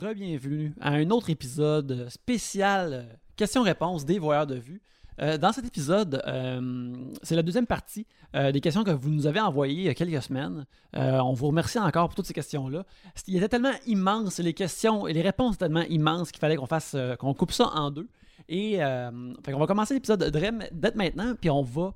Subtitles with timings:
[0.00, 4.82] re-bienvenue à un autre épisode spécial euh, questions-réponses des voyeurs de vue.
[5.22, 8.06] Euh, dans cet épisode, euh, c'est la deuxième partie
[8.52, 10.66] des questions que vous nous avez envoyées il y a quelques semaines.
[10.92, 12.84] On vous remercie encore pour toutes ces questions-là.
[13.26, 16.94] Il était tellement immense, les questions et les réponses tellement immenses qu'il fallait qu'on fasse,
[17.18, 18.08] qu'on coupe ça en deux.
[18.50, 21.94] Et qu'on va commencer l'épisode dès maintenant, puis on va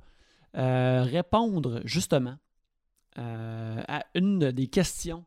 [1.03, 2.37] répondre justement
[3.17, 5.27] à une des questions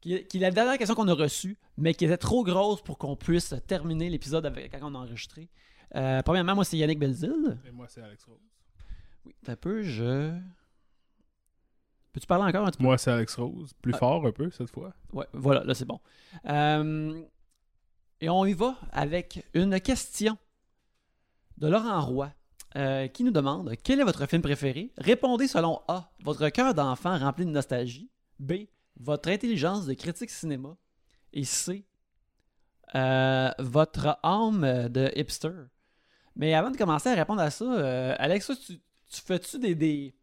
[0.00, 2.98] qui, qui est la dernière question qu'on a reçue, mais qui était trop grosse pour
[2.98, 5.48] qu'on puisse terminer l'épisode avec quand on a enregistré.
[5.96, 7.58] Euh, premièrement, moi, c'est Yannick Belzil.
[7.66, 8.38] Et moi, c'est Alex Rose.
[9.24, 10.32] Oui, un peu, je.
[12.12, 12.84] Peux-tu parler encore un petit peu?
[12.84, 13.72] Moi, c'est Alex Rose.
[13.82, 13.98] Plus Ah.
[13.98, 14.92] fort un peu cette fois.
[15.12, 16.00] Ouais, voilà, là, c'est bon.
[16.46, 17.20] Euh,
[18.20, 20.36] et on y va avec une question
[21.58, 22.30] de Laurent Roy
[22.76, 26.10] euh, qui nous demande Quel est votre film préféré Répondez selon A.
[26.24, 28.10] Votre cœur d'enfant rempli de nostalgie.
[28.38, 28.52] B.
[28.98, 30.76] Votre intelligence de critique cinéma.
[31.32, 31.84] Et C.
[32.94, 35.50] euh, votre âme de hipster.
[36.36, 38.78] Mais avant de commencer à répondre à ça, euh, Alex, tu,
[39.10, 40.14] tu fais-tu des, des,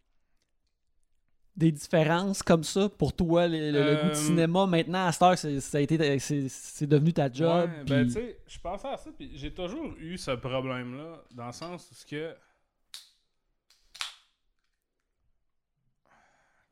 [1.55, 5.11] des différences comme ça pour toi, le, le- le goût de Euh, cinéma maintenant à
[5.11, 7.69] cette heure, c'est- devenu ta job.
[7.69, 11.45] Ouais, ben, tu sais, je pensais à ça, puis j'ai toujours eu ce problème-là, dans
[11.47, 12.35] le sens où ce que.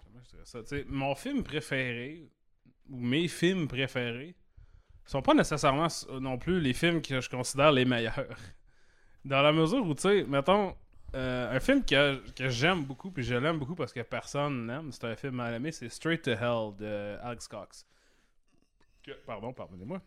[0.03, 0.59] Comment je dirais ça?
[0.87, 2.29] Mon film préféré,
[2.89, 4.35] ou mes films préférés,
[5.05, 5.87] sont pas nécessairement
[6.21, 8.37] non plus les films que je considère les meilleurs.
[9.25, 10.75] Dans la mesure où, tu sais, mettons,
[11.15, 14.91] euh, un film que, que j'aime beaucoup, puis je l'aime beaucoup parce que personne n'aime,
[14.91, 17.85] c'est un film mal aimé, c'est Straight to Hell de Alex Cox.
[19.03, 20.01] Que- pardon, pardonnez-moi.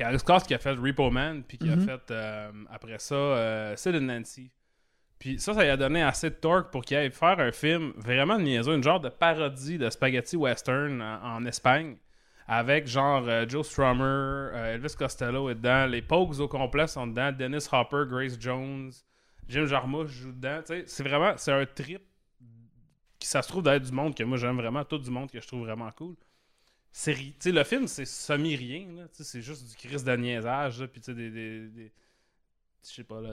[0.00, 1.84] Alex Cox qui a fait Repo Man, puis qui a Mhm.
[1.86, 4.50] fait euh, après ça euh, Sid and Nancy.
[5.18, 7.92] Puis ça, ça lui a donné assez de torque pour qu'il aille faire un film
[7.96, 11.96] vraiment niaiseux, une genre de parodie de spaghetti western en, Espagne,
[12.46, 17.06] avec genre euh, Joe Strummer, euh, Elvis Costello est dedans, les Pogues au complet sont
[17.08, 18.92] dedans, Dennis Hopper, Grace Jones,
[19.48, 20.60] Jim Jarmusch joue dedans.
[20.64, 22.02] C'est vraiment, c'est un trip
[23.18, 25.40] qui ça se trouve d'être du monde que moi j'aime vraiment, tout du monde que
[25.40, 26.14] je trouve vraiment cool.
[26.92, 27.14] C'est
[27.46, 31.92] le film c'est semi-rien, c'est juste du crise de niaisage, puis des, des- des-
[32.84, 33.30] je sais pas là,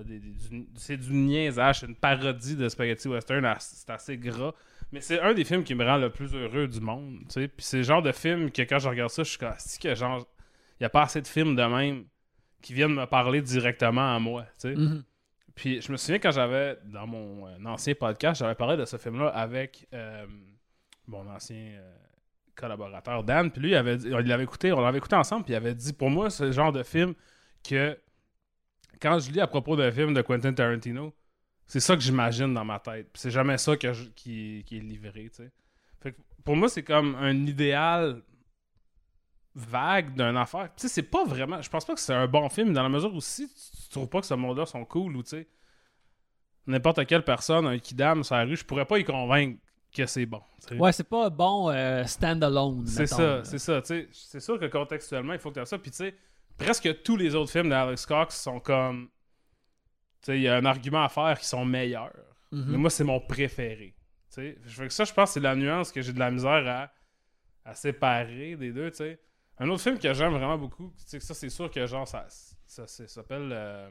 [0.76, 4.54] c'est du niaisage, c'est une parodie de spaghetti western, c'est assez gras,
[4.92, 7.48] mais c'est un des films qui me rend le plus heureux du monde, tu sais,
[7.48, 9.96] puis c'est le genre de film que quand je regarde ça, je suis comme, que
[9.96, 10.26] genre,
[10.80, 12.06] il y a pas assez de films de même
[12.62, 14.76] qui viennent me parler directement à moi, tu sais.
[14.76, 15.04] Mhm.
[15.54, 18.98] Puis je me souviens quand j'avais, dans mon euh, ancien podcast, j'avais parlé de ce
[18.98, 20.26] film-là avec euh,
[21.08, 21.96] mon ancien euh,
[22.56, 23.52] collaborateur Dan.
[23.52, 25.74] Puis lui, il avait dit- il l'avait écouté, on l'avait écouté ensemble, puis il avait
[25.74, 27.14] dit pour moi, c'est le genre de film
[27.64, 27.98] que
[29.00, 31.14] quand je lis à propos d'un film de Quentin Tarantino,
[31.68, 33.10] c'est ça que j'imagine dans ma tête.
[33.16, 35.52] C'est jamais ça que je- qui, qui est livré, tu sais.
[36.02, 38.22] Fait que pour moi, c'est comme un idéal
[39.56, 40.70] vague d'une affaire.
[40.76, 41.62] Tu sais, c'est pas vraiment.
[41.62, 44.10] Je pense pas que c'est un bon film dans la mesure où si tu, trouves
[44.10, 45.48] pas que ce monde-là sont cool ou tu sais,
[46.68, 49.60] n'importe quelle personne, un kidam sur la rue, je pourrais pas y convaincre
[49.96, 50.42] que c'est bon.
[50.78, 52.86] Ouais, c'est pas bon euh, stand-alone.
[52.86, 53.82] C'est ça, c'est ça.
[53.82, 54.10] tu sais.
[54.12, 55.78] C'est sûr que contextuellement, il faut que tu ça.
[55.80, 56.16] Puis tu sais,
[56.58, 59.10] presque tous les autres films d'Alex Cox sont comme.
[60.22, 62.12] Tu sais, il y a un argument à faire qui sont meilleurs.
[62.52, 62.66] Mhm.
[62.70, 63.96] Mais moi, c'est mon préféré.
[64.34, 66.68] Tu sais, que ça, je pense que c'est la nuance que j'ai de la misère
[66.68, 66.92] à,
[67.70, 68.90] à séparer des deux.
[68.92, 69.20] tu sais.
[69.58, 72.26] Un autre film que j'aime vraiment beaucoup, tu sais, ça, c'est sûr que genre, ça,
[72.66, 73.50] ça, ça s'appelle.
[73.54, 73.90] euh,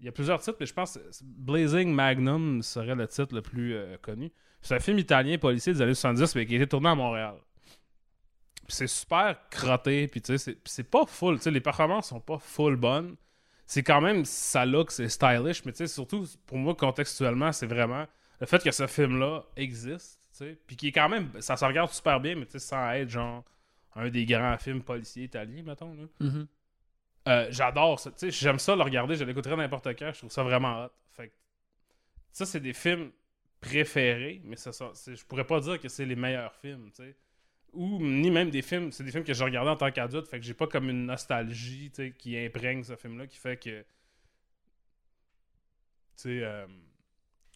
[0.00, 3.40] il y a plusieurs titres, mais je pense que Blazing Magnum serait le titre le
[3.40, 4.30] plus euh, connu.
[4.60, 7.36] C'est un film italien policier des années 70, mais qui a été tourné à Montréal.
[8.68, 12.38] C'est super crotté, puis tu sais, c'est- pas full, tu sais, les performances sont pas
[12.38, 13.16] full bonnes.
[13.64, 17.66] C'est quand même ça look, c'est stylish, mais tu sais, surtout pour moi, contextuellement, c'est
[17.66, 18.06] vraiment
[18.40, 21.64] le fait que ce film-là existe, tu sais, puis qui est quand même, ça se
[21.64, 23.44] regarde super bien, mais tu sais, sans être genre
[23.94, 26.04] un des grands films policiers italiens, mettons, là.
[26.20, 26.46] Mhm.
[27.28, 28.10] Euh, j'adore ça.
[28.12, 30.90] Tu sais, j'aime ça le regarder, je l'écouterai n'importe quand, je trouve ça vraiment hot.
[31.12, 31.34] Fait que,
[32.30, 33.10] ça, c'est des films
[33.60, 37.16] préférés, mais ça, ça- je pourrais pas dire que c'est les meilleurs films, tu sais.
[37.74, 40.40] Ou ni même des films, c'est des films que j'ai regardés en tant qu'adulte, fait
[40.40, 43.80] que j'ai pas comme une nostalgie, qui imprègne ce film-là, qui fait que.
[43.80, 43.84] Tu
[46.16, 46.40] sais.
[46.42, 46.66] euh,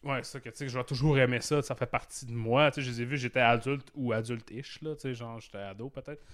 [0.04, 2.32] Ouais, c'est ça que tu sais, je vais toujours aimer ça, ça fait partie de
[2.32, 2.70] moi.
[2.70, 5.58] Tu sais, je les ai vus, j'étais adulte ou adulte-ish, là, tu sais, genre j'étais
[5.58, 6.24] ado peut-être.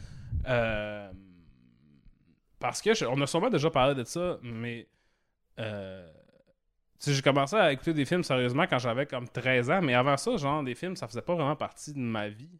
[0.48, 1.12] Euh,
[2.58, 4.88] parce que je- on a sûrement déjà parlé de ça, mais
[5.60, 6.08] euh,
[7.00, 9.94] tu sais, j'ai commencé à écouter des films sérieusement quand j'avais comme 13 ans, mais
[9.94, 12.50] avant ça, genre des films, ça faisait pas vraiment partie de ma vie.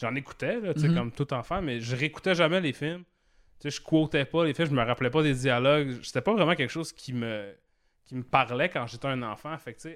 [0.00, 0.94] J'en écoutais, là, tu sais, Mhm.
[0.94, 3.02] comme tout enfant, mais je réécoutais jamais les films.
[3.60, 6.00] Tu sais, je quotais pas les films, je me rappelais pas des dialogues.
[6.02, 7.54] C'était pas vraiment quelque chose qui me
[8.04, 9.54] qui me parlait quand j'étais un enfant.
[9.58, 9.88] Fait que,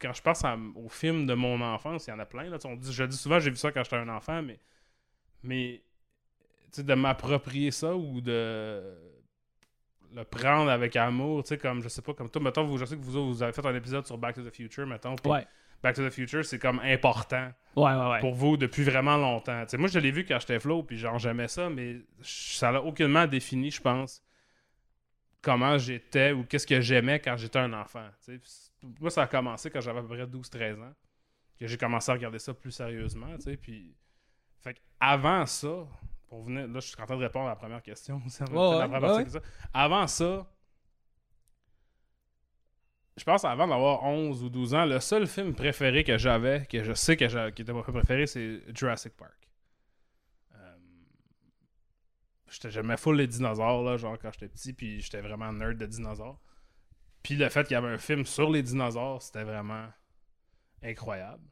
[0.00, 2.44] quand je pense à- aux films de mon enfance, il y en a plein.
[2.44, 4.58] Là, on dit, je dis souvent, j'ai vu ça quand j'étais un enfant, mais,
[5.42, 5.82] mais
[6.70, 8.82] sais, de m'approprier ça ou de
[10.14, 12.84] le prendre avec amour, tu sais, comme, je sais pas, comme toi, mettons, vous, je
[12.86, 15.46] sais que vous, vous avez fait un épisode sur Back to the Future, mettons, Ouais.
[15.82, 18.20] Back to the Future, c'est comme important Ouais, ouais, ouais.
[18.20, 19.64] pour vous depuis vraiment longtemps.
[19.78, 23.26] Moi, je l'ai vu quand j'étais flow, puis genre, j'aimais ça, mais ça l'a aucunement
[23.26, 24.22] défini, je pense,
[25.40, 28.06] comment j'étais ou qu'est-ce que j'aimais quand j'étais un enfant.
[29.00, 30.92] Moi, ça a commencé quand j'avais à peu près 12-13 ans,
[31.58, 33.94] que j'ai commencé à regarder ça plus sérieusement, puis...
[34.60, 35.88] Fait avant ça,
[36.28, 36.68] pour venir...
[36.68, 38.22] Là, je suis en train de répondre à la première question.
[38.52, 39.28] ouais, ouais, ouais.
[39.28, 39.40] ça.
[39.74, 40.46] Avant ça,
[43.16, 46.82] je pense avant d'avoir 11 ou 12 ans, le seul film préféré que j'avais, que
[46.82, 49.48] je sais que qui était mon film préféré, c'est Jurassic Park.
[50.54, 50.76] Euh,
[52.68, 56.40] J'aimais full les dinosaures, là, genre quand j'étais petit, puis j'étais vraiment nerd de dinosaures.
[57.22, 59.86] Puis le fait qu'il y avait un film sur les dinosaures, c'était vraiment
[60.82, 61.44] incroyable.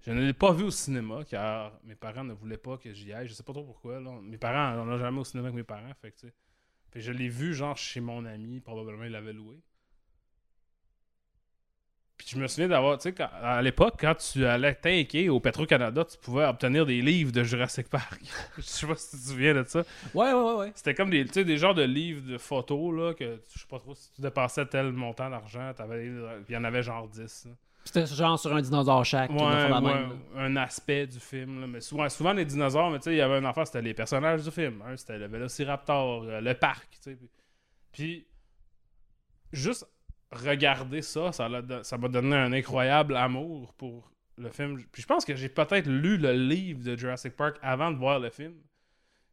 [0.00, 3.12] Je ne l'ai pas vu au cinéma car mes parents ne voulaient pas que j'y
[3.12, 3.28] aille.
[3.28, 4.00] Je sais pas trop pourquoi.
[4.00, 4.20] Là.
[4.22, 5.92] Mes parents, on n'a jamais au cinéma avec mes parents.
[6.00, 6.28] Fait que.
[6.90, 9.60] Fait je l'ai vu genre chez mon ami, probablement il l'avait loué.
[12.28, 16.18] Je me souviens d'avoir, tu sais, à l'époque, quand tu allais tanker au Petro-Canada, tu
[16.18, 18.20] pouvais obtenir des livres de Jurassic Park.
[18.58, 19.82] je sais pas si tu te souviens de ça.
[20.12, 20.72] Ouais, ouais, ouais.
[20.74, 23.66] C'était comme des, tu sais, des genres de livres de photos, là, que je sais
[23.66, 27.46] pas trop si tu dépassais tel montant d'argent, il y en avait genre 10.
[27.46, 27.52] là.
[27.84, 29.30] C'était genre sur un dinosaure chaque.
[29.30, 31.62] Ouais, ouais, un aspect du film.
[31.62, 31.66] là.
[31.66, 33.94] Mais souvent, souvent, les dinosaures, mais tu sais, il y avait un enfant, c'était les
[33.94, 34.82] personnages du film.
[34.86, 34.94] hein.
[34.98, 37.16] C'était le Vélociraptor, euh, le parc, tu sais.
[37.16, 37.30] Puis,
[37.90, 38.26] puis,
[39.50, 39.86] juste
[40.30, 44.82] regarder ça, ça m'a donné un incroyable amour pour le film.
[44.92, 48.18] Puis je pense que j'ai peut-être lu le livre de Jurassic Park avant de voir
[48.20, 48.54] le film.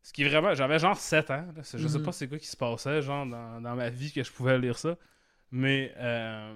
[0.01, 0.53] Ce qui est vraiment...
[0.53, 1.47] J'avais genre 7 ans.
[1.55, 1.61] là.
[1.63, 2.03] Je sais Mhm.
[2.05, 4.77] pas c'est quoi qui se passait, genre, dans, dans ma vie que je pouvais lire
[4.77, 4.97] ça.
[5.51, 5.93] Mais...
[5.97, 6.55] euh,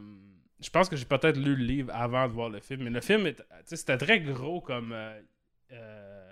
[0.62, 2.84] je pense que j'ai peut-être lu le livre avant de voir le film.
[2.84, 3.32] Mais le film,
[3.66, 5.22] c'était très gros comme euh,
[5.72, 6.32] euh,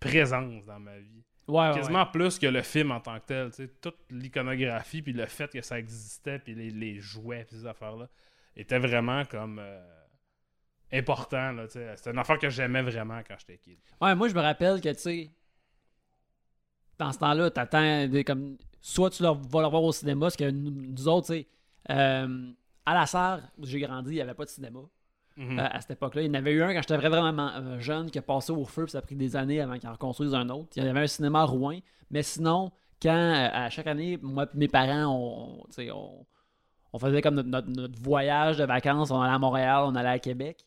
[0.00, 1.22] présence dans ma vie.
[1.48, 3.68] Ouais, ouais, Quasiment plus que le film en tant que tel.
[3.80, 8.08] Toute l'iconographie, puis le fait que ça existait, puis les, les jouets, puis ces affaires-là,
[8.54, 9.80] était vraiment comme euh,
[10.92, 11.54] important.
[11.68, 13.78] C'était une affaire que j'aimais vraiment quand j'étais kid.
[14.00, 15.30] Ouais, moi, je me rappelle que, tu sais,
[16.98, 18.58] dans ce temps-là, t'attends des comme.
[18.80, 21.48] Soit tu leur, vas le voir au cinéma, parce que nous, nous autres, tu sais,
[21.90, 22.52] euh,
[22.86, 24.80] à la Sarre, où j'ai grandi, il n'y avait pas de cinéma
[25.38, 25.58] Mhm.
[25.58, 26.22] euh, à cette époque-là.
[26.22, 28.64] Il y en avait eu un quand j'étais vraiment euh, jeune qui a passé au
[28.64, 30.68] feu, puis ça a pris des années avant qu'ils en reconstruisent un autre.
[30.76, 31.78] Il y avait un cinéma à Rouen,
[32.10, 32.70] mais sinon,
[33.00, 36.26] quand euh, à chaque année, moi et mes parents, on, on,
[36.92, 40.18] on faisait comme notre, notre- voyage de vacances, on allait à Montréal, on allait à
[40.18, 40.66] Québec,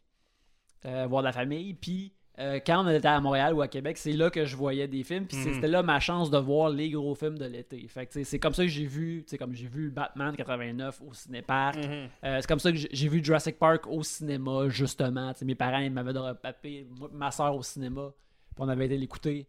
[0.84, 4.14] voir de la famille, puis euh, quand on était à Montréal ou à Québec, c'est
[4.14, 5.54] là que je voyais des films, puis Mhm.
[5.56, 7.86] c'était là ma chance de voir les gros films de l'été.
[7.88, 11.78] Fait que c'est comme ça que j'ai vu, comme j'ai vu Batman 89 au cinéparc,
[11.78, 12.08] Mhm.
[12.24, 15.34] euh, c'est comme ça que j'ai- vu Jurassic Park au cinéma, justement.
[15.44, 18.12] Mes parents, ils m'avaient papé, ma soeur au cinéma.
[18.56, 19.46] Puis on avait été l'écouter.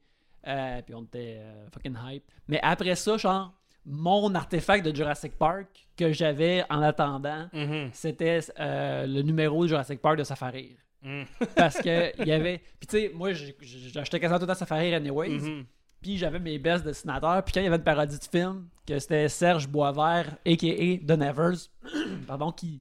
[0.46, 1.40] Euh, puis on était
[1.72, 2.24] fucking hype.
[2.48, 3.52] Mais après ça, genre,
[3.86, 7.90] mon artefact de Jurassic Park que j'avais en attendant, Mhm.
[7.92, 10.76] c'était le numéro de Jurassic Park de Safari.
[11.02, 11.26] Mhm.
[11.56, 12.58] Parce que il y avait.
[12.78, 15.30] Puis tu sais, moi, j'achetais quasiment tout le temps Safari anyways.
[15.40, 15.64] Mhm.
[16.00, 17.44] Puis j'avais mes best dessinateurs.
[17.44, 20.98] Puis quand il y avait une parodie de film, que c'était Serge Boisvert, a.k.a.
[21.06, 21.68] The Nevers,
[22.26, 22.80] pardon, qui,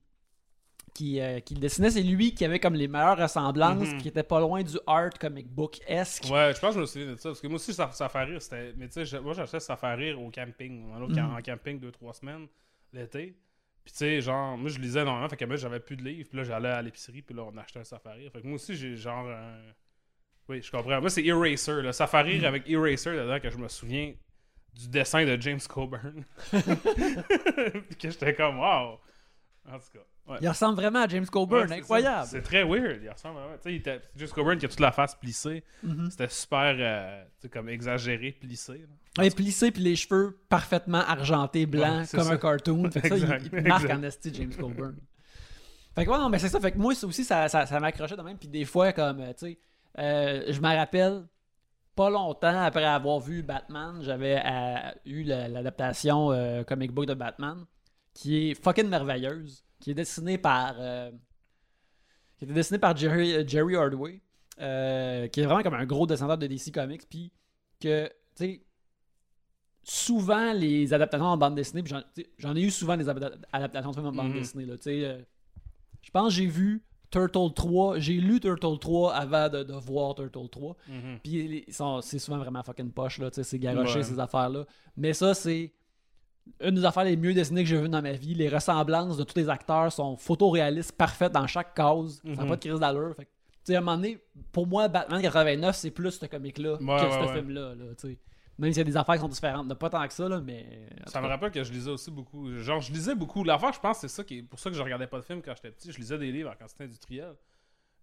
[0.94, 3.94] qui, euh, qui le dessinait, c'est lui qui avait comme les meilleures ressemblances, Mhm.
[3.94, 6.26] puis qui était pas loin du art comic book-esque.
[6.32, 7.30] Ouais, je pense que je me souviens de ça.
[7.30, 8.42] Parce que moi aussi, ça, ça fait rire.
[8.42, 8.74] C'était...
[8.76, 9.60] Mais tu sais, moi, j'achetais
[9.96, 10.88] rire au camping.
[10.88, 11.18] Mhm.
[11.38, 12.48] en camping deux, trois semaines
[12.94, 13.36] l'été.
[13.84, 15.28] Puis tu sais, genre, moi, je lisais énormément.
[15.28, 16.30] Fait que moi, j'avais plus de livres.
[16.30, 17.22] Puis là, j'allais à l'épicerie.
[17.22, 18.30] Puis là, on achetait un safari.
[18.30, 19.60] Fait que moi aussi, j'ai genre un.
[20.50, 21.00] Oui, je comprends.
[21.02, 21.82] Moi, c'est Eraser.
[21.82, 22.46] Le safari Mhm.
[22.46, 24.14] avec Eraser dedans que je me souviens
[24.74, 26.24] du dessin de James Coburn.
[26.52, 29.00] Puis que j'étais comme, wow.
[29.70, 30.06] En tout cas.
[30.28, 30.38] Ouais.
[30.42, 32.28] Il ressemble vraiment à James Coburn, Ouais, incroyable.
[32.30, 33.02] C'est très weird.
[33.04, 33.56] Il ressemble vraiment.
[33.56, 35.64] Tu sais, il était- James Coburn qui a toute la face plissée.
[35.84, 36.10] Mhm.
[36.12, 38.86] C'était super, euh, tu sais, comme exagéré, plissé.
[39.18, 39.30] là.
[39.36, 42.32] Plissé, puis les cheveux parfaitement argentés, blancs, comme ça.
[42.34, 42.90] un cartoon.
[42.92, 44.96] Fait que ça, il- marque en esti James Coburn.
[45.96, 46.60] fait que ouais, non, mais c'est ça.
[46.62, 48.38] Fait que moi ça aussi, ça, ça, ça m'accrochait de même.
[48.38, 49.60] Puis des fois, comme, euh, tu sais,
[50.00, 51.24] euh, je me rappelle,
[51.94, 56.30] pas longtemps après avoir vu Batman, j'avais euh, eu la- l'adaptation
[56.66, 57.66] comic book de Batman,
[58.14, 60.76] qui est fucking merveilleuse, qui est dessinée par...
[60.80, 61.12] euh,
[62.38, 64.22] qui était dessiné par Jerry, euh, Jerry Hardway,
[64.60, 67.32] euh, qui est vraiment comme un gros dessinateur de DC Comics, puis
[67.80, 68.14] que, tu
[68.46, 68.62] sais,
[69.84, 71.84] souvent les adaptations en bande dessinée,
[72.38, 74.34] j'en ai eu souvent des adapta- adaptations de films en bande Mhm.
[74.40, 75.22] dessinée, là, tu sais, euh,
[76.02, 80.16] je pense que j'ai vu Turtle 3, j'ai lu Turtle 3 avant de, de voir
[80.16, 81.20] Turtle 3, Mhm.
[81.24, 81.66] puis
[82.02, 84.04] c'est souvent vraiment fucking poche, là, tu sais, c'est garoché Ouais.
[84.04, 85.74] ces affaires-là, mais ça, c'est
[86.60, 88.34] une des affaires les mieux dessinées que j'ai vues dans ma vie.
[88.34, 92.22] Les ressemblances de tous les acteurs sont photoréalistes, parfaites dans chaque case.
[92.24, 92.50] Ça n'a Mhm.
[92.50, 93.16] pas de crise d'allure.
[93.16, 93.30] Fait que,
[93.64, 94.20] sais, à un moment donné,
[94.52, 97.34] pour moi, Batman 89, c'est plus ce Ouais, que ouais, ce ouais.
[97.36, 97.76] film-là.
[97.76, 98.20] Là, tu sais.
[98.58, 99.74] Même s'il y a des affaires qui sont différentes.
[99.74, 100.88] Pas tant que ça, là, mais.
[101.08, 102.52] Ça me rappelle que je lisais aussi beaucoup.
[102.60, 103.44] Genre, je lisais beaucoup.
[103.44, 105.42] L'affaire, je pense, c'est ça qui est pour ça que je regardais pas de films
[105.42, 105.92] quand j'étais petit.
[105.92, 107.34] Je lisais des livres en quantité industrielle.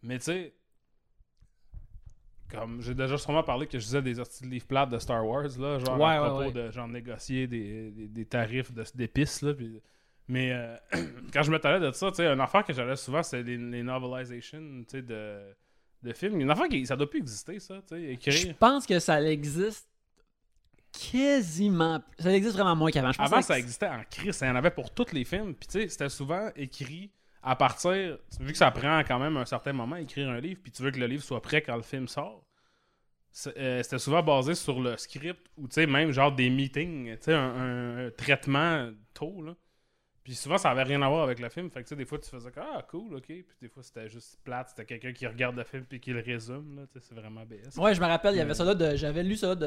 [0.02, 0.54] Mais tu sais,
[2.50, 5.26] comme j'ai déjà sûrement parlé que je lisais des hosties de livres plates de Star
[5.26, 6.52] Wars, là, genre Ouais, à propos ouais.
[6.52, 9.54] de genre négocier des, des, des tarifs de- d'épices, là.
[9.54, 9.80] puis-
[10.28, 10.76] mais euh,
[11.32, 13.56] quand je me parlais de ça, tu sais, une affaire que j'allais souvent, c'est les,
[13.56, 15.38] les novelizations, tu sais, de,
[16.02, 16.40] de films.
[16.40, 19.88] Une affaire qui, ça doit plus exister, ça, tu sais, Je pense que ça existe
[21.10, 22.02] quasiment.
[22.18, 23.08] Ça existe vraiment moins qu'avant.
[23.12, 24.38] Pense Avant, que ça existait en crise.
[24.42, 25.54] Il y en avait pour tous les films.
[25.54, 27.10] Puis, tu sais, c'était souvent écrit
[27.42, 28.18] à partir.
[28.40, 30.82] Vu que ça prend quand même un certain moment à écrire un livre, puis tu
[30.82, 32.44] veux que le livre soit prêt quand le film sort.
[33.56, 37.24] euh, C'était souvent basé sur le script ou, tu sais, même genre des meetings, tu
[37.24, 39.54] sais, un, un- un traitement tôt, là.
[40.24, 41.70] Puis souvent, ça avait rien à voir avec le film.
[41.70, 43.24] Fait que, tu sais, des fois, tu faisais comme, ah, cool, ok.
[43.26, 44.68] Puis des fois, c'était juste plate.
[44.70, 46.82] C'était quelqu'un qui regarde le film puis qui le résume, là.
[46.92, 47.78] Tu sais, c'est vraiment BS.
[47.78, 48.94] Ouais, je me rappelle, il y avait ça là de.
[48.96, 49.66] J'avais lu ça de.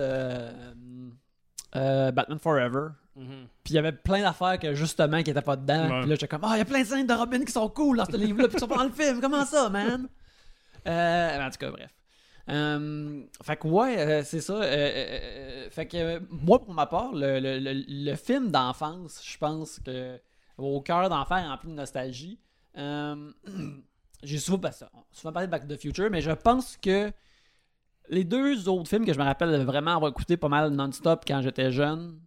[1.76, 2.90] Euh, Batman Forever.
[3.16, 3.48] Mhm.
[3.64, 5.90] Puis il y avait plein d'affaires que justement qui étaient pas dedans.
[5.90, 6.00] Ouais.
[6.02, 7.68] Puis là, j'étais comme, ah, il y a plein de scènes de Robin qui sont
[7.70, 9.20] cool dans ce livre-là, puis qui sont pas dans le film.
[9.22, 10.08] Comment ça, man?
[10.88, 11.92] Euh, en tout cas, bref.
[12.50, 14.62] Euh, fait que ouais, c'est ça.
[15.70, 20.20] Fait que moi, pour ma part, le, le- le- le film d'enfance, je pense que
[20.58, 22.40] au cœur d'enfer rempli de nostalgie.
[24.24, 27.12] j'ai souvent, ça, souvent parlé de Back to the Future, mais je pense que
[28.12, 31.42] les deux autres films que je me rappelle vraiment avoir écouté pas mal non-stop quand
[31.42, 32.20] j'étais jeune,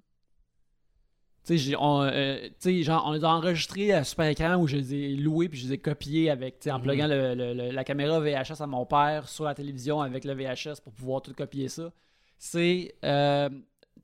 [1.47, 2.49] tu sais, on, euh,
[2.83, 5.67] genre, on les a enregistrés à super écran où je les ai loués puis je
[5.67, 6.83] les ai copiés avec, en Mhm.
[6.85, 10.33] pluguant le- le- le- la caméra VHS à mon père sur la télévision avec le
[10.33, 11.93] VHS pour pouvoir tout copier ça.
[12.39, 13.51] C'est euh,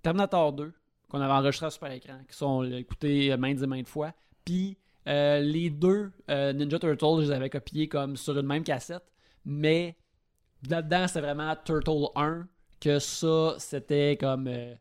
[0.02, 0.72] Terminator 2
[1.08, 4.12] qu'on avait enregistré à super écran, qui sont euh, écoutés maintes et maintes fois.
[4.44, 4.76] Puis
[5.08, 9.02] euh, les deux Ninja Turtles, je les avais copiés comme sur une même cassette,
[9.46, 9.96] mais
[10.68, 12.46] là-dedans, c'était vraiment Turtle 1,
[12.80, 14.46] que ça, c'était comme.
[14.48, 14.74] euh,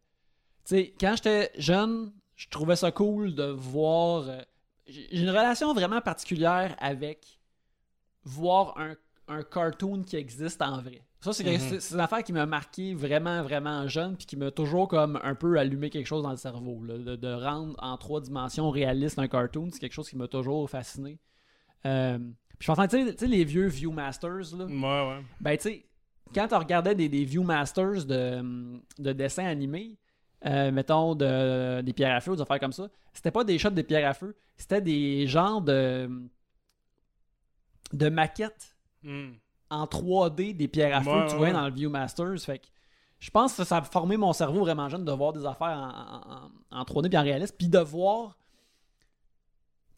[0.66, 4.28] tu sais, quand j'étais jeune, je trouvais ça cool de voir.
[4.30, 4.42] euh,
[4.88, 7.40] j'ai une relation vraiment particulière avec
[8.24, 8.96] voir un,
[9.28, 11.02] un cartoon qui existe en vrai.
[11.22, 14.52] Ça, c'est c'est- c'est une affaire qui m'a marqué vraiment, vraiment jeune, puis qui m'a
[14.52, 16.82] toujours comme un peu allumé quelque chose dans le cerveau.
[16.84, 20.28] là, de, de rendre en trois dimensions réaliste un cartoon, c'est quelque chose qui m'a
[20.30, 21.20] toujours fasciné.
[21.86, 22.18] Euh,
[22.60, 25.24] puis je pense, tu sais- tu sais, les vieux Viewmasters, là, Ouais, ouais.
[25.40, 25.86] ben, tu sais,
[26.36, 29.98] quand tu regardais des, des Viewmasters de, de dessins animés,
[30.46, 33.72] euh, mettons de, des pierres à feu, des affaires comme ça, c'était pas des shots
[33.72, 36.10] de pierres à feu, c'était des genres de,
[37.94, 39.32] de maquettes Hmm.
[39.70, 41.60] en 3D des pierres à feu Ouais, que tu voyais ouais.
[41.60, 42.38] dans le Viewmasters.
[42.42, 42.66] Fait que
[43.20, 45.78] je pense que ça a formé mon cerveau vraiment jeune de voir des affaires
[46.72, 48.38] en, en, en 3D puis en réaliste, puis de voir.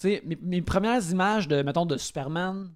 [0.03, 2.72] Mes, mes premières images de, mettons, de Superman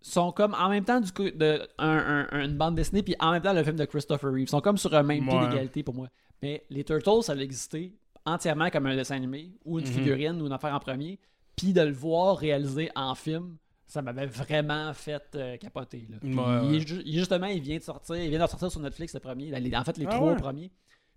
[0.00, 3.30] sont comme en même temps du coup de un- un- une bande dessinée puis en
[3.32, 4.42] même temps le film de Christopher Reeve.
[4.42, 5.48] Ils sont comme sur un même pied Ouais.
[5.48, 6.08] d'égalité pour moi.
[6.42, 7.94] Mais les Turtles, ça a existé
[8.24, 9.92] entièrement comme un dessin animé ou une Mhm.
[9.92, 11.20] figurine ou une affaire en premier.
[11.56, 13.56] Puis de le voir réalisé en film,
[13.86, 16.08] ça m'avait vraiment fait euh, capoter.
[16.10, 16.16] là.
[16.20, 19.20] Puis Ouais, il justement, il vient de sortir, il vient de sortir sur Netflix le
[19.20, 19.52] premier.
[19.76, 20.36] En fait, les Ah trois ouais?
[20.36, 20.72] premiers.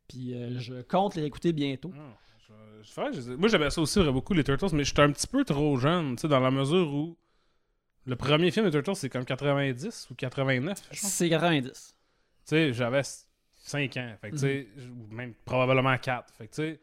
[0.07, 1.91] Puis euh, je compte les écouter bientôt.
[1.95, 2.01] Ah,
[3.37, 6.21] Moi, j'aimais ça aussi beaucoup, les Turtles, mais j'étais un petit peu trop jeune, tu
[6.21, 7.17] sais, dans la mesure où
[8.05, 11.11] le premier film des Turtles, c'est comme 90 ou 89, je pense.
[11.11, 11.71] C'est 90.
[11.71, 11.75] Tu
[12.45, 13.01] sais, j'avais
[13.55, 16.33] 5 ans, fait que, tu sais, ou même probablement 4.
[16.35, 16.79] Fait que, tu sais,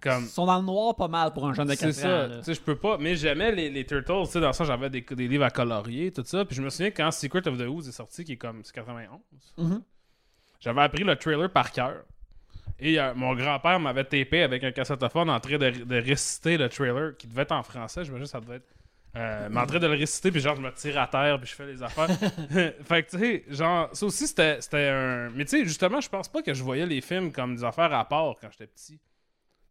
[0.00, 0.22] comme...
[0.24, 2.28] Ils sont dans le noir pas mal pour un jeune de 4 C'est ans.
[2.28, 4.62] ça, tu sais, je peux pas, mais j'aimais les, les Turtles, tu sais, dans ça,
[4.64, 7.58] j'avais des, des livres à colorier, tout ça, puis je me souviens quand Secret of
[7.58, 9.18] the Ooze est sorti, qui est comme, c'est 91,
[9.56, 9.82] Mhm.
[10.60, 12.04] j'avais appris le trailer par cœur.
[12.78, 16.68] Et euh, mon grand-père m'avait tapé avec un cassettophone en train de, de réciter le
[16.68, 18.68] trailer, qui devait être en français, j'imagine que ça devait être.
[19.16, 21.48] Euh, mais en train de le réciter, puis genre, je me tire à terre, puis
[21.48, 22.08] je fais les affaires.
[22.84, 25.30] fait que, tu sais, genre, ça aussi, c'était c'était un.
[25.30, 27.92] Mais tu sais, justement, je pense pas que je voyais les films comme des affaires
[27.92, 28.98] à part quand j'étais petit.
[28.98, 29.00] Tu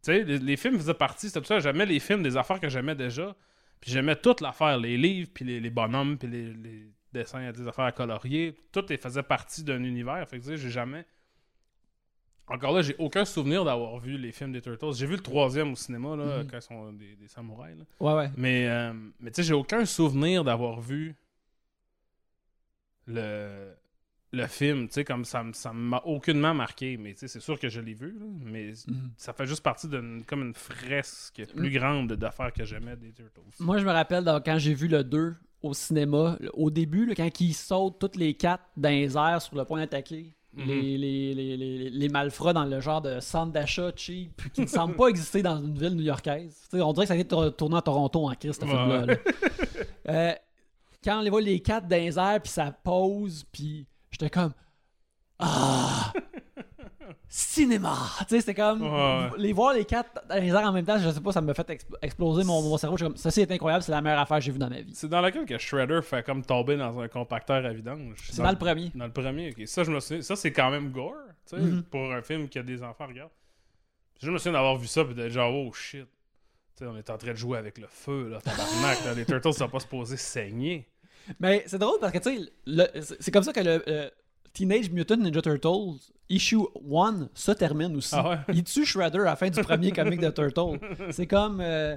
[0.02, 1.60] sais, les, les films faisaient partie, c'était tout ça.
[1.60, 3.34] J'aimais les films des affaires que j'aimais déjà.
[3.80, 7.68] Puis j'aimais toute l'affaire, les livres, puis les, les bonhommes, puis les, les dessins, des
[7.68, 8.54] affaires à colorier.
[8.72, 10.28] Tout les faisait partie d'un univers.
[10.28, 11.06] Fait que, tu sais, j'ai jamais.
[12.50, 14.94] Encore là, j'ai aucun souvenir d'avoir vu les films des Turtles.
[14.94, 16.46] J'ai vu le troisième au cinéma, là, Mhm.
[16.50, 17.76] quand ils sont des, des samouraïs.
[17.78, 17.84] Là.
[18.00, 18.30] Ouais, ouais.
[18.36, 21.14] Mais, euh, mais tu sais, j'ai aucun souvenir d'avoir vu
[23.06, 23.72] le,
[24.32, 24.88] le film.
[24.88, 26.96] Tu sais, comme ça, ça m'a aucunement marqué.
[26.96, 28.18] Mais tu sais, c'est sûr que je l'ai vu.
[28.18, 29.10] là, mais Mhm.
[29.16, 33.40] ça fait juste partie d'une comme une fresque plus grande d'affaires que j'aimais des Turtles.
[33.60, 37.40] Moi, je me rappelle quand j'ai vu le 2 au cinéma, au début, là, quand
[37.40, 40.34] ils sautent toutes les quatre dans les airs sur le point d'attaquer.
[40.54, 40.66] Mhm.
[40.66, 44.66] Les, les, les, les, les malfrats dans le genre de centre d'achat cheap qui ne
[44.66, 46.68] semble pas exister dans une ville new-yorkaise.
[46.72, 49.06] On dirait que ça a été tour- tourné à Toronto en crise, ce Ouais.
[49.06, 49.14] là.
[50.08, 50.32] Euh,
[51.04, 54.52] quand on les voit les quatre dans les airs, puis ça pose, puis j'étais comme
[55.38, 56.12] Ah
[57.28, 57.94] cinéma.
[58.20, 58.82] Tu sais, c'était comme.
[58.82, 59.30] Ouais.
[59.36, 61.52] Les voir les quatre dans les airs en même temps, je sais pas, ça me
[61.54, 62.96] fait expl- exploser mon, mon cerveau.
[62.96, 64.80] Je suis comme, ceci est incroyable, c'est la meilleure affaire que j'ai vue dans ma
[64.80, 64.92] vie.
[64.94, 68.16] C'est dans lequel que Shredder fait comme tomber dans un compacteur à vidange?
[68.30, 68.90] C'est dans le premier.
[68.94, 69.66] Dans le premier, ok.
[69.66, 70.22] Ça, je me souviens.
[70.22, 71.14] Ça, c'est quand même gore,
[71.48, 71.82] tu sais, Mhm.
[71.84, 73.30] pour un film que des enfants regardent.
[74.22, 76.06] Je me souviens d'avoir vu ça, puis de genre, oh shit.
[76.76, 79.04] Tu sais, on est en train de jouer avec le feu, là, tabarnak.
[79.04, 79.14] là.
[79.14, 80.88] Les Turtles sont pas supposés saigner.
[81.40, 84.10] Mais c'est drôle parce que, tu sais, c'est comme ça que le
[84.52, 86.58] Teenage Mutant Ninja Turtles issue
[86.90, 88.14] 1 se termine aussi.
[88.16, 88.38] Ah ouais?
[88.54, 90.78] Il tue Shredder à la fin du premier comic de Turtle.
[91.10, 91.60] C'est comme.
[91.60, 91.96] euh,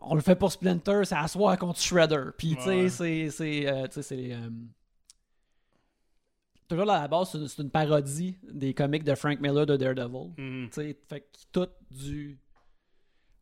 [0.00, 2.30] on le fait pour Splinter, c'est à soir contre Shredder.
[2.36, 3.30] Puis, tu sais, c'est.
[3.30, 4.32] c'est, euh, tu sais, c'est.
[4.32, 4.48] euh,
[6.68, 10.32] Toujours à la base, c'est une, parodie des comics de Frank Miller de Daredevil.
[10.38, 10.68] Mhm.
[10.70, 12.38] Tu sais, fait tout du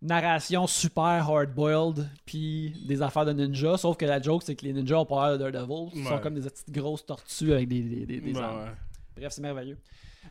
[0.03, 4.73] narration super hard-boiled puis des affaires de ninja sauf que la joke c'est que les
[4.73, 7.83] ninjas ont pas l'air de Daredevil ils sont comme des petites grosses tortues avec des,
[7.83, 8.61] des, des, des Ouais, armes.
[8.65, 8.71] ouais.
[9.17, 9.79] bref c'est merveilleux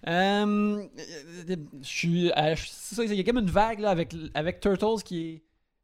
[0.07, 0.88] Euh,
[1.47, 2.55] je suis euh,
[2.99, 5.43] il y a comme une vague là, avec, avec Turtles qui est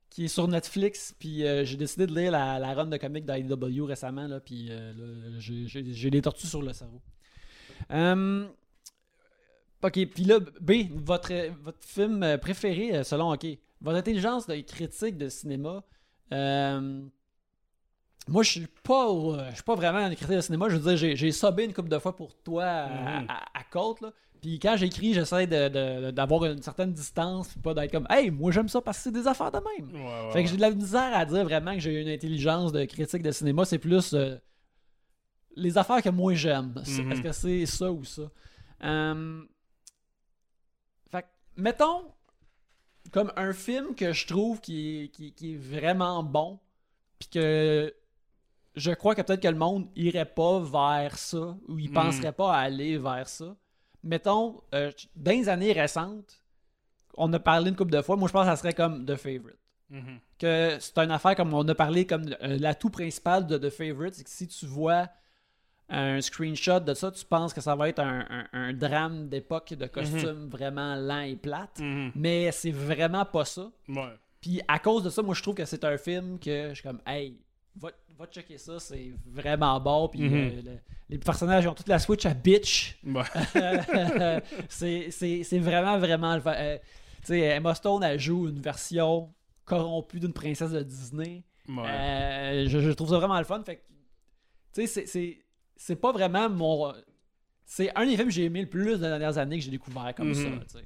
[0.10, 3.25] qui est sur Netflix puis euh, j'ai décidé de lire la, la run de comics
[3.25, 4.72] d'IDW récemment là puis
[5.39, 7.01] j'ai- des tortues sur le cerveau
[9.84, 13.46] Ok, puis là, B, votre, votre film préféré, selon OK,
[13.86, 15.84] votre intelligence de critique de cinéma.
[16.34, 17.01] euh,
[18.27, 20.68] moi, je suis pas, au- je suis pas vraiment un critique de cinéma.
[20.68, 22.89] Je veux dire, j'ai, j'ai subé une couple de fois pour toi à,
[23.22, 23.25] Mhm.
[23.30, 24.01] à- à côte.
[24.01, 24.12] Là.
[24.42, 28.32] Puis quand j'écris, j'essaie de, de- d'avoir une certaine distance, puis pas d'être comme, hey,
[28.32, 29.94] moi j'aime ça parce que c'est des affaires de même.
[29.94, 32.72] Ouais, ouais, Fait que j'ai de la misère à dire vraiment que j'ai une intelligence
[32.72, 33.63] de critique de cinéma.
[33.65, 34.36] C'est plus euh,
[35.56, 36.74] les affaires que moi j'aime.
[36.88, 37.12] Mhm.
[37.12, 38.24] Est-ce que c'est ça ou ça?
[38.84, 39.44] Euh,
[41.12, 41.27] Fait que,
[41.62, 42.06] mettons,
[43.12, 46.60] comme un film que je trouve qui est, qui, qui est vraiment bon,
[47.20, 47.94] puis que
[48.76, 51.94] je crois que peut-être que le monde irait pas vers ça, ou il Mhm.
[51.94, 53.56] penserait pas à aller vers ça.
[54.04, 56.42] Mettons, euh, dans les années récentes,
[57.18, 59.16] on a parlé une couple de fois, moi je pense que ça serait comme The
[59.16, 59.58] Favorite
[59.89, 60.20] Mhm.
[60.39, 64.15] que c'est une affaire comme on a parlé comme euh, l'atout principal de The Favorite,
[64.15, 65.08] c'est que si tu vois
[65.89, 69.74] un screenshot de ça, tu penses que ça va être un, un- un drame d'époque
[69.74, 71.80] de costume vraiment lent et plate.
[71.80, 72.12] Mhm.
[72.15, 73.69] Mais c'est vraiment pas ça.
[73.88, 74.13] Ouais.
[74.41, 76.84] Puis à cause de ça, moi je trouve que c'est un film que je suis
[76.84, 77.38] comme hey,
[77.80, 80.08] va, va checker ça, c'est vraiment bon.
[80.08, 80.34] Puis Mhm.
[80.34, 82.98] euh, le- les personnages ont toute la switch à bitch.
[83.06, 83.21] Ouais.
[84.69, 86.39] c'est, vraiment, vraiment.
[86.48, 86.78] euh,
[87.21, 89.32] tu sais, Emma Stone, elle joue une version
[89.65, 91.43] corrompue d'une princesse de Disney.
[91.67, 91.84] Ouais.
[91.88, 93.62] Euh, je, je trouve ça vraiment le fun.
[93.63, 93.82] Fait que,
[94.74, 95.38] tu sais, c'est,
[95.76, 96.94] c'est, pas vraiment mon.
[97.66, 99.72] C'est un des films que j'ai aimé le plus dans les dernières années que j'ai
[99.72, 100.34] découvert comme Mhm.
[100.36, 100.50] ça.
[100.66, 100.86] tu sais.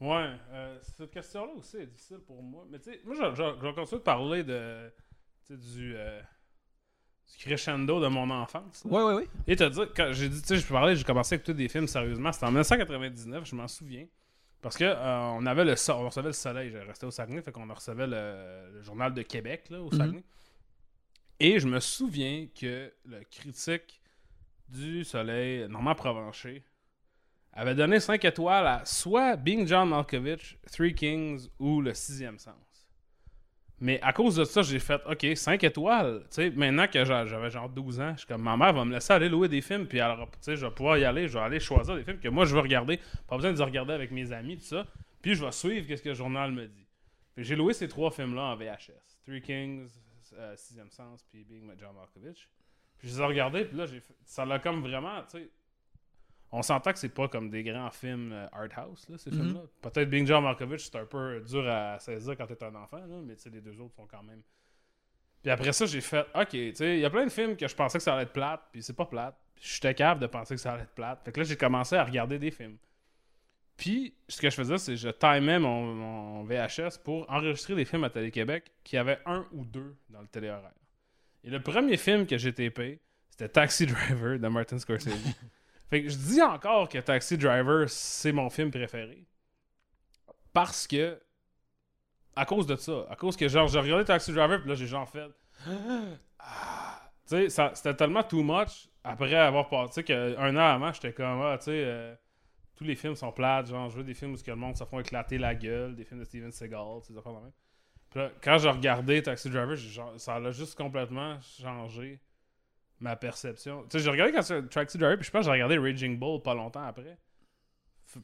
[0.00, 2.64] Ouais, euh, cette question-là aussi est difficile pour moi.
[2.70, 4.90] Mais tu sais, moi, je, je, je vais continuer de parler de,
[5.46, 6.20] tu sais, du, euh,
[7.30, 8.84] du crescendo de mon enfance.
[8.84, 8.90] là.
[8.90, 9.28] Ouais, ouais, ouais.
[9.46, 11.68] Et te dire, quand j'ai dit, tu sais, je parlais, j'ai commencé à écouter des
[11.68, 12.32] films sérieusement.
[12.32, 14.06] C'était en 1999, je m'en souviens.
[14.62, 17.40] Parce que euh, on avait le so- on recevait le soleil, j'ai resté au Saguenay,
[17.42, 19.96] fait qu'on recevait le, le journal de Québec là, au Mhm.
[19.98, 20.24] Saguenay.
[21.40, 24.00] Et je me souviens que le critique
[24.68, 26.62] du soleil, Normand Provencher,
[27.52, 32.54] avait donné 5 étoiles à soit Being John Malkovich, Three Kings ou Le Sixième Sens.
[33.82, 36.22] Mais à cause de ça, j'ai fait OK, 5 étoiles.
[36.54, 39.14] Maintenant que j'a- j'avais genre 12 ans, je suis comme ma mère va me laisser
[39.14, 41.96] aller louer des films, puis alors, je vais pouvoir y aller, je vais aller choisir
[41.96, 43.00] des films que moi je veux regarder.
[43.26, 44.86] Pas besoin de les regarder avec mes amis, tout ça.
[45.22, 46.86] Puis je vais suivre ce que le journal me dit.
[47.38, 49.88] J'ai loué ces trois films-là en VHS Three Kings,
[50.34, 52.48] euh, Sixième Sens, puis Being with John Malkovich.
[52.98, 55.50] Puis je les ai regardés, puis là, j'ai fait- ça l'a comme vraiment, tu sais.
[56.52, 59.36] On s'entend que c'est pas comme des grands films euh, art house, là, ces Mhm.
[59.36, 59.60] films-là.
[59.82, 63.20] Peut-être Being John Malkovich, c'est un peu dur à saisir quand t'es un enfant, là,
[63.22, 64.42] mais tu sais, les deux autres sont quand même.
[65.42, 67.66] Puis après ça, j'ai fait, ok, tu sais, il y a plein de films que
[67.66, 69.36] je pensais que ça allait être plate, puis c'est pas plate.
[69.54, 71.22] Puis j'étais capable de penser que ça allait être plate.
[71.24, 72.76] Fait que là, j'ai commencé à regarder des films.
[73.80, 77.86] Puis, ce que je faisais, c'est que je timais mon, mon VHS pour enregistrer des
[77.86, 80.74] films à Télé-Québec qui avaient un ou deux dans le téléhoraire.
[81.44, 85.08] Et le premier film que j'ai tapé, c'était Taxi Driver de Martin Scorsese.
[85.88, 89.24] fait que je dis encore que Taxi Driver, c'est mon film préféré.
[90.52, 91.18] Parce que,
[92.36, 94.86] à cause de ça, à cause que genre, j'ai regardé Taxi Driver, puis là, j'ai
[94.86, 95.30] genre fait.
[96.42, 97.10] Ah.
[97.28, 101.56] Tu sais, c'était tellement too much après avoir passé qu'un an avant, j'étais comme, ah,
[101.58, 102.14] tu sais, euh,
[102.80, 103.66] tous les films sont plates.
[103.66, 106.02] Genre, je veux des films où ce le monde se font éclater la gueule, des
[106.02, 107.52] films de Steven Seagal, ces affaires même.
[108.08, 112.20] Puis là, quand j'ai regardé Taxi Driver, genre- ça a juste complètement changé
[112.98, 113.82] ma perception.
[113.82, 116.40] Tu sais, j'ai regardé quand Taxi Driver, puis je pense que j'ai regardé Raging Bull
[116.40, 117.18] pas longtemps après.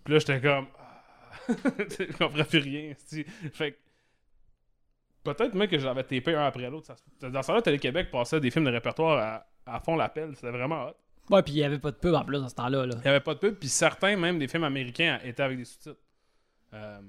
[0.03, 0.69] Puis là, j'étais comme.
[0.79, 1.03] Ah.
[1.49, 2.95] je comprends plus rien.
[3.53, 3.79] Fait que.
[5.23, 6.95] Peut-être même que j'avais tapé un après l'autre.
[7.21, 9.19] Dans ça là Télé-Québec passait des films de répertoire
[9.67, 10.35] à, à fond l'appel.
[10.35, 10.95] C'était vraiment hot.
[11.31, 12.87] Ouais, puis il y avait pas de pub en plus dans ce temps-là.
[12.87, 12.95] Là.
[12.97, 15.65] Il n'y avait pas de pub, puis certains, même des films américains, étaient avec des
[15.65, 16.01] sous-titres.
[16.73, 17.01] Euh,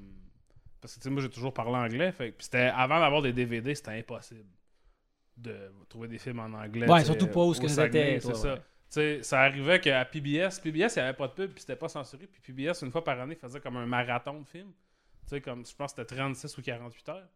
[0.81, 2.11] parce que, tu sais, moi, j'ai toujours parlé anglais.
[2.11, 4.45] Fait, c'était, avant d'avoir des DVD, c'était impossible
[5.37, 5.55] de
[5.87, 6.89] trouver des films en anglais.
[6.89, 8.53] Ouais, surtout pas où ce que c'était, C'est ça.
[8.53, 8.59] ouais.
[8.59, 11.75] Tu sais, ça arrivait qu'à PBS, PBS, il n'y avait pas de pub, puis c'était
[11.75, 12.25] pas censuré.
[12.25, 14.71] Puis PBS, une fois par année, faisait comme un marathon de films.
[15.27, 17.27] Tu sais, comme, je pense que c'était 36 ou 48 heures.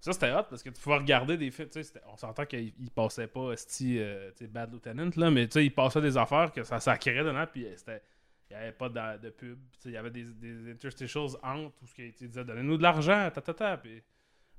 [0.00, 1.68] Ça, c'était hot parce que tu pouvais regarder des films.
[2.06, 6.16] On s'entend qu'il il passait pas esti, euh, Bad Lieutenant, là, mais il passait des
[6.16, 8.02] affaires que ça sacrait dedans, puis euh, c'était.
[8.50, 9.58] Il n'y avait pas de, de pub.
[9.84, 13.42] Il y avait des, des interstitials entre où ce qui disait Donnez-nous de l'argent, ta
[13.42, 13.76] ta ta.
[13.76, 14.02] Puis,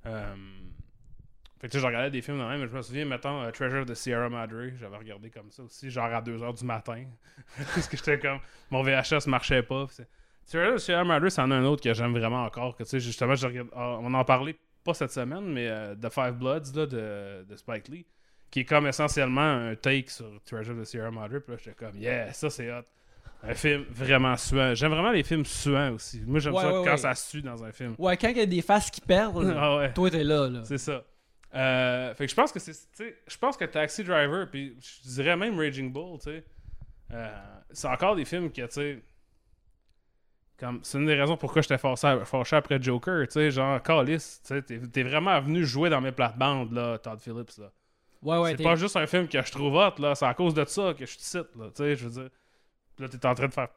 [0.06, 0.36] euh,
[1.60, 3.86] fait que je regardais des films de même, mais je me souviens, mettons, euh, Treasure
[3.86, 7.04] de Sierra Madre, j'avais regardé comme ça aussi, genre à 2h du matin.
[7.58, 8.40] Parce que j'étais comme.
[8.70, 9.88] Mon VHS marchait pas.
[10.48, 12.76] Treasure de Sierra Madre, c'en a un autre que j'aime vraiment encore.
[12.76, 16.34] Que, justement, je regarde- ah, on en parlait pas cette semaine, mais euh, The Five
[16.34, 18.06] Bloods là, de, de Spike Lee,
[18.52, 21.40] qui est comme essentiellement un take sur Treasure de Sierra Madre.
[21.40, 22.84] Puis là, j'étais comme, yeah, ça c'est hot.
[23.42, 24.76] Un film vraiment suant.
[24.76, 26.22] J'aime vraiment les films suants aussi.
[26.26, 26.98] Moi, j'aime Ouais, ça ouais, quand ouais.
[26.98, 27.96] ça sue dans un film.
[27.98, 30.50] Ouais, quand il y a des faces qui perdent, ah toi t'es là.
[30.50, 30.62] là.
[30.66, 31.04] C'est ça.
[31.56, 32.74] Euh, fait que je pense que c'est.
[33.28, 36.44] Je pense que Taxi Driver, puis je dirais même Raging Bull, tu sais.
[37.14, 37.30] euh,
[37.72, 39.02] c'est encore des films que, tu sais.
[40.60, 44.18] Comme, c'est une des raisons pourquoi j'étais fâché, fâché après Joker, tu sais, genre, Callis,
[44.18, 47.72] tu sais, t'es, t'es vraiment venu jouer dans mes plates-bandes, là, Todd Phillips, là.
[48.22, 50.34] Ouais, ouais, c'est t'es- pas juste un film que je trouve hot, là, c'est à
[50.34, 52.30] cause de ça que je te cite, là, tu sais, je veux dire.
[52.98, 53.70] Puis là, t'es en train de faire...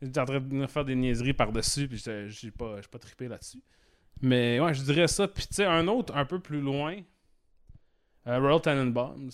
[0.00, 3.62] T'es en train de faire des niaiseries par-dessus, puis j'ai pas, j'ai pas trippé là-dessus.
[4.22, 5.26] Mais ouais, je dirais ça.
[5.26, 6.96] Puis tu sais, un autre un peu plus loin,
[8.26, 9.30] euh, Royal Tenenbaums,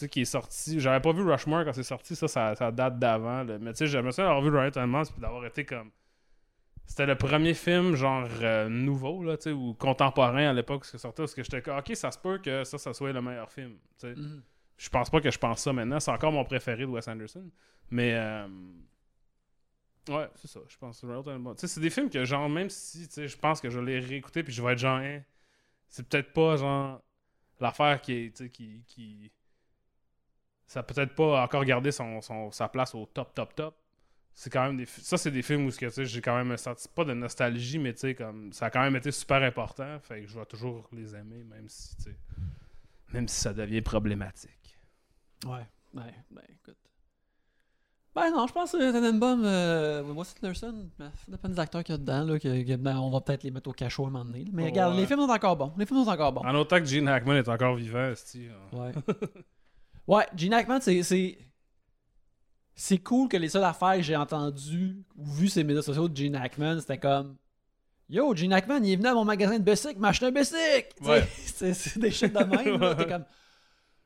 [0.00, 0.80] sais, qui est sorti.
[0.80, 3.42] J'avais pas vu Rushmore quand c'est sorti, ça, ça, ça date d'avant.
[3.44, 3.58] là.
[3.58, 5.90] Mais tu sais, j'aimerais ça avoir vu Royal Tenenbaums puis d'avoir été comme.
[6.86, 10.92] C'était le premier film, genre, euh, nouveau, là, tu sais, ou contemporain à l'époque, ce
[10.92, 13.20] qui sortait, parce que j'étais comme, ok, ça se peut que ça, ça soit le
[13.20, 14.14] meilleur film, tu sais.
[14.14, 14.42] Mhm.
[14.78, 16.00] Je pense pas que je pense ça maintenant.
[16.00, 17.50] C'est encore mon préféré de Wes Anderson.
[17.90, 18.14] Mais.
[18.14, 18.46] euh,
[20.08, 20.60] Ouais, c'est ça.
[20.66, 21.00] Je pense.
[21.00, 21.06] Tu
[21.56, 23.84] sais, c'est des films que, genre, même si, tu sais, je pense que je vais
[23.84, 25.20] les réécouter puis je vais être genre, hein,
[25.88, 27.02] c'est peut-être pas, genre,
[27.60, 28.82] l'affaire qui est, tu sais, qui.
[28.86, 29.30] qui...
[30.68, 33.74] Ça peut-être pas encore gardé son, son- sa place au top, top, top.
[34.34, 34.84] C'est quand même des.
[34.86, 38.00] Ça, c'est des films où, j'ai quand même un senti, pas de nostalgie, mais, tu
[38.00, 39.98] sais, comme, ça a quand même été super important.
[40.00, 42.16] Fait que je vais toujours les aimer, même si, tu sais,
[43.12, 44.78] même si ça devient problématique.
[45.46, 46.76] Ouais, ouais, ben écoute.
[48.14, 51.94] Ben non, je pense que Tenenbaum, euh, Wes Anderson, ben, ça dépend des acteurs qu'il
[51.94, 54.08] y a dedans, là, que, que, ben, on va peut-être les mettre au cachot à
[54.08, 54.44] un moment donné.
[54.44, 54.50] là.
[54.52, 55.72] Mais regarde, les films sont encore bons.
[55.78, 56.42] Les films sont encore bons.
[56.42, 58.92] En autant que Gene Hackman est encore vivant, esti, euh, Ouais.
[60.08, 61.02] ouais, Gene Hackman, c'est.
[62.74, 62.98] c'est...
[62.98, 66.36] Cool que les seules affaires que j'ai entendues ou vues les médias sociaux de Gene
[66.36, 67.36] Hackman, c'était comme
[68.08, 71.28] Yo, Gene Hackman, il est venu à mon magasin de bicycle, m'acheter un Ouais.
[71.44, 72.96] c'est, des shit de même.
[72.96, 73.24] T'es comme.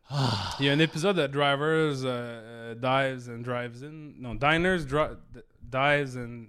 [0.08, 0.56] Ah.
[0.58, 4.12] Il y a un épisode de Drivers euh, euh, Dives and Drives In.
[4.18, 5.16] Non, Diners, Dri-
[5.62, 6.46] Dives and.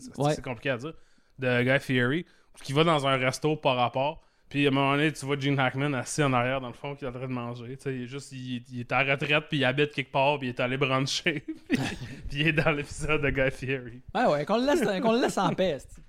[0.00, 0.34] C'est Ouais.
[0.34, 0.92] c'est compliqué à dire.
[1.38, 2.26] De Guy Fieri.
[2.62, 4.22] Qui va dans un resto par rapport.
[4.52, 6.94] Puis à un moment donné, tu vois Gene Hackman assis en arrière dans le fond
[6.94, 7.74] qui est en train de manger.
[7.78, 10.12] Tu sais, il est juste, il, il est à la retraite, puis il habite quelque
[10.12, 11.42] part, puis il est allé brancher.
[11.68, 11.78] puis,
[12.28, 14.02] puis il est dans l'épisode de Guy Fieri.
[14.14, 15.70] Ouais, ouais, qu'on le laisse, qu'on le laisse en paix.
[15.70, 16.02] esti.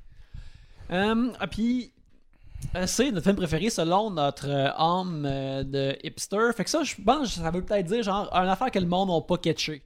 [0.91, 1.93] Euh, ah, puis,
[2.75, 6.49] euh, c'est notre film préféré selon notre euh, âme euh, de hipster.
[6.53, 8.86] Fait que ça, je pense que ça veut peut-être dire genre une affaire que le
[8.88, 9.82] monde n'a pas catché.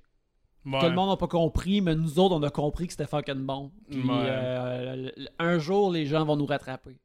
[0.65, 0.80] Ouais.
[0.82, 3.46] Que le monde n'a pas compris, mais nous autres, on a compris que c'était fucking
[3.46, 3.72] bon.
[3.89, 4.10] Puis Ouais.
[4.12, 6.98] euh, un jour, les gens vont nous rattraper.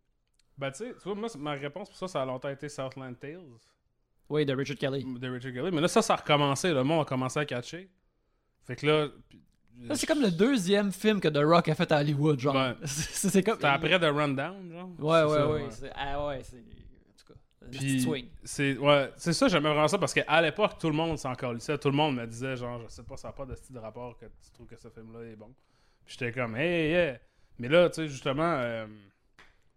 [0.59, 3.15] Ben, tu sais, tu vois, moi, ma réponse pour ça, ça a longtemps été Southland
[3.15, 3.41] Tales.
[4.29, 5.05] Oui, de Richard Kelly.
[5.19, 5.73] de Richard Gere.
[5.73, 6.73] Mais là, ça, ça a recommencé.
[6.73, 7.91] Le monde a commencé à catcher.
[8.65, 9.09] Fait que là.
[9.88, 12.55] Ça, c'est comme le deuxième film que The Rock a fait à Hollywood, genre.
[12.55, 12.75] Ouais.
[12.85, 13.55] C'est comme.
[13.55, 14.88] C'était après The Rundown, genre.
[14.99, 15.71] Ouais, ouais, ça, ouais.
[15.71, 16.59] c'est- Ah ouais, c'est.
[16.59, 17.35] En tout cas,
[17.65, 20.95] un petit Puis, c'est ouais, c'est ça, j'aimais vraiment ça parce qu'à l'époque, tout le
[20.95, 21.77] monde s'en calissait.
[21.79, 23.81] Tout le monde me disait, genre, je sais pas, ça n'a pas de style de
[23.81, 25.53] rapport que tu trouves que ce film-là est bon.
[26.05, 27.19] Puis j'étais comme, hey, yeah.
[27.59, 28.87] Mais là, tu sais, justement, euh,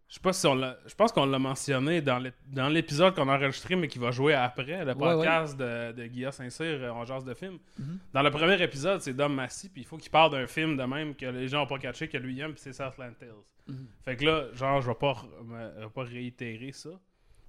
[0.07, 0.77] je sais pas si on l'a.
[0.85, 4.11] Je pense qu'on l'a mentionné dans l'ép- dans l'épisode qu'on a enregistré, mais qui va
[4.11, 5.15] jouer après, le Ouais, ouais.
[5.15, 7.57] podcast de, de Guillaume Saint-Cyr, euh, On jase de film.
[7.79, 7.97] Mhm.
[8.13, 10.83] Dans le premier épisode, c'est Dom Massy, puis il faut qu'il parle d'un film de
[10.83, 13.29] même que les gens n'ont pas catché, que lui aime, puis c'est Southland Tales.
[13.67, 13.87] Mhm.
[14.03, 16.89] Fait que là, genre, je vais pas, re- pas réitérer ça.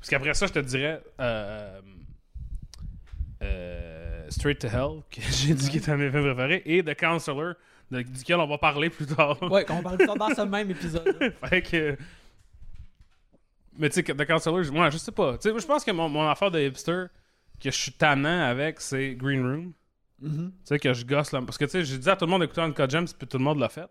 [0.01, 1.81] Parce qu'après ça, je te dirais euh,
[3.43, 6.83] euh, Straight to Hell, que j'ai dit qui était un de mes films préférés, et
[6.83, 7.55] The Counselor,
[7.91, 9.41] de- duquel on va parler plus tard.
[9.43, 11.35] Ouais, qu'on parle de ça dans ce même épisode.
[11.45, 11.97] fait que.
[13.79, 15.37] Mais tu sais, The Counselor, moi, je sais pas.
[15.39, 17.07] Tu sais, je pense que mon, mon affaire de hipster,
[17.61, 19.73] que je suis tannant avec, c'est Green Room.
[20.21, 20.51] Mhm.
[20.51, 21.43] Tu sais, que je gosse là.
[21.43, 23.39] Parce que tu sais, j'ai dit à tout le monde d'écouter Uncut Gems, puis tout
[23.39, 23.87] le monde l'a fait.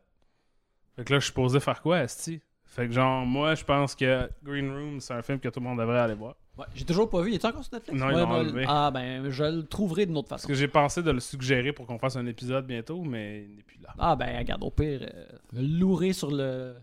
[0.95, 2.41] Fait que là, je suis posé faire quoi, Esti?
[2.63, 5.65] Fait que genre, moi, je pense que Green Room, c'est un film que tout le
[5.65, 6.35] monde devrait aller voir.
[6.57, 7.31] Ouais, j'ai toujours pas vu.
[7.31, 7.99] Il est encore sur Netflix?
[7.99, 8.65] Non, Ouais, enlevé.
[8.67, 10.49] Ah, ben, je le trouverai d'une autre Parce façon.
[10.49, 13.63] que j'ai pensé de le suggérer pour qu'on fasse un épisode bientôt, mais il n'est
[13.63, 13.89] plus là.
[13.99, 16.75] Ah, ben, regarde, au pire, euh, le louer sur le.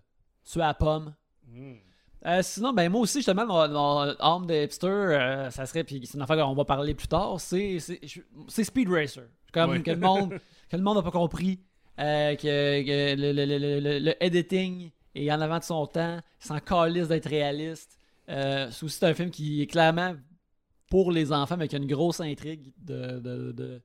[0.43, 1.15] sur la pomme.
[1.49, 1.73] Mm.
[2.25, 6.01] Euh, sinon, ben, moi aussi, justement, mon, mon âme de hipster, euh, ça serait, puis
[6.07, 7.79] c'est une affaire qu'on va parler plus tard, c'est,
[8.49, 9.25] Speed Racer.
[9.53, 9.83] Comme Oui.
[9.83, 10.39] que le monde
[10.71, 11.59] que le monde n'a pas compris,
[11.99, 16.21] euh, que, que le, le- le- le- le editing est en avant de son temps,
[16.39, 17.99] s'en calisse d'être réaliste.
[18.29, 20.15] C'est aussi un film qui est clairement
[20.89, 23.83] pour les enfants, mais qui a une grosse intrigue de, de, de,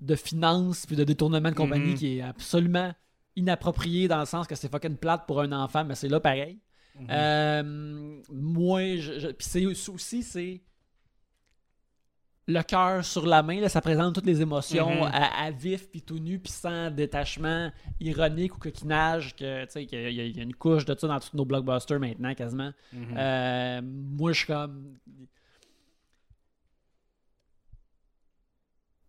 [0.00, 1.96] de finances puis de détournement de compagnie Mhm.
[1.98, 2.92] qui est absolument
[3.36, 6.60] inapproprié dans le sens que c'est fucking plate pour un enfant, mais c'est là pareil.
[6.98, 7.06] Mhm.
[7.10, 10.60] Euh, moi, je, je- puis c'est aussi, c'est
[12.46, 15.10] le cœur sur la main, là, ça présente toutes les émotions Mhm.
[15.12, 19.98] à, à vif, puis tout nu, puis sans détachement ironique ou coquinage, que, tu qu'il
[20.12, 22.72] y, a- y une couche de ça dans tous nos blockbusters maintenant, quasiment.
[22.92, 23.14] Mhm.
[23.16, 24.98] Euh, moi, je suis comme...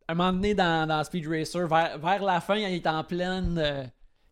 [0.07, 2.87] À un moment donné, dans, dans Speed Racer, vers, vers la fin, quand il est
[2.87, 3.83] en pleine, euh,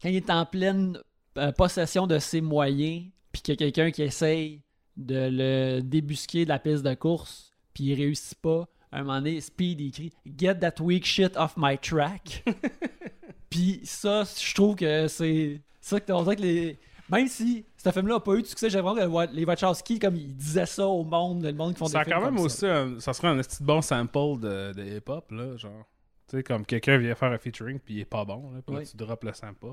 [0.01, 0.97] quand il est en pleine
[1.37, 4.61] euh, possession de ses moyens, puis qu'il y a quelqu'un qui essaye
[4.95, 9.15] de le débusquer de la piste de course, puis il réussit pas, à un moment
[9.15, 12.45] donné, Speed il crie «Get that weak shit off my track».
[13.49, 17.91] Puis ça, je trouve que c'est ça que on dirait que les même si ce
[17.91, 18.95] film-là n'a pas eu de succès, j'ai vraiment
[19.27, 22.05] que les Wachowski comme ils disaient ça au monde, le monde qui font ça des
[22.05, 22.77] films quand même comme aussi ça.
[22.81, 25.83] un- ça serait un petit bon sample de, de hip-hop, là, genre.
[26.29, 28.75] Tu sais, comme quelqu'un vient faire un featuring puis il est pas bon, là, puis
[28.75, 29.67] là, tu drops le sample.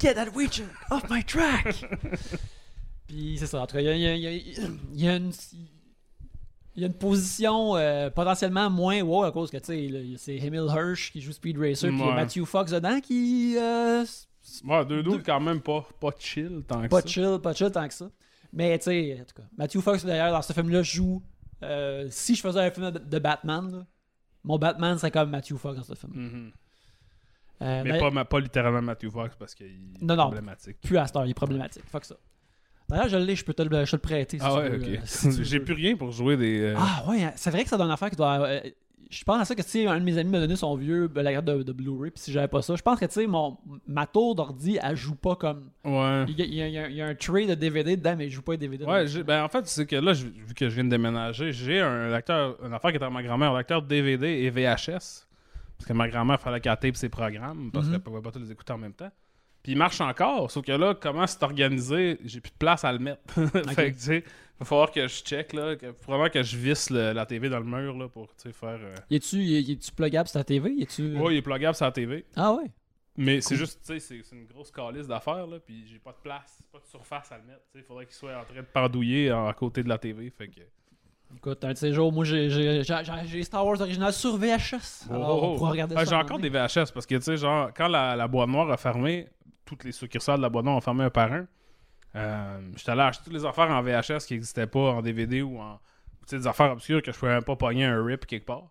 [0.00, 1.84] Get that weak shit off my track.
[3.12, 3.60] Puis c'est ça.
[3.62, 5.30] En tout cas, il y a, y a- il y a- il y a une
[6.74, 10.36] il y a une position euh, potentiellement moins wow à cause que tu sais c'est
[10.36, 12.14] Emil Hirsch qui joue Speed Racer puis il y a Ouais.
[12.14, 14.06] Matthew Fox dedans qui euh,
[14.64, 17.06] Ouais, deux quand même pas, pas chill tant que pas ça.
[17.06, 18.10] chill, pas chill tant que ça.
[18.54, 21.22] Mais tu sais, en tout cas, Matthew Fox d'ailleurs dans ce film-là joue.
[21.62, 23.86] euh, si je faisais un film de, de Batman, là,
[24.42, 26.12] mon Batman serait comme Matthew Fox dans ce film.
[26.14, 26.52] Mhm.
[27.60, 30.22] Euh, Mais pas, pas littéralement Matthew Fox parce qu'il est Non, non.
[30.24, 30.80] problématique.
[30.80, 31.84] plus à cette heure, il est problématique.
[31.86, 32.16] Fuck ça.
[32.88, 34.38] D'ailleurs, je l'ai, je peux te le, je te le prêter.
[34.38, 34.88] si Ah tu ouais, veux, ok.
[34.88, 36.60] euh, si J'ai plus rien pour jouer des.
[36.60, 38.40] euh, Ah ouais, hein, c'est vrai que ça donne une affaire qui doit.
[38.46, 38.60] euh,
[39.10, 41.32] je pense à ça que sais, un de mes amis m'a donné son vieux la
[41.32, 43.58] carte de, de Blu-ray, puis si j'avais pas ça, je pense que tu sais, mon
[43.86, 45.68] ma tour d'ordi, elle joue pas comme.
[45.84, 46.24] Ouais.
[46.28, 48.52] Il y, a, y y y un tray de DVD dedans, mais il joue pas
[48.52, 48.84] les DVD.
[48.86, 52.08] Ouais, ben en fait, c'est que là, vu que je viens de déménager, j'ai un
[52.10, 55.26] lecteur, une affaire qui était à ma grand-mère, un lecteur DVD et VHS.
[55.76, 57.92] Parce que ma grand-mère fallait qu'elle tape ses programmes, parce Mhm.
[57.92, 59.10] qu'elle pouvait pas tous les écouter en même temps.
[59.62, 62.92] Puis il marche encore, sauf que là, comment c'est organisé, j'ai plus de place à
[62.92, 63.22] le mettre.
[63.74, 64.24] fait que, tu sais,
[64.58, 67.60] va falloir que je check, là, que, probablement que je visse le- la TV dans
[67.60, 68.78] le mur, là, pour, tu sais, faire...
[68.82, 71.16] euh, Y est-tu y est-tu pluggable sur ta TV Y est-tu.
[71.16, 72.24] Ouais, il est pluggable sur la TV.
[72.34, 72.70] Ah ouais.
[73.16, 73.58] Mais c'est Cool.
[73.58, 76.78] juste, tu sais, c'est une grosse calice d'affaires, là, puis j'ai pas de place, pas
[76.78, 77.60] de surface à le mettre.
[77.72, 80.48] Sais, il faudrait qu'il soit en train de pendouiller à, côté de la TV, fait
[80.48, 80.60] que...
[81.36, 85.06] Écoute, un de ces jours, moi j'ai j'ai- j'ai- j'ai Star Wars original sur VHS.
[85.10, 85.56] Oh, Alors, oh, on oh.
[85.56, 86.10] pourra regarder Ah, ça.
[86.10, 88.70] j'ai un encore des VHS parce que, tu sais, genre, quand la, la boîte noire
[88.70, 89.28] a fermé,
[89.64, 91.46] toutes les succursales de la ont fermé un par un.
[92.14, 95.58] Euh, J'étais allé acheter toutes les affaires en VHS qui n'existaient pas en DVD ou
[95.58, 95.78] en.
[96.30, 98.68] Des affaires obscures que je pouvais même pas pogner un rip quelque part.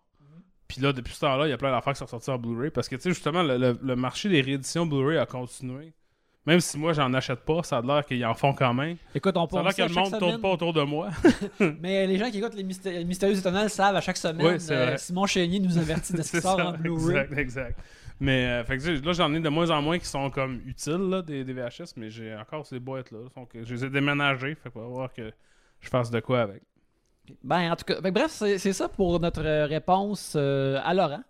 [0.68, 2.70] Puis là, depuis ce temps-là, il y a plein d'affaires qui sont sorties en Blu-ray
[2.70, 5.92] parce que, tu sais, justement, le, le- le marché des rééditions Blu-ray a continué.
[6.46, 8.96] Même si moi, j'en achète pas, ça a l'air qu'ils en font quand même.
[9.14, 11.10] Écoute, on Ça a l'air que le monde tourne pas autour de moi.
[11.80, 14.46] Mais les gens qui écoutent les Mysté- Mystérieux Étonnels savent à chaque semaine.
[14.56, 14.96] Oui, euh.
[14.96, 17.18] Simon Chénier nous avertit de ce qui sort en Blu-ray.
[17.18, 17.78] Exact, exact.
[18.20, 21.08] Mais euh, fait que, là, j'en ai de moins en moins qui sont comme utiles,
[21.10, 23.18] là, des, des VHS, mais j'ai encore ces boîtes-là.
[23.36, 24.54] Donc, je les ai déménagées.
[24.54, 25.32] Fait qu'on va voir que
[25.80, 26.62] je fasse de quoi avec.
[27.42, 31.22] Ben, en tout cas, bref, c'est c'est ça pour notre euh, réponse euh, à Laurent.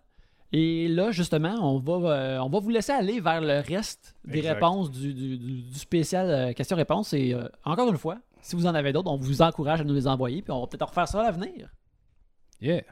[0.51, 4.39] Et là, justement, on va, euh, on va vous laisser aller vers le reste des
[4.39, 4.53] Exact.
[4.53, 7.13] réponses du, du- du- du spécial euh, question-réponse.
[7.13, 9.95] Et euh, encore une fois, si vous en avez d'autres, on vous encourage à nous
[9.95, 10.41] les envoyer.
[10.43, 11.69] Puis on va peut-être en refaire ça à l'avenir.
[12.61, 12.83] Yeah.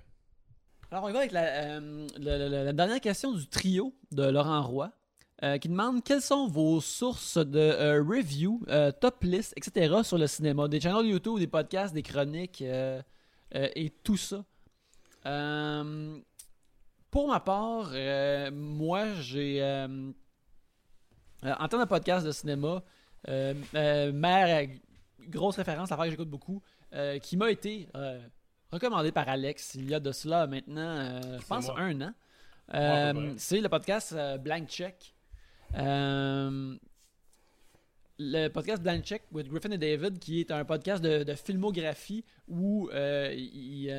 [0.93, 4.91] Alors, on va avec la, euh, la dernière question du trio de Laurent Roy,
[5.41, 10.01] euh, qui demande quelles sont vos sources de euh, review, euh, top list, etc.
[10.03, 14.43] sur le cinéma, des channels YouTube, des podcasts, des chroniques et tout ça.
[17.09, 17.91] Pour ma part,
[18.51, 19.63] moi, j'ai.
[19.63, 22.83] en termes de podcast de cinéma,
[23.25, 24.67] ma euh,
[25.21, 26.61] grosse référence, l'affaire que j'écoute beaucoup,
[27.23, 27.87] qui m'a été
[28.71, 31.79] recommandée par Alex il y a de cela maintenant, euh, je pense, moi.
[31.79, 32.13] un an.
[32.73, 35.13] Euh, c'est le podcast euh, Blank Check.
[38.23, 42.23] Le podcast Blank Check with Griffin et David, qui est un podcast de, de filmographie
[42.47, 43.89] où il,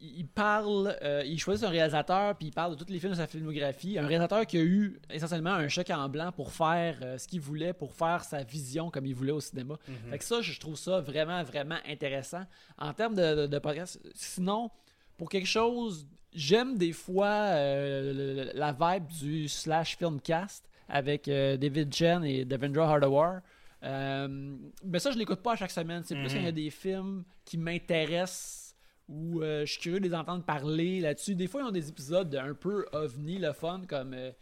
[0.00, 3.16] il, parle, euh, il choisit un réalisateur, puis il parle de tous les films de
[3.16, 3.98] sa filmographie.
[3.98, 7.40] Un réalisateur qui a eu essentiellement un chèque en blanc pour faire euh, ce qu'il
[7.40, 9.78] voulait, pour faire sa vision comme il voulait au cinéma.
[9.88, 10.10] Mhm.
[10.10, 12.44] Fait que ça, je trouve ça vraiment, vraiment intéressant.
[12.78, 14.70] En termes de, de, de podcast, sinon,
[15.16, 22.24] pour quelque chose, j'aime des fois euh, la vibe du slash filmcast avec David Chen
[22.24, 23.40] et Devendra Hardawar.
[24.84, 26.02] Mais ça, je l'écoute pas à chaque semaine.
[26.04, 26.32] C'est plus Mhm.
[26.32, 28.65] quand il y a des films qui m'intéressent
[29.08, 31.34] ou euh, je suis curieux de les entendre parler là-dessus.
[31.34, 34.32] Des fois, ils ont des épisodes un peu ovni, le fun, comme euh,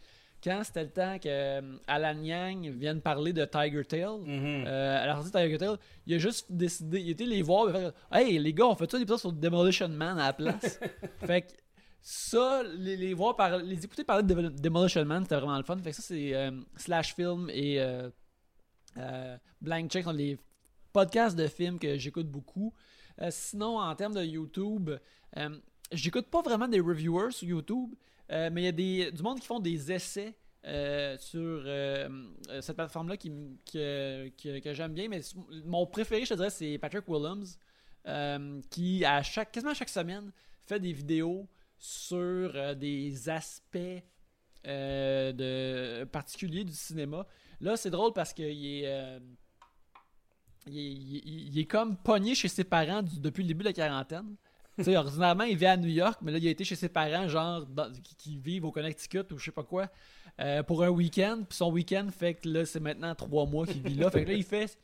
[0.43, 4.05] quand c'était le temps que euh, Alan Yang vienne parler de Tiger Tail.
[4.67, 5.75] À la sortie de Tiger Tail,
[6.07, 8.75] il a juste décidé, il était les voir, il a fait Hey les gars, on
[8.75, 10.79] fait ça des épisodes sur Demolition Man à la place.
[11.25, 11.51] fait que
[12.01, 15.63] ça, les, les voir par, les écouter parler de Demol- Demolition Man, c'était vraiment le
[15.63, 15.77] fun.
[15.77, 16.33] Fait que ça, c'est
[16.75, 17.79] Slash Film et
[19.61, 20.37] Blank Check sont les
[20.93, 22.73] podcasts de films que j'écoute beaucoup.
[23.21, 24.91] Euh, sinon, en termes de YouTube,
[25.37, 25.59] euh,
[25.91, 27.93] j'écoute pas vraiment des reviewers sur YouTube,
[28.31, 30.35] euh, mais il y a des, du monde qui font des essais
[31.19, 31.63] sur
[32.61, 35.07] cette plateforme-là que, j'aime bien.
[35.07, 35.21] Mais
[35.63, 37.45] mon préféré, je te dirais, c'est Patrick Willems,
[38.71, 40.31] qui, à chaque, quasiment chaque semaine,
[40.65, 41.47] fait des vidéos
[41.77, 43.77] sur des aspects
[44.63, 47.27] de, particuliers du cinéma.
[47.61, 49.19] Là, c'est drôle parce qu'il est,
[50.67, 53.63] il est, il est- il est comme pogné chez ses parents du- depuis le début
[53.63, 54.35] de la quarantaine.
[54.77, 56.89] tu sais, ordinairement, il vit à New York, mais là, il a été chez ses
[56.89, 59.87] parents, genre, dans- qui, qui vivent au Connecticut ou je sais pas quoi,
[60.41, 61.43] euh, pour un week-end.
[61.47, 64.09] Puis son week-end fait que là, c'est maintenant trois mois qu'il vit là.
[64.11, 64.77] Fait que là, il fait,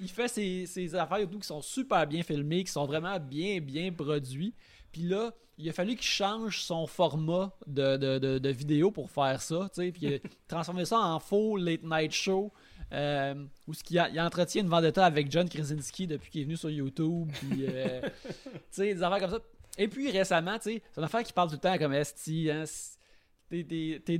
[0.00, 3.20] il fait ses, ses affaires et tout qui sont super bien filmées, qui sont vraiment
[3.20, 4.52] bien, bien produits.
[4.90, 9.10] Puis là, il a fallu qu'il change son format de, de, de, de vidéo pour
[9.12, 10.18] faire ça, tu sais, puis il a
[10.48, 12.52] transformé ça en faux late night show.
[12.92, 13.34] Euh,
[13.66, 16.56] où ce qu'il a- il entretient une vendetta avec John Krasinski depuis qu'il est venu
[16.56, 18.00] sur YouTube, puis euh,
[18.32, 19.38] tu sais, des affaires comme ça.
[19.78, 22.30] Et puis récemment, tu sais, c'est une affaire qui parle tout le temps comme ST,
[22.50, 22.62] hein,
[23.50, 24.18] t'es, t'es,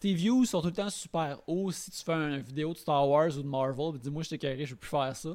[0.00, 3.08] t'es views sont tout le temps super hauts si tu fais une vidéo de Star
[3.08, 5.30] Wars ou de Marvel, puis dis-moi, je t'ai carré, je veux plus faire ça.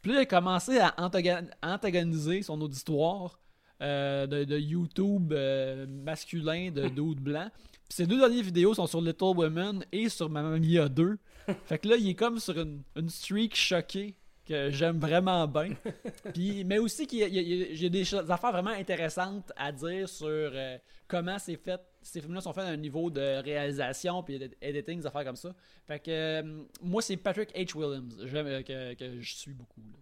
[0.00, 3.38] Puis là, il a commencé à antagon- antagoniser son auditoire
[3.82, 7.50] euh, de, de YouTube euh, masculin de dudes blancs.
[7.88, 11.18] Puis ces deux dernières vidéos sont sur Little Women et sur Mamma Mia 2.
[11.66, 14.14] Fait que là, il est comme sur une, une streak choquée
[14.46, 15.74] que j'aime vraiment bien.
[16.34, 20.78] Puis, mais aussi qu'il y a, des choses- affaires vraiment intéressantes à dire sur euh,
[21.06, 25.06] comment c'est fait, ces films-là sont faits à un niveau de réalisation puis editing, des
[25.06, 25.54] affaires comme ça.
[25.86, 27.76] Fait que euh, moi, c'est Patrick H.
[27.76, 29.80] Williams j'aime, euh, que, que je suis beaucoup.
[29.82, 29.98] là.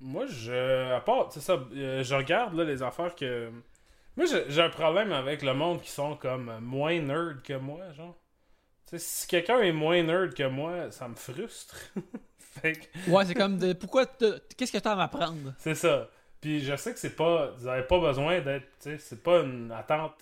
[0.00, 0.92] Moi, je.
[0.92, 3.50] À part, c'est ça, euh, je regarde là, les affaires que.
[4.16, 7.92] Moi, j'ai j'ai un problème avec le monde qui sont comme moins nerd que moi,
[7.92, 8.16] genre.
[8.94, 11.76] Si quelqu'un est moins nerd que moi, ça me frustre.
[12.38, 15.54] fait que, Ouais, c'est comme de, pourquoi t'as- qu'est-ce que tu as à m'apprendre?
[15.58, 16.08] C'est ça.
[16.40, 17.50] Puis je sais que c'est pas.
[17.58, 18.68] Vous avez pas besoin d'être.
[18.78, 20.14] C'est pas une attente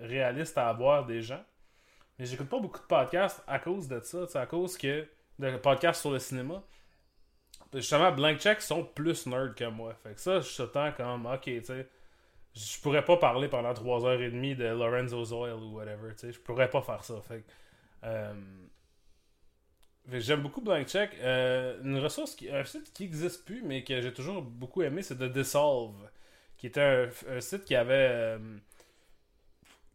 [0.00, 1.42] réaliste à avoir des gens.
[2.18, 5.06] Mais j'écoute pas beaucoup de podcasts à cause de ça, à cause que.
[5.38, 6.62] de podcasts sur le cinéma.
[7.74, 9.94] Justement, Blank Check sont plus nerds que moi.
[10.02, 11.88] Fait que ça, je suis temps comme, ok, tu sais,
[12.54, 16.68] je pourrais pas parler pendant 3h30 de Lorenzo's Oil ou whatever, tu sais, je pourrais
[16.68, 17.14] pas faire ça.
[17.26, 17.50] Fait que
[20.10, 21.10] j'aime beaucoup Blank Check.
[21.20, 25.02] Euh, une ressource, qui, un site qui existe plus, mais que j'ai toujours beaucoup aimé,
[25.02, 25.94] c'est The Dissolve,
[26.56, 28.08] qui était un, un site qui avait.
[28.10, 28.38] euh,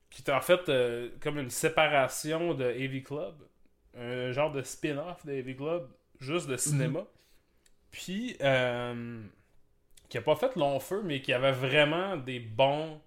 [0.10, 3.36] qui était en fait euh, comme une séparation de AV Club,
[3.98, 5.90] un genre de spin-off de AV Club,
[6.20, 7.06] juste de cinéma.
[7.92, 9.24] Puis, euh,
[10.10, 13.02] qui a pas fait long feu, mais qui avait vraiment des bons.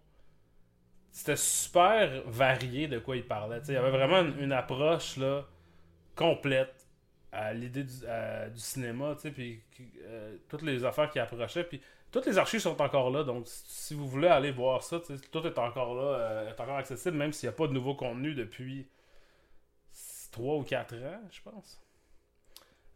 [1.10, 3.60] C'était super varié de quoi il parlait.
[3.66, 5.44] Il y avait vraiment une, approche là,
[6.14, 6.86] complète
[7.32, 9.62] à l'idée du, cinéma, puis
[10.02, 11.64] euh, toutes les affaires qui approchaient.
[11.64, 15.46] Puis toutes les archives sont encore là, donc si vous voulez aller voir ça, tout
[15.46, 18.34] est encore là, euh, est encore accessible, même s'il n'y a pas de nouveau contenu
[18.34, 18.88] depuis
[20.32, 21.80] 3 ou 4 ans, je pense.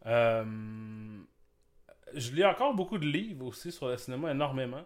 [0.05, 0.45] Euh,
[2.13, 4.85] je lis encore beaucoup de livres aussi sur le cinéma, énormément.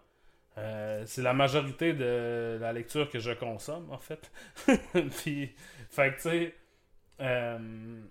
[0.58, 4.32] Euh, c'est la majorité de la lecture que je consomme, en fait.
[5.22, 5.54] Puis,
[5.90, 6.56] fait que, tu sais,
[7.22, 8.02] euh,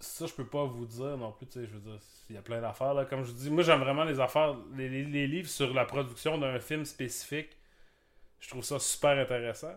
[0.00, 2.38] ça, je peux pas vous dire non plus, tu sais, je veux dire, il y
[2.38, 3.04] a plein d'affaires, là.
[3.04, 6.36] Comme je dis, moi, j'aime vraiment les affaires, les, les- les livres sur la production
[6.38, 7.56] d'un film spécifique.
[8.40, 9.74] Je trouve ça super intéressant.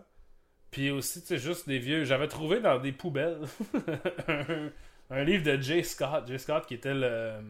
[0.70, 2.04] Puis aussi, tu sais, juste des vieux.
[2.04, 3.40] J'avais trouvé dans des poubelles
[4.28, 4.70] un,
[5.10, 6.26] un livre de Jay Scott.
[6.28, 7.40] Jay Scott qui était le,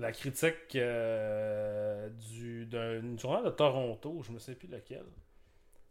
[0.00, 5.04] la critique euh, du, d'un journal de Toronto, je me sais plus lequel.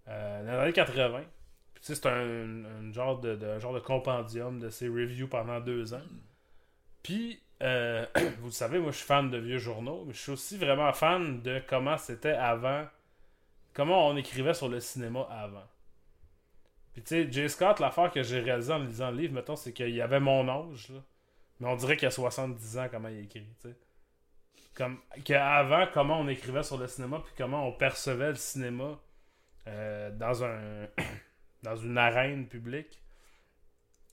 [0.07, 1.21] Euh, dans les années 80.
[1.73, 6.01] Puis tu sais, c'est un, genre de, compendium de ses reviews pendant deux ans.
[7.03, 8.05] Puis, euh,
[8.39, 10.91] vous le savez, moi je suis fan de vieux journaux, mais je suis aussi vraiment
[10.91, 12.85] fan de comment c'était avant,
[13.73, 15.67] comment on écrivait sur le cinéma avant.
[16.93, 19.71] Puis tu sais, Jay Scott, l'affaire que j'ai réalisée en lisant le livre, mettons, c'est
[19.71, 20.99] qu'il y avait mon âge, là.
[21.59, 23.45] Mais on dirait qu'il y a 70 ans comment il écrit.
[24.73, 28.97] Comme qu'avant, comment on écrivait sur le cinéma, puis comment on percevait le cinéma
[29.67, 30.87] euh, dans un
[31.63, 33.01] dans une arène publique.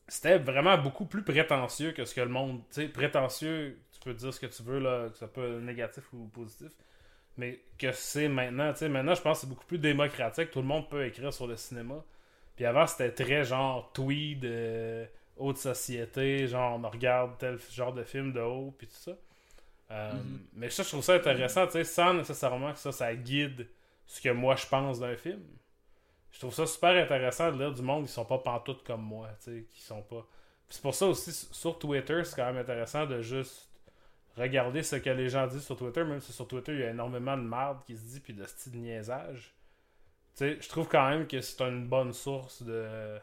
[0.09, 2.63] C'était vraiment beaucoup plus prétentieux que ce que le monde.
[2.73, 6.05] Tu prétentieux, tu peux dire ce que tu veux, là, que ça peut être négatif
[6.13, 6.73] ou positif.
[7.37, 10.51] Mais que c'est maintenant, tu maintenant je pense que c'est beaucoup plus démocratique.
[10.51, 12.05] Tout le monde peut écrire sur le cinéma.
[12.57, 15.07] Puis avant, c'était très genre tweed, euh,
[15.37, 19.13] haute société, genre on regarde tel genre de film de haut, puis tout ça.
[19.91, 20.41] Euh, Mhm.
[20.55, 23.69] Mais ça, je trouve ça intéressant, tu sais, sans nécessairement que ça, ça guide
[24.07, 25.43] ce que moi je pense d'un film.
[26.33, 29.29] Je trouve ça super intéressant de lire du monde qui sont pas pantoutes comme moi,
[29.43, 30.27] tu sais, qui sont pas.
[30.69, 33.71] C'est pour ça aussi, sur Twitter, c'est quand même intéressant de juste
[34.37, 36.91] regarder ce que les gens disent sur Twitter, même si sur Twitter, il y a
[36.91, 39.55] énormément de merde qui se dit, puis de style de niaisage.
[40.37, 43.19] Tu sais, je trouve quand même que c'est une bonne source de.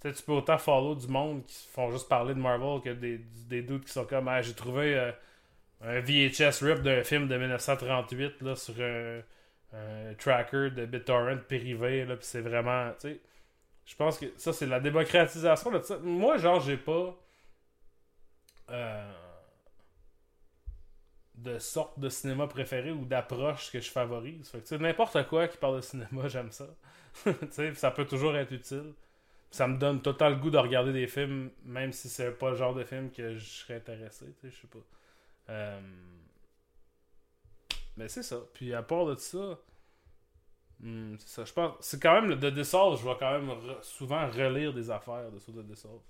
[0.00, 2.80] Tu sais, tu peux autant follow du monde qui se font juste parler de Marvel
[2.82, 5.12] que des, des doutes qui sont comme Ah, j'ai trouvé euh,
[5.82, 9.22] un VHS rip d'un film de 1938 là, sur un,
[10.18, 12.92] tracker de BitTorrent privé, là, c'est vraiment.
[13.02, 15.70] Je pense que ça, c'est la démocratisation.
[16.02, 17.14] Moi, genre, j'ai pas.
[18.70, 19.12] euh,
[21.36, 24.48] de sorte de cinéma préféré ou d'approche que je favorise.
[24.48, 26.66] Fait que, n'importe quoi qui parle de cinéma, j'aime ça.
[27.74, 28.94] ça peut toujours être utile.
[29.50, 32.56] Ça me donne total le goût de regarder des films, même si c'est pas le
[32.56, 34.78] genre de film que je serais intéressé, je sais pas.
[35.48, 35.80] Euh,
[37.96, 38.36] Mais c'est ça.
[38.54, 39.58] Puis à part de ça,
[40.80, 41.44] hmm, c'est ça.
[41.44, 44.72] Je pense, c'est quand même le The Dissolve, je vais quand même re- souvent relire
[44.74, 46.00] des affaires de The Dissolve.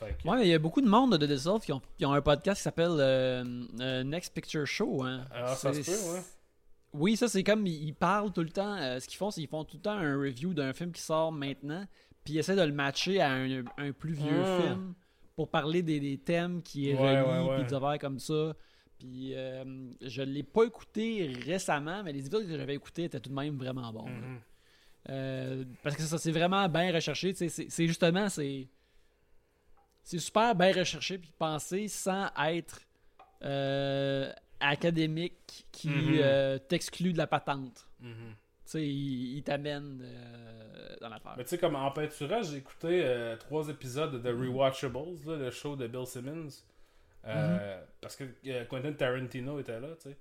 [0.00, 2.12] Que- Ouais, mais il y a beaucoup de monde de Dissolve qui ont, qui ont
[2.12, 3.44] un podcast qui s'appelle euh,
[3.80, 5.04] euh, Next Picture Show.
[5.04, 5.24] Hein.
[5.30, 6.22] Ah, ça se peut, ouais.
[6.92, 8.76] Oui, ça c'est comme ils parlent tout le temps.
[8.76, 11.00] euh, ce qu'ils font, c'est qu'ils font tout le temps un review d'un film qui
[11.02, 11.86] sort maintenant,
[12.24, 14.62] puis ils essaient de le matcher à un, un plus vieux Hmm.
[14.62, 14.94] film
[15.36, 17.56] pour parler des, des thèmes qui est Ouais, reliés, ouais, ouais.
[17.56, 18.54] puis des affaires comme ça.
[18.98, 23.30] Puis euh, je l'ai pas écouté récemment, mais les épisodes que j'avais écoutés étaient tout
[23.30, 24.08] de même vraiment bons.
[24.08, 24.40] Mhm.
[25.10, 27.34] Euh, parce que ça, c'est vraiment bien recherché.
[27.34, 28.68] C'est justement, c'est.
[30.06, 32.80] C'est super bien recherché puis pensé sans être
[33.42, 34.30] euh,
[34.60, 36.18] académique qui Mhm.
[36.20, 37.86] euh, t'exclut de la patente.
[38.00, 38.12] Mhm.
[38.12, 41.34] Tu sais, il, il t'amène euh, dans l'affaire.
[41.36, 45.36] Mais tu sais, comme en peinturage, j'ai écouté euh, trois épisodes de The Rewatchables, là,
[45.36, 46.48] le show de Bill Simmons.
[47.26, 50.16] Euh, Parce que euh, Quentin Tarantino était là, tu sais.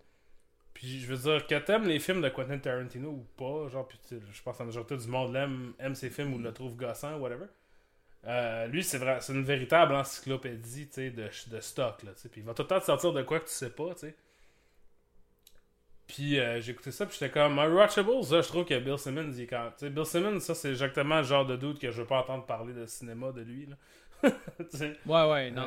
[0.74, 4.00] Puis je veux dire, que t'aimes les films de Quentin Tarantino ou pas, genre, puis
[4.08, 6.76] tu je pense que la majorité du monde l'aime, aime ses films ou le trouve
[6.76, 7.46] gossant, whatever.
[8.70, 12.30] Lui, c'est vrai, c'est une véritable encyclopédie, tu sais, de, de stock, là, tu sais.
[12.30, 14.08] Puis il va tout le temps te sortir de quoi que tu sais pas, tu
[14.08, 14.16] sais.
[16.14, 19.32] Puis euh, j'ai écouté ça, puis j'étais comme, Unwatchables, là, je trouve que Bill Simmons,
[19.34, 21.92] il est quand tu sais, Bill Simmons, ça, c'est exactement le genre de doute que
[21.92, 23.78] je veux pas entendre parler de cinéma de lui, là.
[25.06, 25.64] Ouais, ouais, non.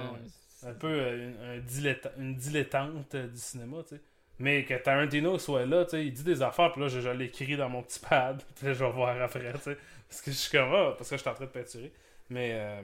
[0.65, 4.03] Euh, un peu euh, une, un dilettant- une dilettante euh, du cinéma, tu sais.
[4.39, 7.09] Mais que Tarantino soit là, tu sais, il dit des affaires, puis là, je, je
[7.11, 9.79] l'écris dans mon petit pad, puis là, je vais voir après, tu sais.
[10.09, 11.93] Parce que je suis comme, ah, parce que je suis en train de peinturer.
[12.31, 12.83] Mais,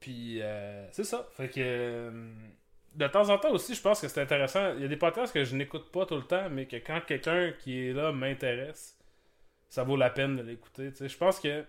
[0.00, 1.26] puis, euh, c'est ça.
[1.36, 2.10] Fait que,
[2.94, 4.74] de temps en temps aussi, je pense que c'est intéressant.
[4.74, 7.00] Il y a des podcasts que je n'écoute pas tout le temps, mais que quand
[7.06, 8.98] quelqu'un qui est là m'intéresse,
[9.68, 11.08] ça vaut la peine de l'écouter, tu sais.
[11.08, 11.64] Je pense que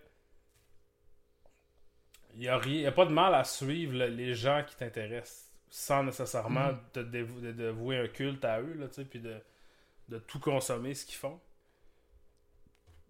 [2.34, 4.76] il n'y a, rien- y a pas de mal à suivre le- les gens qui
[4.76, 6.80] t'intéressent sans nécessairement Mhm.
[6.93, 9.36] te dévou- de, de vouer un culte à eux, là, tu sais, puis de,
[10.09, 11.39] de tout consommer ce qu'ils font.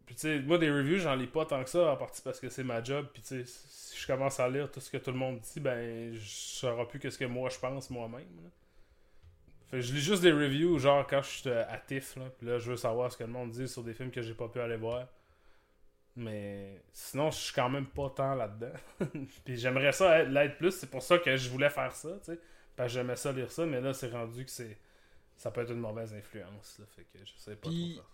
[0.06, 2.40] Puis tu sais, moi des reviews, j'en lis pas tant que ça, en partie parce
[2.40, 4.98] que c'est ma job, puis tu sais, si je commence à lire tout ce que
[4.98, 8.28] tout le monde dit, ben je saurai plus qu'est-ce que moi je pense moi-même.
[9.72, 12.26] Fait que je lis juste des reviews, genre quand je suis euh, à TIFF, là,
[12.38, 14.36] puis là je veux savoir ce que le monde dit sur des films que j'ai
[14.36, 15.08] pas pu aller voir.
[16.18, 18.72] Mais sinon, je suis quand même pas tant là-dedans.
[19.44, 20.72] Puis j'aimerais ça être- l'être plus.
[20.72, 22.40] C'est pour ça que je voulais faire ça, tu sais.
[22.76, 24.78] Parce que j'aimais ça lire ça, mais là, c'est rendu que c'est.
[25.36, 26.86] Ça peut être une mauvaise influence, là.
[26.96, 28.06] Fait que je sais pas Puis- trop.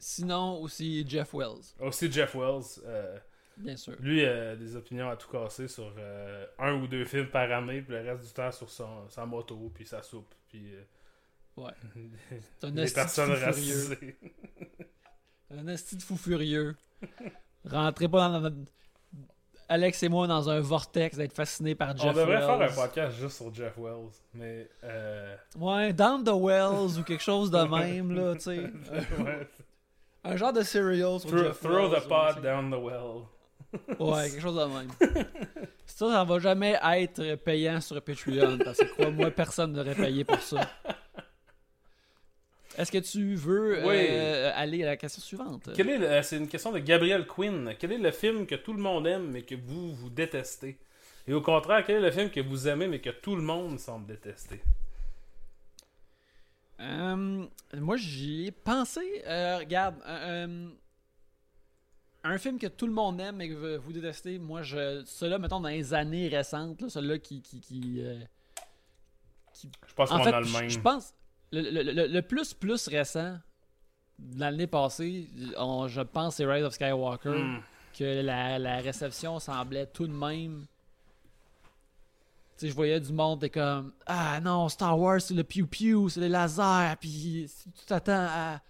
[0.00, 1.74] Sinon, aussi Jeff Wells.
[1.78, 3.18] Aussi, Jeff Wells, euh,
[3.58, 3.94] bien sûr.
[4.00, 7.82] lui, a des opinions à tout casser sur euh, un ou deux films par année,
[7.82, 10.74] puis le reste du temps sur son, sa moto, puis sa soupe, puis.
[10.74, 10.82] euh,
[11.56, 11.72] Ouais.
[12.60, 13.44] C'est un les esti de personnes fou furieux.
[13.46, 14.18] racisées.
[15.50, 16.76] Un esti de fou furieux.
[17.64, 18.56] Rentrez pas dans notre...
[19.68, 22.44] Alex et moi dans un vortex d'être fascinés par Jeff On devrait Wells.
[22.46, 24.68] faire un podcast juste sur Jeff Wells, mais.
[24.82, 25.36] Euh...
[25.56, 28.58] Ouais, Down the Wells ou quelque chose de même, là, tu sais.
[29.18, 29.48] ouais.
[30.24, 33.24] Un genre de serial sur Throw, throw the ouais, down the well.
[33.98, 34.90] Ouais, quelque chose de même.
[35.86, 40.40] Ça, ça va jamais être payant sur Patreon, parce que crois-moi, personne n'aurait payé pour
[40.40, 40.68] ça.
[42.76, 43.96] Est-ce que tu veux Oui.
[44.10, 45.70] euh, aller à la question suivante?
[45.74, 47.74] Quel est euh, c'est une question de Gabriel Quinn.
[47.78, 50.78] Quel est le film que tout le monde aime mais que vous, vous détestez?
[51.26, 53.78] Et au contraire, quel est le film que vous aimez mais que tout le monde
[53.78, 54.60] semble détester?
[56.80, 57.46] Euh,
[57.78, 59.00] moi, j'y ai pensé.
[59.26, 60.68] Euh, regarde, euh,
[62.24, 65.60] un film que tout le monde aime et que vous- détestez, moi, je, celui-là, mettons,
[65.60, 67.42] dans les années récentes, là, celui-là qui.
[67.42, 68.02] qui, qui,
[69.86, 71.12] Je pense en qu'on fait, a le je- pense,
[71.52, 73.38] le, le- le- le plus plus récent
[74.18, 75.28] de l'année passée,
[75.58, 77.60] on- je pense, c'est Rise of Skywalker, Hmm.
[77.98, 80.66] que la, la réception semblait tout de même.
[82.60, 86.20] Sais, je voyais du monde, t'es comme Ah non, Star Wars, c'est le piou-piou, c'est
[86.20, 88.60] les lasers, puis si tu t'attends à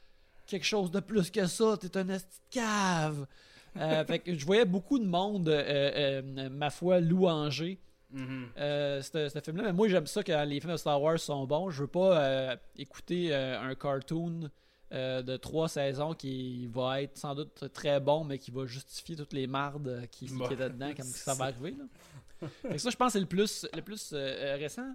[0.46, 3.26] quelque chose de plus que ça, t'es un esti de cave.
[3.76, 7.78] Euh, fait que je voyais beaucoup de monde, euh, euh, ma foi, louanger
[8.12, 8.46] Mhm.
[8.58, 9.64] euh, ce film-là.
[9.66, 11.70] Mais moi, j'aime ça quand les films de Star Wars sont bons.
[11.70, 14.50] Je veux pas écouter un cartoon
[14.92, 19.32] de trois saisons qui va être sans doute très bon, mais qui va justifier toutes
[19.32, 21.70] les mardes qui, qui Bah, étaient dedans, comme ça va arriver.
[21.78, 21.84] Là.
[22.62, 24.94] Fait que ça, je pense que c'est le plus, le plus euh, euh, récent.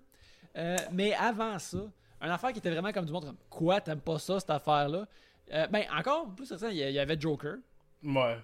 [0.58, 1.78] Euh, mais avant ça,
[2.22, 5.06] une affaire qui était vraiment comme du monde comme Quoi, t'aimes pas ça, cette affaire-là?
[5.54, 7.58] Euh, Ben, encore plus récent, il y avait Joker.
[8.04, 8.38] Ouais.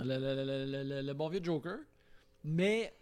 [0.00, 1.76] Le, le- le- le- le- le bon vieux Joker.
[2.44, 2.92] Mais.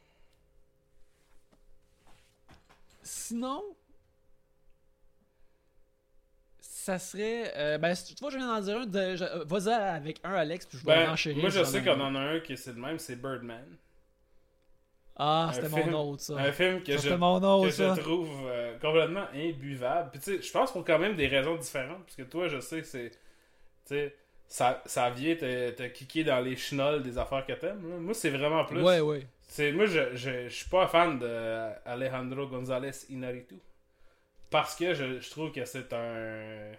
[3.02, 3.62] Sinon.
[6.60, 7.78] Ça serait.
[7.78, 8.86] ben, si tu vois, je viens d'en dire un.
[8.86, 11.40] de- Vas-y avec un, Alex, puis je vais Ben, enchérir.
[11.40, 13.64] moi, je sais qu'on en a un qui c'est le même, c'est Birdman.
[15.22, 16.34] Ah, c'était mon autre, ça.
[16.36, 20.10] Un film que Ça, je que je trouve euh, complètement imbuvable.
[20.12, 22.04] Puis tu sais, je pense pour quand même des raisons différentes.
[22.04, 23.10] Parce que toi, je sais que c'est.
[23.10, 23.18] Tu
[23.84, 24.16] sais,
[24.48, 27.80] ça, ça vient te, te kicker dans les chenolles des affaires que t'aimes.
[27.80, 28.82] Moi, c'est vraiment plus.
[28.82, 29.26] Ouais, ouais.
[29.46, 33.58] C'est, moi, je, je, je suis pas fan de Alejandro González Inarritu.
[34.48, 36.72] Parce que je, je trouve que c'est un.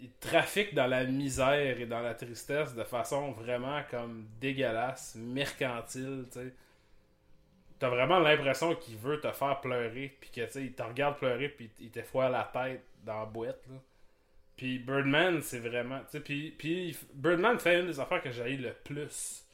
[0.00, 6.26] Il trafique dans la misère et dans la tristesse de façon vraiment comme dégueulasse, mercantile,
[6.32, 6.54] tu sais.
[7.78, 11.48] T'as vraiment l'impression qu'il veut te faire pleurer, puis que, tu il te regarde pleurer,
[11.48, 13.64] puis il te foire la tête dans la boîte.
[14.56, 16.00] Puis Birdman, c'est vraiment.
[16.00, 19.46] Tu sais, puis, puis Birdman fait une des affaires que j'ai le plus.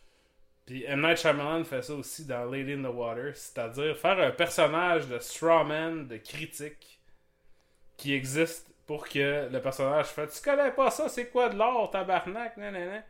[0.67, 1.01] Puis M.
[1.01, 5.21] Night Shyamalan fait ça aussi dans Lady in the Water, c'est-à-dire faire un personnage de
[5.21, 7.01] strawman, de critique,
[7.97, 11.91] qui existe pour que le personnage fait Tu connais pas ça, c'est quoi de l'or,
[11.91, 13.03] tabarnak, nanana.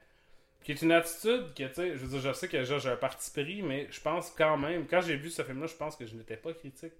[0.64, 2.96] Qui est une attitude que, tu sais, je veux dire, je sais que j'ai un
[2.96, 6.06] parti pris, mais je pense quand même, quand j'ai vu ce film-là, je pense que
[6.06, 6.94] je n'étais pas critique.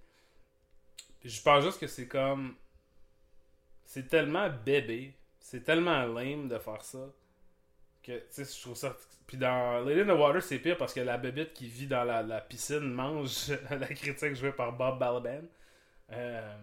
[1.25, 2.55] Je pense juste que c'est comme.
[3.85, 7.07] C'est tellement bébé, c'est tellement lame de faire ça
[8.03, 8.95] que tu sais je trouve ça
[9.27, 12.03] puis dans Lady in the Water c'est pire parce que la bébête qui vit dans
[12.05, 15.43] la, la piscine mange la critique jouée par Bob Balaban
[16.11, 16.57] Euh,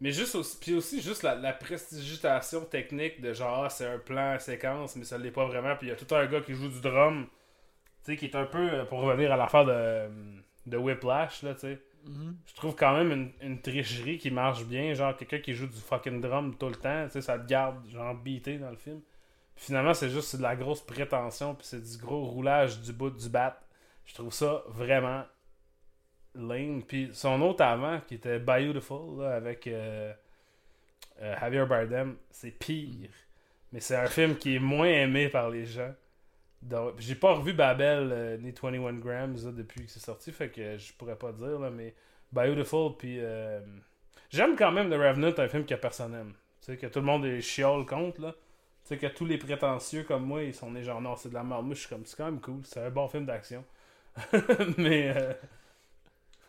[0.00, 3.98] mais juste aussi puis aussi juste la, la prestigitation technique de genre ah, c'est un
[3.98, 6.54] plan séquence mais ça l'est pas vraiment puis il y a tout un gars qui
[6.54, 7.26] joue du drum
[8.04, 10.08] tu sais qui est un peu euh, pour revenir à l'affaire de
[10.66, 12.36] de Whiplash là tu sais Mhm.
[12.46, 14.94] je trouve quand même une, une tricherie qui marche bien.
[14.94, 17.76] Genre, quelqu'un qui joue du fucking drum tout le temps, tu sais, ça te garde,
[17.88, 19.00] genre, beaté dans le film.
[19.56, 23.10] Puis finalement, c'est juste de la grosse prétention, puis c'est du gros roulage du bout
[23.10, 23.58] du bat.
[24.04, 25.24] Je trouve ça vraiment
[26.34, 26.82] lame.
[26.82, 30.12] Puis son autre avant, qui était Beautiful, là, avec euh,
[31.22, 33.10] euh, Javier Bardem, c'est pire.
[33.72, 35.92] Mais c'est un film qui est moins aimé par les gens.
[36.98, 40.92] J'ai pas revu Babel euh, ni 21 Grams depuis que c'est sorti, fait que je
[40.94, 41.94] pourrais pas dire, là, mais
[42.32, 43.20] Beautiful, puis
[44.30, 46.32] j'aime quand même The Revenant, un film que personne aime.
[46.60, 48.32] Tu sais, que tout le monde est chiole contre, là.
[48.32, 51.34] Tu sais, que tous les prétentieux comme moi, ils sont des genre, non, c'est de
[51.34, 51.72] la merde.
[51.88, 53.64] Comme, c'est quand même cool, c'est un bon film d'action.
[54.78, 55.14] mais,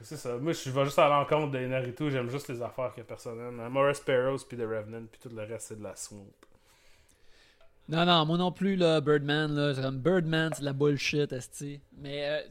[0.02, 0.38] c'est ça.
[0.38, 3.70] Moi, je vais juste à l'encontre de Naruto, j'aime juste les affaires que personne aime.
[3.70, 6.28] Morris Sparrows, puis The Revenant, puis tout le reste, c'est de la swamp.
[7.88, 11.80] Non, non, moi non plus, là, Birdman, là, Birdman, c'est de la bullshit, esti.
[11.98, 12.42] Mais, euh,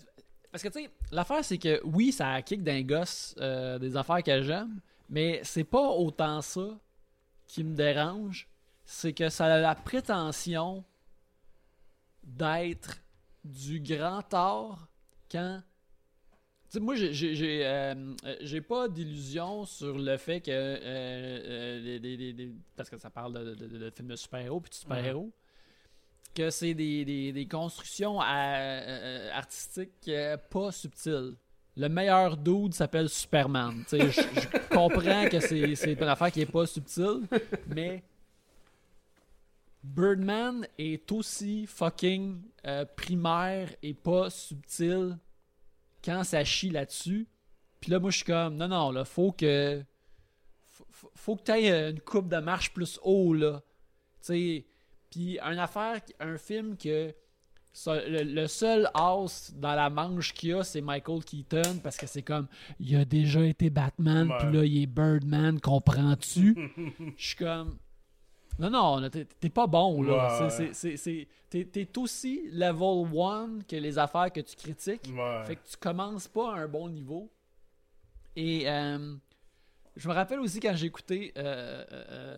[0.53, 4.23] parce que, tu sais, l'affaire, c'est que, oui, ça kick d'un gosse euh, des affaires
[4.23, 4.79] que j'aime,
[5.11, 6.79] mais c'est pas autant ça
[7.47, 8.49] qui me dérange,
[8.85, 10.85] c'est que ça a la prétention
[12.23, 12.99] d'être
[13.45, 14.89] du grand art
[15.31, 15.61] quand...
[16.81, 17.13] Moi, j'ai-
[17.67, 17.95] euh,
[18.25, 20.51] euh, j'ai pas d'illusion sur le fait que.
[20.51, 24.09] euh, euh, les- les- les- les- parce que ça parle de, de- de- de films
[24.09, 25.31] de super-héros puis de super-héros.
[26.35, 30.11] Que c'est des, des- des constructions artistiques
[30.51, 31.35] pas subtiles.
[31.77, 33.85] Le meilleur dude s'appelle Superman.
[33.91, 33.97] Je
[34.71, 37.23] comprends que c'est une affaire qui est pas subtile,
[37.69, 38.03] mais
[39.83, 42.41] Birdman est aussi fucking
[42.97, 45.17] primaire et pas subtil
[46.05, 47.27] quand ça chie là-dessus.
[47.81, 49.83] Puis là, moi, je suis comme, non, non, là, faut que.
[50.65, 53.63] Faut, faut que tu aies une coupe de marche plus haut, là.
[54.21, 54.67] Tu sais.
[55.11, 57.15] Puis, une affaire, un film que.
[57.87, 62.23] le, seul as dans la manche qu'il y a, c'est Michael Keaton, parce que c'est
[62.23, 62.49] comme,
[62.81, 66.73] il a déjà été Batman, puis là, il est Birdman, comprends-tu?
[67.17, 67.77] Je suis comme,
[68.59, 70.49] non, non, t'es pas bon, là.
[71.51, 75.13] T'es aussi level 1 que les affaires que tu critiques.
[75.47, 77.31] Fait que tu commences pas à un bon niveau.
[78.37, 79.15] Et euh,
[79.97, 81.33] je me rappelle aussi quand j'ai écouté.
[81.39, 82.37] Euh, euh,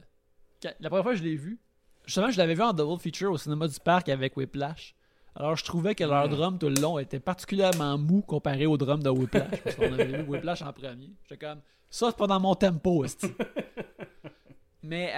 [0.81, 1.59] la première fois que je l'ai vu,
[2.05, 4.95] justement, je l'avais vu en double feature au cinéma du parc avec Whiplash.
[5.35, 9.03] Alors, je trouvais que leur drum tout le long était particulièrement mou comparé au drum
[9.03, 9.61] de Whiplash.
[9.63, 11.13] parce qu'on avait vu Whiplash en premier.
[11.23, 11.61] J'étais comme,
[11.91, 13.05] ça, c'est pas dans mon tempo,
[14.83, 15.13] Mais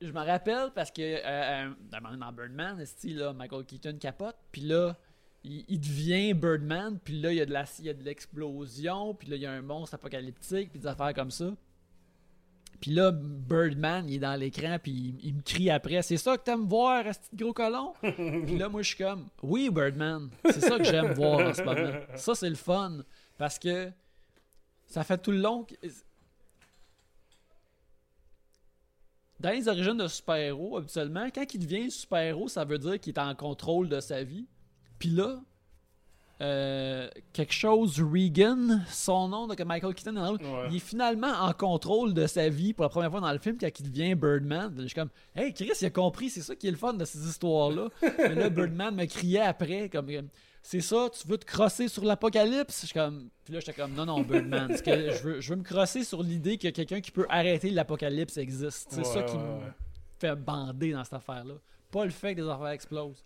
[0.00, 4.96] je me rappelle parce que euh, euh dans Birdman, là, Michael Keaton capote, puis là,
[5.44, 9.52] il, devient Birdman, puis là, il y a de l'explosion, puis là, il y a
[9.52, 11.54] un monstre apocalyptique, puis des affaires comme ça.
[12.80, 16.44] Puis là, Birdman, il est dans l'écran, puis il, me crie après C'est ça que
[16.44, 20.78] t'aimes voir, ce gros colon Puis là, moi, je suis comme Oui, Birdman, c'est ça
[20.78, 21.92] que j'aime voir en ce moment.
[22.14, 22.98] Ça, c'est le fun.
[23.36, 23.90] Parce que
[24.86, 25.66] ça fait tout le long
[29.40, 33.20] dans les origines de super-héros, habituellement, quand il devient super-héros, ça veut dire qu'il est
[33.20, 34.46] en contrôle de sa vie.
[34.98, 35.40] Puis là,
[36.40, 40.38] euh, quelque chose, Regan, son nom, donc Michael Keaton,
[40.70, 43.56] il est finalement en contrôle de sa vie pour la première fois dans le film
[43.60, 44.72] quand il devient Birdman.
[44.76, 47.04] Je suis comme, hey Chris, il a compris, c'est ça qui est le fun de
[47.04, 47.88] ces histoires-là.
[48.18, 50.08] Mais là, Birdman me criait après, comme,
[50.62, 52.86] c'est ça, tu veux te crosser sur l'apocalypse?
[52.86, 53.30] Je comme.
[53.44, 54.68] Puis là, j'étais comme, non, non, Birdman.
[54.68, 58.36] que je, veux, je veux me crosser sur l'idée que quelqu'un qui peut arrêter l'apocalypse
[58.36, 58.88] existe.
[58.90, 59.60] C'est ça qui me
[60.18, 61.54] fait bander dans cette affaire-là.
[61.90, 63.24] Pas le fait que des affaires explosent.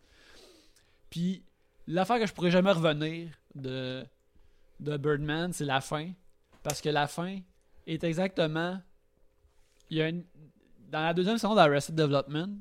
[1.11, 1.43] Puis,
[1.87, 4.05] l'affaire que je pourrais jamais revenir de,
[4.79, 6.13] de Birdman, c'est la fin.
[6.63, 7.39] Parce que la fin
[7.87, 8.81] est exactement.
[9.91, 10.25] Il y a une,
[10.91, 12.57] dans la deuxième saison d'Arrested Development,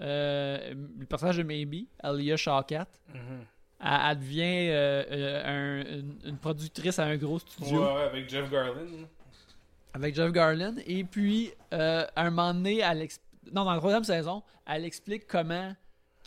[0.00, 3.44] euh, le personnage de Maybe, Alia Shawkat, mm-hmm
[3.80, 7.80] elle, devient euh, euh, une, productrice à un gros studio.
[7.80, 9.06] Ouais, avec Jeff Garlin.
[9.94, 10.74] Avec Jeff Garlin.
[10.86, 13.06] Et puis, euh, à un moment donné, elle
[13.52, 15.74] non, dans la troisième saison, elle explique comment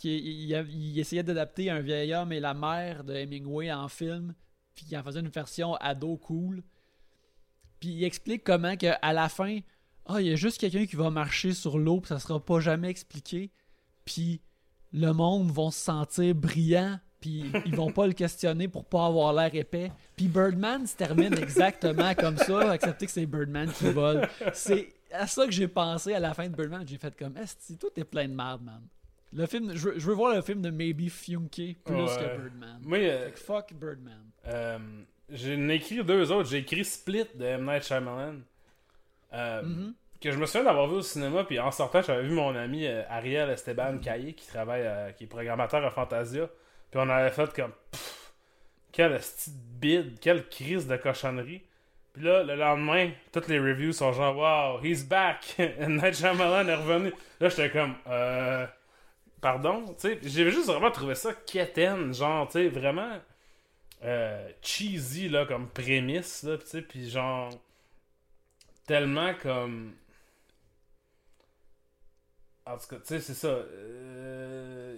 [0.04, 4.34] il, essayait d'adapter un vieil homme et la mère de Hemingway en film,
[4.74, 6.64] puis qu'il en faisait une version ado cool.
[7.80, 9.60] Puis il explique comment que à la fin,
[10.08, 12.60] ah, il y a juste quelqu'un qui va marcher sur l'eau, puis ça sera pas
[12.60, 13.52] jamais expliqué.
[14.06, 14.42] Puis
[14.92, 19.32] le monde va se sentir brillant puis ils vont pas le questionner pour pas avoir
[19.32, 19.92] l'air épais.
[20.18, 24.28] Puis Birdman se termine exactement comme ça, accepter que c'est Birdman qui vole.
[24.54, 26.86] C'est à ça que j'ai pensé à la fin de Birdman.
[26.86, 28.82] J'ai fait comme, est tout est plein de merde, man.
[29.34, 32.82] Le film, je veux, voir le film de Maybe Funky plus que Birdman.
[32.84, 34.26] Moi, euh, fuck Birdman.
[34.48, 34.78] Euh,
[35.30, 36.50] j'ai écrit deux autres.
[36.50, 37.66] J'ai écrit Split de M.
[37.66, 38.40] Night Shyamalan.
[39.34, 39.94] Euh, mm-hmm.
[40.20, 42.86] Que je me souviens d'avoir vu au cinéma, puis en sortant, j'avais vu mon ami
[42.86, 46.48] Ariel Esteban Caillé, qui travaille, qui est programmateur à Fantasia.
[46.92, 47.72] Puis on avait fait comme.
[47.92, 48.34] Pff,
[48.92, 51.64] quelle petite bide, quelle crise de cochonnerie.
[52.14, 55.56] Puis là, le lendemain, toutes les reviews sont genre Wow, he's back!
[55.58, 57.14] Night Shyamalan est revenu.
[57.40, 58.68] Là, j'étais comme Euh.
[59.40, 59.86] Pardon?
[60.00, 63.20] Tu sais, j'ai juste vraiment trouvé ça quétaine, genre, tu sais, vraiment.
[64.04, 67.50] Euh, cheesy, là, comme prémisse, là, tu sais, puis genre.
[68.86, 69.96] Tellement comme.
[72.66, 73.48] En tout cas, tu sais, c'est ça.
[73.48, 74.98] Euh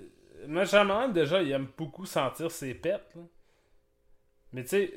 [0.65, 3.15] Shyamalan, déjà, il aime beaucoup sentir ses pets.
[4.51, 4.93] Mais tu sais,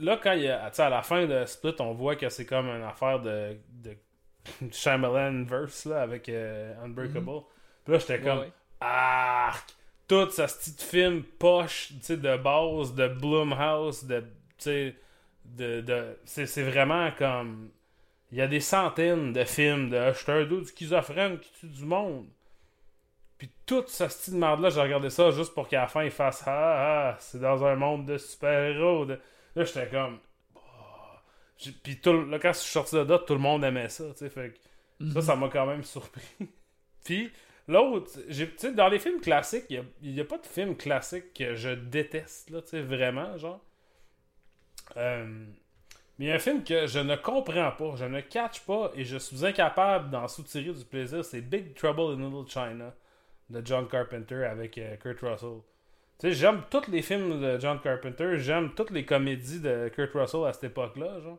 [0.00, 2.66] là, quand il y a, à la fin de Split, on voit que c'est comme
[2.66, 3.96] une affaire de, de
[4.72, 7.30] Shyamalan verse là, avec euh, Unbreakable.
[7.30, 7.42] Mhm.
[7.84, 8.44] Puis là, j'étais comme,
[8.80, 9.52] ah,
[10.08, 14.24] tout ce petit film poche de base de Blumhouse, de,
[14.64, 17.70] de, de c'est vraiment comme.
[18.32, 21.68] Il y a des centaines de films de Je suis un du schizophrène qui tue
[21.68, 22.26] du monde.
[23.38, 26.10] Puis toute ce style de merde-là, j'ai regardé ça juste pour qu'à la fin, il
[26.10, 29.04] fasse Ah, ah, c'est dans un monde de super-héros.
[29.04, 29.16] Là,
[29.56, 30.18] j'étais comme.
[30.54, 30.60] Oh.
[31.82, 34.04] Puis tout, là, quand je suis sorti de là, tout le monde aimait ça.
[34.14, 34.54] Fait
[35.00, 36.28] que, Ça, ça m'a quand même surpris.
[37.04, 37.32] Puis
[37.66, 38.10] l'autre,
[38.70, 42.60] dans les films classiques, il n'y a, pas de film classique que je déteste, là,
[42.82, 43.60] vraiment, genre.
[44.96, 45.46] Euh,
[46.18, 48.92] mais il y a un film que je ne comprends pas, je ne catch pas
[48.94, 52.94] et je suis incapable d'en soutirer du plaisir, c'est Big Trouble in Little China
[53.50, 55.60] de John Carpenter avec euh, Kurt Russell.
[56.18, 60.12] Tu sais, j'aime tous les films de John Carpenter, j'aime toutes les comédies de Kurt
[60.14, 61.38] Russell à cette époque-là, genre.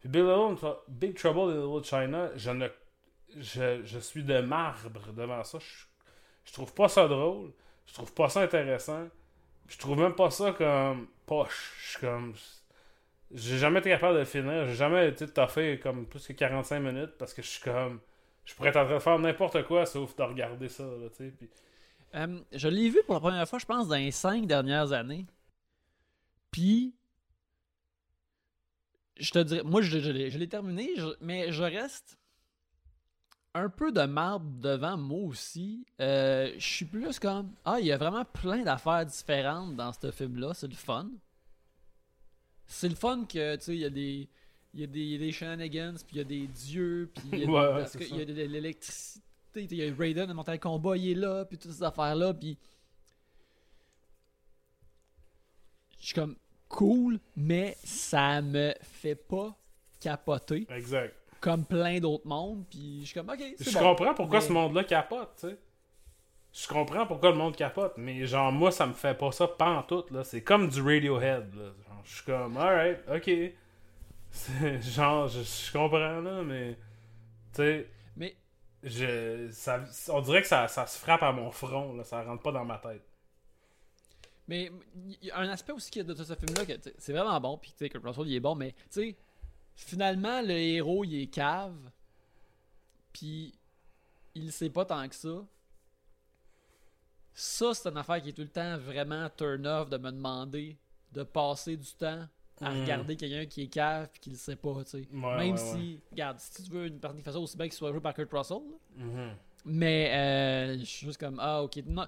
[0.00, 2.68] Puis Big, Trouble in Little China, je ne
[3.38, 5.58] je, je suis de marbre devant ça.
[5.58, 5.84] Je,
[6.44, 7.52] je trouve pas ça drôle.
[7.86, 9.08] Je trouve pas ça intéressant.
[9.68, 11.74] Je trouve même pas ça comme poche.
[11.82, 12.34] Je suis comme.
[13.32, 14.66] J'ai jamais été capable de finir.
[14.66, 18.00] J'ai jamais été toffé comme plus que 45 minutes parce que je suis comme.
[18.46, 20.84] Je pourrais être en train de faire n'importe quoi sauf de regarder ça.
[20.84, 21.08] Là,
[22.14, 25.26] Euh, je l'ai vu pour la première fois, je pense, dans les cinq dernières années.
[26.50, 26.94] Puis,
[29.18, 30.88] je te dirais, moi, je, je l'ai- je l'ai terminé,
[31.20, 32.18] mais je reste
[33.54, 35.84] un peu de marbre devant moi aussi.
[36.00, 40.10] Euh, je suis plus comme, ah, il y a vraiment plein d'affaires différentes dans ce
[40.10, 41.10] film-là, c'est le fun.
[42.66, 44.28] C'est le fun que, tu sais, il y a des.
[44.76, 47.10] Il y, a des, il y a des shenanigans, puis il y a des dieux,
[47.14, 48.04] puis il y a, Ouais, parce ça.
[48.04, 49.22] y a de l'électricité,
[49.56, 52.58] il y a Raiden, le montagne combat, il est là, puis toutes ces affaires-là, puis
[55.98, 56.36] je suis comme
[56.68, 59.56] cool, mais ça me fait pas
[60.00, 61.14] capoter Exact.
[61.40, 63.80] comme plein d'autres mondes, puis je suis comme ok, Je bon.
[63.80, 65.58] comprends pourquoi mais- ce monde-là capote, tu sais.
[66.52, 70.10] Je comprends pourquoi le monde capote, mais genre, moi, ça me fait pas ça pantoute,
[70.10, 70.24] là.
[70.24, 71.64] C'est comme du Radiohead, là.
[71.86, 73.30] Genre, je suis comme, alright, ok.
[74.80, 76.74] Genre, je, je comprends, là, mais.
[77.52, 78.36] Tu sais, Mais
[78.82, 82.04] je, ça, on dirait que ça, ça se frappe à mon front, là.
[82.04, 83.02] Ça rentre pas dans ma tête.
[84.48, 87.72] Mais il y a un aspect aussi de ce film-là, que c'est vraiment bon, puis
[87.72, 89.16] tu sais, Kurt Russell, il est bon, mais tu sais,
[89.74, 91.76] finalement, le héros, il est cave,
[93.12, 93.58] puis
[94.34, 95.44] il sait pas tant que ça.
[97.34, 100.76] Ça, c'est une affaire qui est tout le temps vraiment turn-off de me demander
[101.12, 102.26] de passer du temps
[102.62, 102.80] à Mm.
[102.82, 105.08] regarder quelqu'un qui est cave puis qui le sait pas, tu sais.
[105.12, 106.00] Ouais, Même ouais, si, ouais.
[106.12, 108.58] regarde, si tu veux une fait ça aussi bien qu'il soit joué par Kurt Russell,
[108.58, 109.30] là, Mhm.
[109.66, 111.76] mais euh, je suis juste comme, ah, ok.
[111.86, 112.06] Non,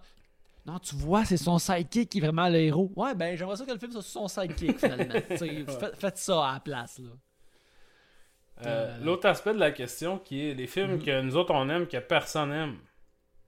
[0.67, 2.91] non, tu vois, c'est son sidekick qui est vraiment le héros.
[2.97, 5.15] Ouais, ben, j'aimerais ça que le film soit son sidekick, finalement.
[5.29, 7.11] Faites, faites ça à la place, là.
[7.11, 11.03] Euh, Euh, L'autre aspect de la question qui est les films Mhm.
[11.05, 12.79] que nous autres on aime, que personne aime.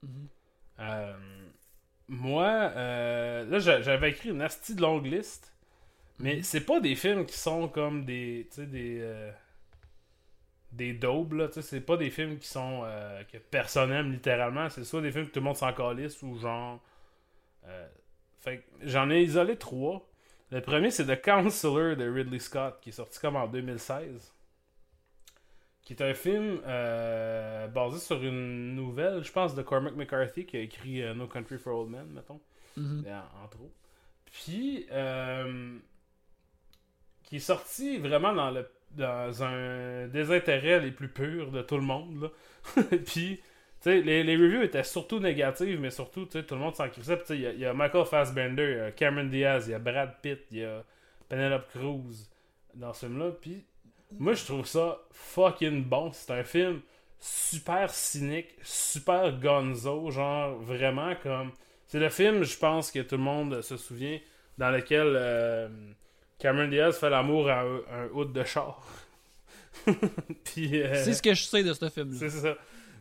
[0.03, 0.27] Mhm.
[0.79, 1.13] Euh,
[2.07, 5.50] moi, euh, là, j'a- j'avais écrit une asti de longue liste,
[6.21, 9.31] mais c'est pas des films qui sont comme des, tu sais, des, euh,
[10.71, 14.11] des daubes, là, tu sais, c'est pas des films qui sont, euh, que personne aime
[14.11, 16.79] littéralement, c'est soit des films que tout le monde s'en calisse ou genre,
[17.67, 17.87] euh,
[18.39, 20.07] fait que j'en ai isolé trois.
[20.51, 24.33] Le premier, c'est The Counselor de Ridley Scott, qui est sorti comme en 2016
[25.83, 30.55] qui est un film euh, basé sur une nouvelle, je pense, de Cormac McCarthy, qui
[30.57, 32.39] a écrit No Country for Old Men, mettons,
[32.77, 33.03] Mhm.
[33.07, 33.73] en- entre autres.
[34.25, 34.85] Puis,
[37.31, 41.81] qui est sorti vraiment dans, le, dans un désintérêt les plus purs de tout le
[41.81, 42.23] monde.
[42.23, 42.83] Là.
[43.05, 43.39] Puis,
[43.85, 47.17] les, les reviews étaient surtout négatives, mais surtout, tu sais, tout le monde s'en crissait.
[47.29, 50.41] Il y, a Michael Fassbender, il y a Cameron Diaz, il y a Brad Pitt,
[50.51, 50.83] il y a
[51.29, 52.29] Penelope Cruz
[52.73, 53.31] dans ce film-là.
[53.39, 53.63] Puis,
[54.19, 56.11] moi, je trouve ça fucking bon.
[56.11, 56.81] C'est un film
[57.17, 61.51] super cynique, super gonzo, genre vraiment comme.
[61.87, 64.19] C'est le film, je pense, que tout le monde se souvient,
[64.57, 65.69] dans lequel euh,
[66.41, 68.81] Cameron Diaz fait l'amour à un, hood de char.
[70.43, 70.81] Puis.
[70.81, 72.17] euh, C'est ce que je sais de ce film-là.
[72.19, 72.55] c'est ça.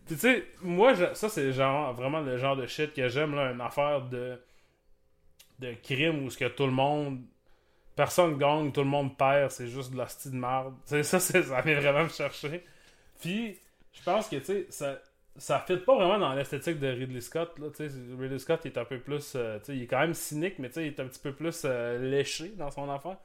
[0.06, 3.34] Puis tu sais, moi, je- ça c'est genre vraiment le genre de shit que j'aime,
[3.34, 4.40] là, une affaire de
[5.58, 7.20] de crime où ce que tout le monde
[7.94, 10.72] personne gagne, tout le monde perd, c'est juste de la style de.
[10.86, 12.64] Tu sais, ça, ça vient vraiment me chercher.
[13.20, 13.58] Puis,
[13.92, 14.98] je pense que, tu sais, ça
[15.36, 18.84] ça fit pas vraiment dans l'esthétique de Ridley Scott, là, Ridley Scott il est un
[18.84, 21.62] peu plus, euh, il est quand même cynique, mais il est un petit peu plus
[21.64, 23.16] euh, léché dans son affaire.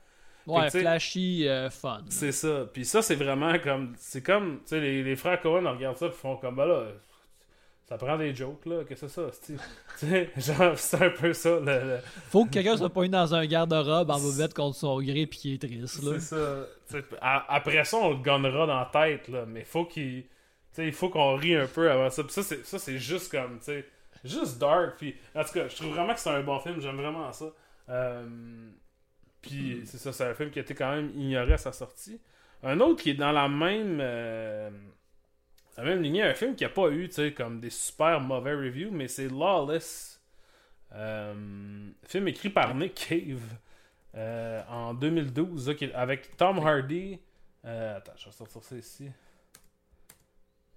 [0.48, 1.98] Ouais, que, flashy, euh, fun.
[2.00, 2.04] là.
[2.10, 2.66] C'est ça.
[2.72, 3.94] Puis ça, c'est vraiment comme.
[3.98, 4.58] C'est comme.
[4.60, 6.56] Tu sais, les, les frères Cohen regardent ça, puis font comme.
[6.56, 6.86] Ben là,
[7.88, 8.84] ça prend des jokes, là.
[8.84, 9.24] Que c'est ça,
[9.98, 11.50] c'est- genre, c'est un peu ça.
[11.60, 15.26] Le, le- Faut que quelqu'un soit poigné dans un garde-robe en bobette contre son gré
[15.28, 16.14] puis qu'il est triste, là.
[16.20, 16.66] C'est ça.
[17.22, 19.46] Après ça, on le gonnera dans la tête, là.
[19.48, 20.24] Mais faut qu'il.
[20.24, 20.30] Tu
[20.82, 22.24] sais, il faut qu'on rie un peu avant ça.
[22.24, 23.58] Puis ça, c'est, ça, c'est juste comme.
[23.60, 23.86] Tu sais,
[24.24, 24.96] juste dark.
[24.98, 26.82] Puis, en tout cas, je trouve vraiment que c'est un bon film.
[26.82, 27.46] J'aime vraiment ça.
[27.90, 28.28] Euh,
[29.48, 32.20] Puis, c'est ça, c'est un film qui a été quand même ignoré à sa sortie.
[32.64, 34.00] Un autre qui est dans la même.
[34.02, 34.70] euh,
[35.78, 38.54] la même lignée, un film qui a pas eu, tu sais, comme des super mauvais
[38.54, 40.22] reviews, mais c'est Lawless.
[40.94, 43.42] Euh, film écrit par Nick Cave
[44.16, 47.20] euh, en 2012, là, qui est- avec Tom Hardy.
[47.64, 49.10] attends, je vais sortir ça ici.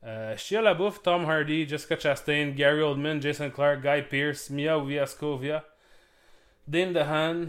[0.04, 5.64] Euh, Shia LaBeouf, Tom Hardy, Jessica Chastain, Gary Oldman, Jason Clarke, Guy Pearce, Mia Wiaskovia,
[6.66, 7.48] Dane DeHaan,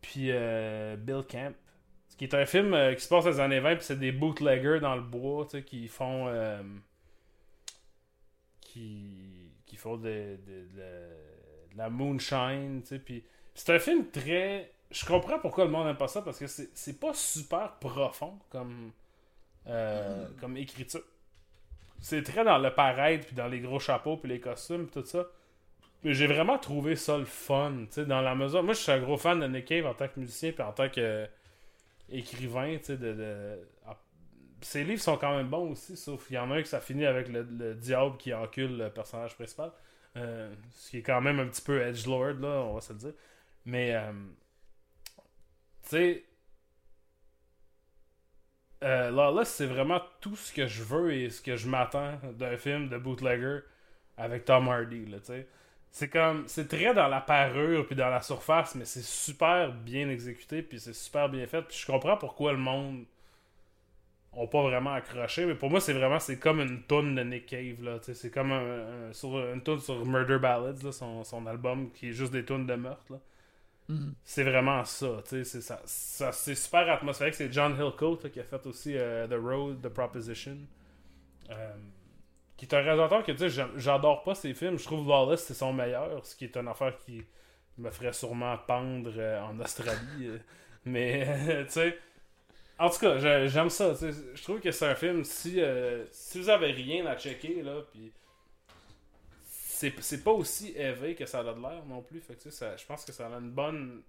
[0.00, 1.54] puis euh, Bill Camp.
[2.16, 4.10] Qui est un film euh, qui se passe dans les années 20, puis c'est des
[4.12, 6.26] bootleggers dans le bois, tu sais, qui font...
[6.28, 6.62] euh,
[8.60, 13.24] qui, qui font de, de- de- de la moonshine, tu sais, puis
[13.54, 14.72] c'est un film très...
[14.90, 18.90] Je comprends pourquoi le monde n'aime pas ça, parce que c'est pas super profond comme,
[19.66, 21.02] euh, comme écriture.
[22.00, 25.06] c'est très dans le paraître, puis dans les gros chapeaux, puis les costumes, puis tout
[25.08, 25.26] ça.
[26.04, 28.62] J'ai vraiment trouvé ça le fun, tu sais, dans la mesure.
[28.62, 30.72] Moi, je suis un gros fan de Nick Cave en tant que musicien, puis en
[30.72, 31.28] tant que
[32.10, 33.60] écrivain, tu sais, de.
[33.86, 33.98] Ah,
[34.62, 36.80] Ses livres sont quand même bons aussi, sauf qu'il y en a un que ça
[36.80, 39.72] finit avec le, le diable qui encule le personnage principal.
[40.16, 42.98] Euh, ce qui est quand même un petit peu edgelord, là, on va se le
[43.00, 43.14] dire.
[43.66, 44.12] Mais, euh,
[45.82, 46.24] tu sais,
[48.84, 52.56] euh, Lawless, c'est vraiment tout ce que je veux et ce que je m'attends d'un
[52.56, 53.60] film de bootlegger
[54.16, 55.48] avec Tom Hardy, là, tu sais.
[55.90, 60.08] C'est comme, c'est très dans la parure puis dans la surface, mais c'est super bien
[60.10, 61.62] exécuté puis c'est super bien fait.
[61.62, 63.04] Puis je comprends pourquoi le monde
[64.32, 67.46] ont pas vraiment accroché, mais pour moi c'est vraiment c'est comme une tonne de Nick
[67.46, 71.46] Cave là, c'est comme un, un- sur, une tonne sur Murder Ballads, là, son, son
[71.46, 73.18] album qui est juste des tonnes de meurtre là.
[73.88, 74.14] Mhm.
[74.24, 77.34] C'est vraiment ça, tu sais, c'est ça, ça- c'est super atmosphérique.
[77.34, 80.58] C'est John Hillcoat là, qui a fait aussi euh, The Road, The Proposition,
[81.50, 81.72] euh,
[82.58, 84.78] qui est un réalisateur que tu sais, j'a- j'adore pas ses films.
[84.78, 87.24] Je trouve Lawless c'est son meilleur, ce qui est une affaire qui
[87.78, 90.38] me ferait sûrement pendre euh, en Australie, euh,
[90.86, 91.98] mais tu sais.
[92.78, 93.94] En tout cas, j'aime ça.
[93.94, 95.24] Je trouve que c'est un film.
[95.24, 98.12] Si, euh, si vous avez rien à checker, là, puis
[99.60, 102.20] c'est pas aussi élevé que ça a de l'air non plus.
[102.20, 104.02] Fait que, je pense que ça a une bonne.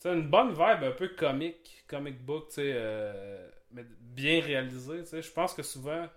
[0.00, 4.42] tu sais, une bonne vibe un peu comique, comic book, tu sais, euh, mais bien
[4.42, 5.00] réalisé.
[5.02, 5.22] tu sais.
[5.22, 6.08] Je pense que souvent,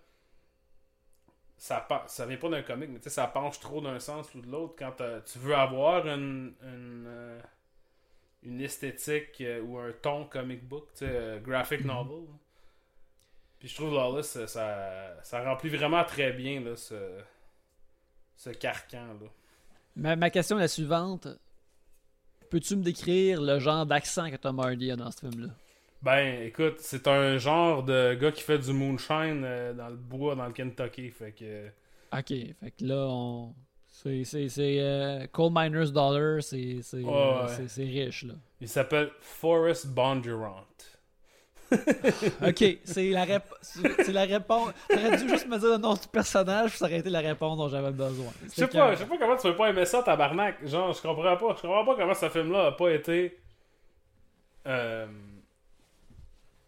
[1.62, 4.50] ça, vient pas d'un comic, mais tu sais, ça penche trop d'un sens ou de
[4.50, 7.40] l'autre quand tu veux avoir une, une, euh,
[8.42, 12.26] une esthétique euh, ou un ton comic book, euh, graphic novel.
[12.26, 12.36] là.
[13.60, 17.20] Puis je trouve Lawless, ça, ça, ça remplit vraiment très bien là, ce,
[18.36, 19.14] ce carcan.
[19.22, 19.28] Là.
[19.96, 21.28] Ma, ma question est la suivante.
[22.50, 25.54] Peux-tu me décrire le genre d'accent que Tom Hardy a dans ce film-là?
[26.04, 30.36] Ben, écoute, c'est un genre de gars qui fait du moonshine euh, dans le bois,
[30.36, 31.10] dans le Kentucky.
[31.12, 31.68] Fait que.
[32.18, 33.54] Ok, fait que là, on.
[33.94, 34.24] C'est,
[34.60, 37.46] euh, Coal Miner's Dollar, c'est, c'est, Ouais, euh,
[37.78, 37.84] ouais.
[37.86, 38.34] riche, là.
[38.60, 40.66] Il s'appelle Forrest Bondurant.
[42.46, 44.72] Ok, c'est la, rép- la réponse.
[44.90, 47.58] T'aurais dû juste me dire le nom du personnage, puis ça aurait été la réponse
[47.58, 48.32] dont j'avais besoin.
[48.44, 50.66] Je sais pas, je sais pas comment tu peux pas aimer ça, tabarnak.
[50.68, 51.56] Genre, je comprends pas.
[51.56, 53.38] Je comprends pas comment ce film-là a pas été.
[54.68, 55.06] Euh.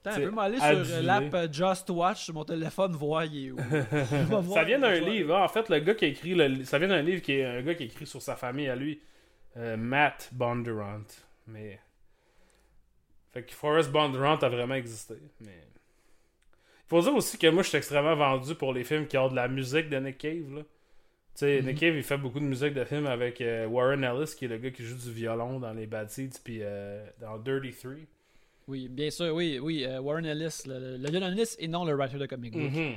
[0.06, 3.47] Attends, c'est peux m'aller sur euh, l'app euh, Just Watch sur mon téléphone, voir il
[3.47, 3.58] est où.
[3.72, 5.36] Je voir, Ça vient d'un je livre.
[5.36, 5.43] hein.
[5.43, 7.62] En fait, le gars qui a écrit le ça vient d'un livre qui est un
[7.62, 8.99] gars qui a écrit sur sa famille à lui,
[9.58, 11.04] euh, Matt Bondurant.
[11.47, 11.80] Mais
[13.32, 15.16] fait que Forrest Bondurant a vraiment existé.
[15.39, 15.58] Mais
[16.88, 19.36] faut dire aussi que moi, je suis extrêmement vendu pour les films qui ont de
[19.36, 20.54] la musique de Nick Cave.
[20.54, 20.62] Là.
[20.62, 20.68] Tu
[21.36, 21.68] sais, Mhm.
[21.68, 24.49] Nick Cave, il fait beaucoup de musique de films avec euh, Warren Ellis, qui est
[24.49, 28.06] le gars qui joue du violon dans les Bad Seeds, puis euh, dans Dirty Three.
[28.68, 29.84] Oui, bien sûr, oui, oui.
[29.84, 32.72] euh, Warren Ellis, le, le, violoniste et non le writer de comic book.
[32.72, 32.95] Mhm.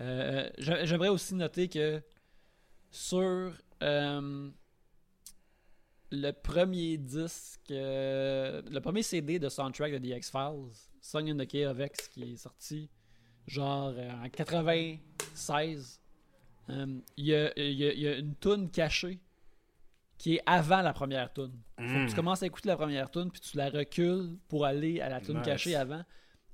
[0.00, 2.00] Euh, j'a- J'aimerais aussi noter que
[2.90, 3.52] sur
[3.82, 4.50] euh,
[6.10, 11.46] le premier disque, euh, le premier CD de soundtrack de The X-Files, Song in the
[11.48, 12.88] Cave of X, qui est sorti
[13.46, 16.00] genre euh, en 96,
[16.70, 19.18] euh, il y, y y a une toune cachée
[20.18, 21.30] qui est avant la première
[21.78, 22.06] Mm.
[22.08, 25.20] tu commences à écouter la première tune puis tu la recules pour aller à la
[25.20, 25.44] tune Nice.
[25.46, 26.02] cachée avant.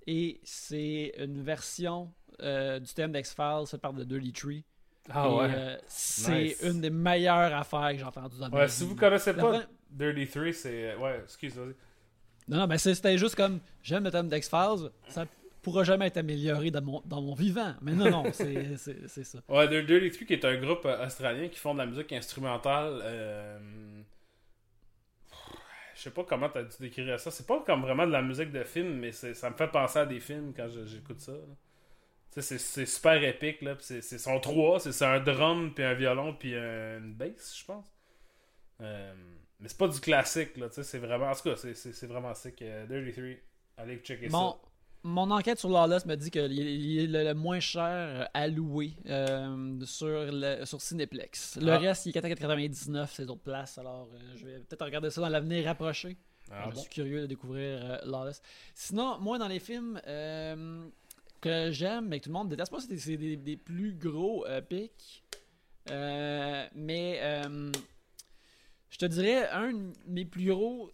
[0.06, 2.12] Et c'est une version
[2.42, 4.64] euh, du thème d'X-Files faite par The Dirty Tree.
[5.10, 5.48] Ah Et, ouais.
[5.54, 6.62] euh, c'est Nice.
[6.62, 8.72] une des meilleures affaires que j'ai entendues dans ma ouais, vie.
[8.72, 10.94] si vous connaissez La pas Dirty Three, c'est.
[10.96, 11.74] Ouais, excuse, vas-y.
[12.48, 15.24] Non, non, mais c'est- c'était juste comme j'aime le thème d'X-Files, ça
[15.64, 17.74] pourra jamais être amélioré dans mon, dans mon vivant.
[17.82, 19.38] Mais non, non, c'est c'est- c'est ça.
[19.48, 22.12] Ouais, Dir- Dirty Three, qui est un groupe euh, australien qui font de la musique
[22.12, 23.00] instrumentale.
[23.02, 23.58] euh,
[25.96, 27.30] Je sais pas comment t'as- tu décrirais ça.
[27.30, 30.06] C'est pas comme vraiment de la musique de film, mais ça me fait penser à
[30.06, 31.32] des films quand j'écoute ça.
[32.30, 33.62] c'est c'est super épique.
[33.62, 33.76] là.
[33.80, 34.80] C'est c'est- sont trois.
[34.80, 37.86] C'est un drum, puis un violon, puis un- une bass, je pense.
[38.80, 39.14] Euh,
[39.60, 40.56] mais c'est pas du classique.
[40.56, 41.30] là, tu sais, C'est vraiment.
[41.30, 42.60] En tout cas, c'est- c'est c'est vraiment sick.
[42.62, 43.38] euh, Dirty Three,
[43.76, 44.36] allez checker ça.
[45.04, 48.92] Mon enquête sur Lawless me dit qu'il est, il est le, moins cher à louer
[49.06, 51.58] euh, sur, le, sur Cineplex.
[51.60, 51.78] Le Ah.
[51.78, 53.76] reste, il est 4,99 ces autres places.
[53.78, 56.16] Alors, euh, je vais peut-être regarder ça dans l'avenir rapproché.
[56.50, 56.80] Ah je bon?
[56.80, 58.40] suis curieux de découvrir euh, Lawless.
[58.74, 60.86] Sinon, moi, dans les films euh,
[61.40, 63.92] que j'aime, mais que tout le monde déteste pas, c'est des, c'est des- des plus
[63.92, 65.22] gros pics.
[65.90, 67.20] Mais
[68.90, 70.90] je te dirais, un de mes plus gros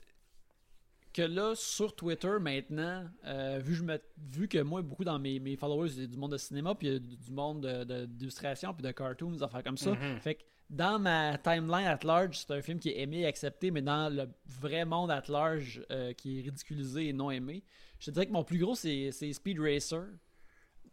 [1.13, 5.41] que là, sur Twitter maintenant, euh, vu, je me, vu que moi, beaucoup dans mes,
[5.41, 8.91] mes followers, a du monde de cinéma, puis du monde de- de- d'illustration, puis de
[8.93, 9.91] cartoons, des affaires comme ça.
[9.91, 10.21] Mhm.
[10.21, 13.71] Fait que dans ma timeline at large, c'est un film qui est aimé et accepté,
[13.73, 17.65] mais dans le vrai monde at large, euh, qui est ridiculisé et non aimé,
[17.99, 20.05] je te dirais que mon plus gros, c'est c'est Speed Racer,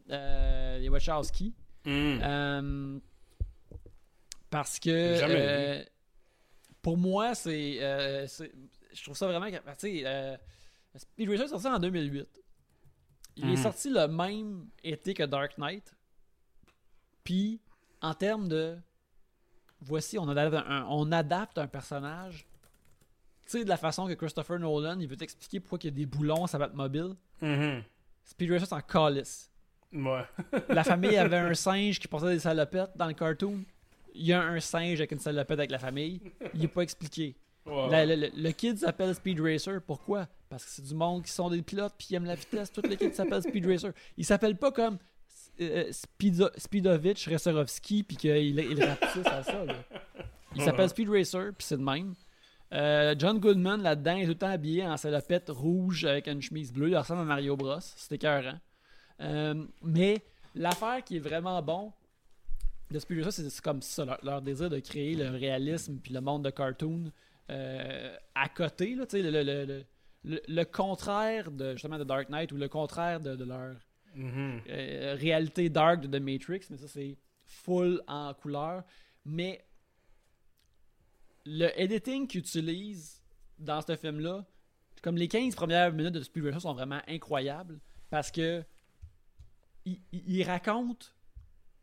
[0.09, 1.53] euh, les Wachowski.
[1.85, 2.99] Mm.
[4.49, 5.85] Parce que
[6.81, 8.51] pour moi, c'est, euh, c'est-
[8.97, 9.45] je trouve ça vraiment.
[9.49, 10.35] Tu sais, euh,
[10.95, 12.27] Speed Racer est sorti en 2008.
[13.37, 13.57] Il est Mhm.
[13.57, 15.93] sorti le même été que Dark Knight.
[17.23, 17.59] Puis,
[18.01, 18.77] en termes de.
[19.81, 22.47] Voici, on adapte un, on adapte un personnage.
[23.45, 25.91] Tu sais, de la façon que Christopher Nolan, il veut t'expliquer pourquoi il y a
[25.91, 27.15] des boulons à sa mobile.
[27.41, 27.83] Mhm.
[28.23, 29.51] Speed Racer, c'est en calice.
[29.93, 30.23] Ouais.
[30.69, 33.63] La famille avait un singe qui portait des salopettes dans le cartoon.
[34.15, 36.19] Il y a un singe avec une salopette avec la famille.
[36.55, 37.35] Il n'est pas expliqué.
[37.67, 37.89] Ouais.
[37.89, 39.81] La- le, le- le kid s'appelle Speed Racer.
[39.85, 40.27] Pourquoi?
[40.49, 42.71] Parce que c'est du monde qui sont des pilotes puis qui aiment la vitesse.
[42.71, 43.91] Tous les kids s'appellent Speed Racer.
[44.15, 44.97] Il s'appelle pas comme
[45.59, 49.65] euh, Speedo- Speedovich Reserovski puis qu'il il rapetisse à ça.
[49.65, 49.73] là.
[50.55, 52.13] Il s'appelle Speed Racer puis c'est de même.
[52.73, 56.71] Euh, John Goodman là-dedans est tout le temps habillé en salopette rouge avec une chemise
[56.73, 56.89] bleue.
[56.89, 57.79] Il ressemble à Mario Bros.
[57.79, 58.59] C'était écœurant.
[59.21, 60.21] Euh, mais
[60.55, 61.91] l'affaire qui est vraiment bon
[62.91, 66.13] de Speed Racer, c'est- c'est comme ça, leur, leur désir de créer le réalisme puis
[66.13, 67.09] le monde de cartoon euh,
[67.49, 69.85] à côté, là, le, le, le,
[70.23, 73.75] le- le contraire de justement de Dark Knight ou le contraire de, de leur
[74.15, 74.61] Mhm.
[74.69, 78.83] euh, réalité dark de The Matrix, mais ça c'est full en couleur.
[79.25, 79.63] Mais
[81.45, 83.21] le editing qu'ils utilisent
[83.59, 84.45] dans ce film-là,
[85.01, 87.79] comme les 15 premières minutes de Speed Racer sont vraiment incroyables
[88.09, 88.63] parce que
[89.85, 91.07] il, il racontent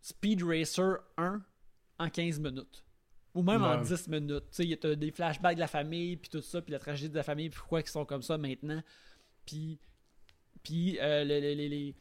[0.01, 1.41] Speed Racer 1
[1.99, 2.85] en 15 minutes.
[3.35, 3.83] Ou même en Ouais.
[3.85, 4.45] 10 minutes.
[4.51, 6.79] Tu sais, il y a des flashbacks de la famille, puis tout ça, puis la
[6.79, 8.81] tragédie de la famille, puis pourquoi ils sont comme ça maintenant.
[9.45, 9.79] Puis,
[10.63, 11.95] puis euh, le- le- les- les-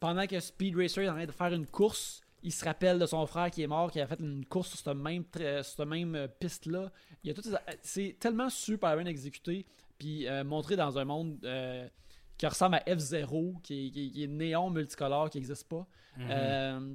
[0.00, 3.06] pendant que Speed Racer est en train de faire une course, il se rappelle de
[3.06, 5.76] son frère qui est mort, qui a fait une course sur cette même, tra- sur
[5.76, 6.90] cette même euh, piste-là.
[7.22, 7.42] Il y a
[7.80, 9.64] C'est tellement super bien exécuté,
[9.98, 11.88] puis euh, montré dans un monde euh,
[12.36, 15.86] qui ressemble à F-Zero, qui est, qui est- qui est néon multicolore, qui n'existe pas.
[16.18, 16.26] Mhm.
[16.30, 16.94] Euh,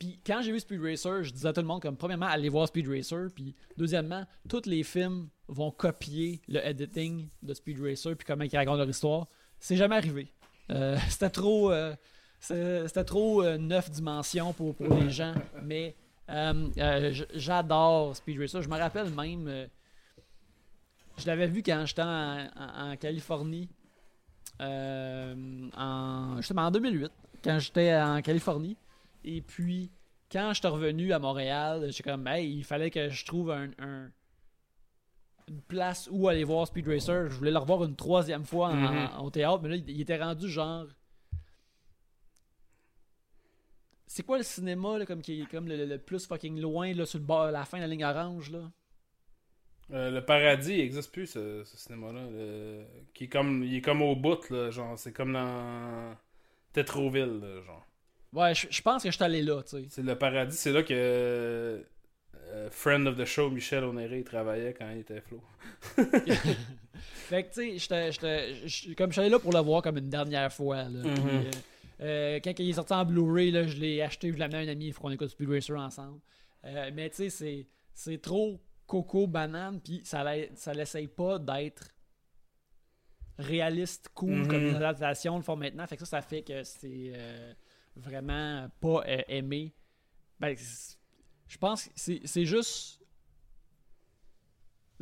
[0.00, 2.48] puis quand j'ai vu Speed Racer, je disais à tout le monde comme premièrement allez
[2.48, 8.16] voir Speed Racer, puis deuxièmement tous les films vont copier le editing de Speed Racer
[8.16, 9.28] puis comment ils racontent leur histoire.
[9.58, 10.32] C'est jamais arrivé.
[10.70, 11.94] Euh, c'était trop, euh,
[12.40, 15.94] c'était trop euh, neuf dimensions pour, les gens, mais
[17.34, 18.62] j'adore Speed Racer.
[18.62, 19.68] Je me rappelle même,
[21.18, 23.68] je l'avais vu quand j'étais en, en- Californie,
[24.58, 27.12] en, justement en 2008,
[27.44, 28.78] quand j'étais en Californie.
[29.24, 29.90] Et puis,
[30.30, 34.10] quand j'étais revenu à Montréal, j'étais comme, hey, il fallait que je trouve un, un-
[35.48, 37.28] une place où aller voir Speed Racer.
[37.28, 40.22] Je voulais le revoir une troisième fois en- en- au théâtre, mais là, il, était
[40.22, 40.86] rendu genre.
[44.06, 47.06] C'est quoi le cinéma, là, comme, qui est comme le, le- plus fucking loin, là,
[47.06, 48.70] sur le bord, la fin de la ligne orange, là?
[49.92, 52.22] Euh, le paradis, il n'existe plus, ce, ce cinéma-là.
[52.30, 54.98] le- Qui est comme, il est comme au bout, là, genre.
[54.98, 56.16] C'est comme dans
[56.72, 57.86] Tétroville, là, genre.
[58.32, 59.86] Ouais, je je pense que je suis allé là, tu sais.
[59.90, 64.72] C'est le paradis, c'est là que euh, friend of the show, Michel Onéré, il travaillait
[64.74, 65.42] quand il était flow.
[67.28, 70.52] Fait que, tu sais, comme je suis allé là pour le voir comme une dernière
[70.52, 70.82] fois.
[70.84, 70.88] Là.
[70.88, 71.14] Mhm.
[71.14, 71.50] Puis, euh,
[72.02, 74.60] euh, quand il est sorti en Blu-ray, là, je l'ai acheté, je l'ai amené à
[74.62, 76.20] un ami, il faut qu'on écoute Speed Racer ensemble.
[76.64, 80.24] Euh, mais tu sais, c'est- c'est trop coco banane, puis ça,
[80.54, 81.88] ça l'essaye pas d'être
[83.38, 84.48] réaliste, cool, Mhm.
[84.48, 85.86] comme les adaptations le font maintenant.
[85.86, 87.12] Fait que ça, ça fait que c'est
[87.96, 89.72] vraiment pas euh, aimé.
[90.38, 90.56] Ben,
[91.48, 92.98] je pense que c'est juste.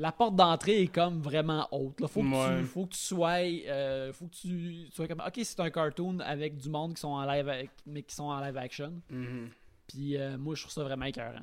[0.01, 2.01] La porte d'entrée est comme vraiment haute.
[2.01, 2.07] Là.
[2.07, 2.61] Faut, que Ouais.
[2.61, 3.39] tu, faut que tu sois.
[3.41, 5.21] euh, faut que tu, tu sois comme.
[5.27, 8.25] Ok, c'est un cartoon avec du monde qui sont en live, avec- mais qui sont
[8.25, 9.01] en live action.
[9.11, 9.51] Mhm.
[9.89, 11.43] Puis euh, moi, je trouve ça vraiment écœurant.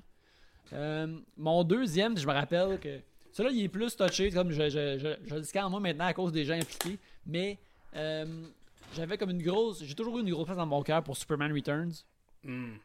[0.71, 2.99] Euh, mon deuxième, je me rappelle que
[3.33, 6.13] celui-là, il est plus touché, comme je, je, je, je le scanne moi maintenant à
[6.13, 6.97] cause des gens impliqués.
[7.25, 7.57] Mais
[7.95, 8.47] euh,
[8.95, 9.83] j'avais comme une grosse.
[9.83, 11.93] J'ai toujours eu une grosse place dans mon cœur pour Superman Returns.
[12.43, 12.77] Mhm.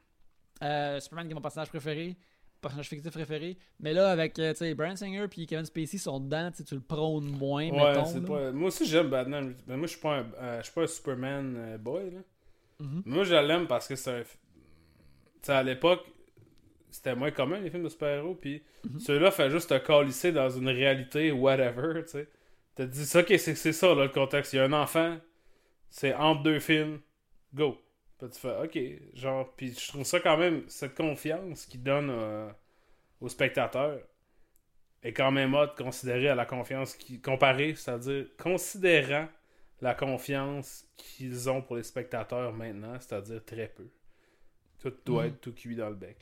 [0.63, 2.17] Euh, Superman qui est mon personnage préféré,
[2.61, 3.57] personnage fictif préféré.
[3.79, 7.69] Mais là, avec euh, Brian Singer puis Kevin Spacey sont dedans, tu le prônes moins,
[7.71, 8.05] Ouais, mettons.
[8.05, 8.27] c'est là.
[8.27, 8.53] pas...
[8.53, 9.55] Moi aussi, j'aime Batman.
[9.67, 12.21] Mais moi, je suis pas un, euh, je suis pas un Superman euh, boy, là.
[12.81, 13.03] Mhm.
[13.07, 14.25] Moi, je l'aime parce que c'est
[15.49, 15.55] un.
[15.55, 16.05] à l'époque,
[16.91, 18.35] c'était moins commun les films de super-héros.
[18.35, 19.01] Puis Mhm.
[19.01, 22.29] ceux-là fait juste te calisser dans une réalité, whatever, tu sais.
[22.75, 24.53] T'as dit ça, ok, c'est c'est ça, là, le contexte.
[24.53, 25.19] Il y a un enfant,
[25.91, 27.01] c'est entre deux films,
[27.55, 27.79] go.
[28.19, 28.79] Puis tu fais, ok,
[29.17, 29.53] genre.
[29.57, 32.51] Puis je trouve ça quand même, cette confiance qu'il donne euh,
[33.21, 33.99] aux spectateurs
[35.03, 39.27] est quand même haute considérée à la confiance qui comparée, c'est-à-dire considérant
[39.81, 43.89] la confiance qu'ils ont pour les spectateurs maintenant, c'est-à-dire très peu.
[44.79, 45.29] Tout doit Mhm.
[45.31, 46.17] être tout cuit dans le bec.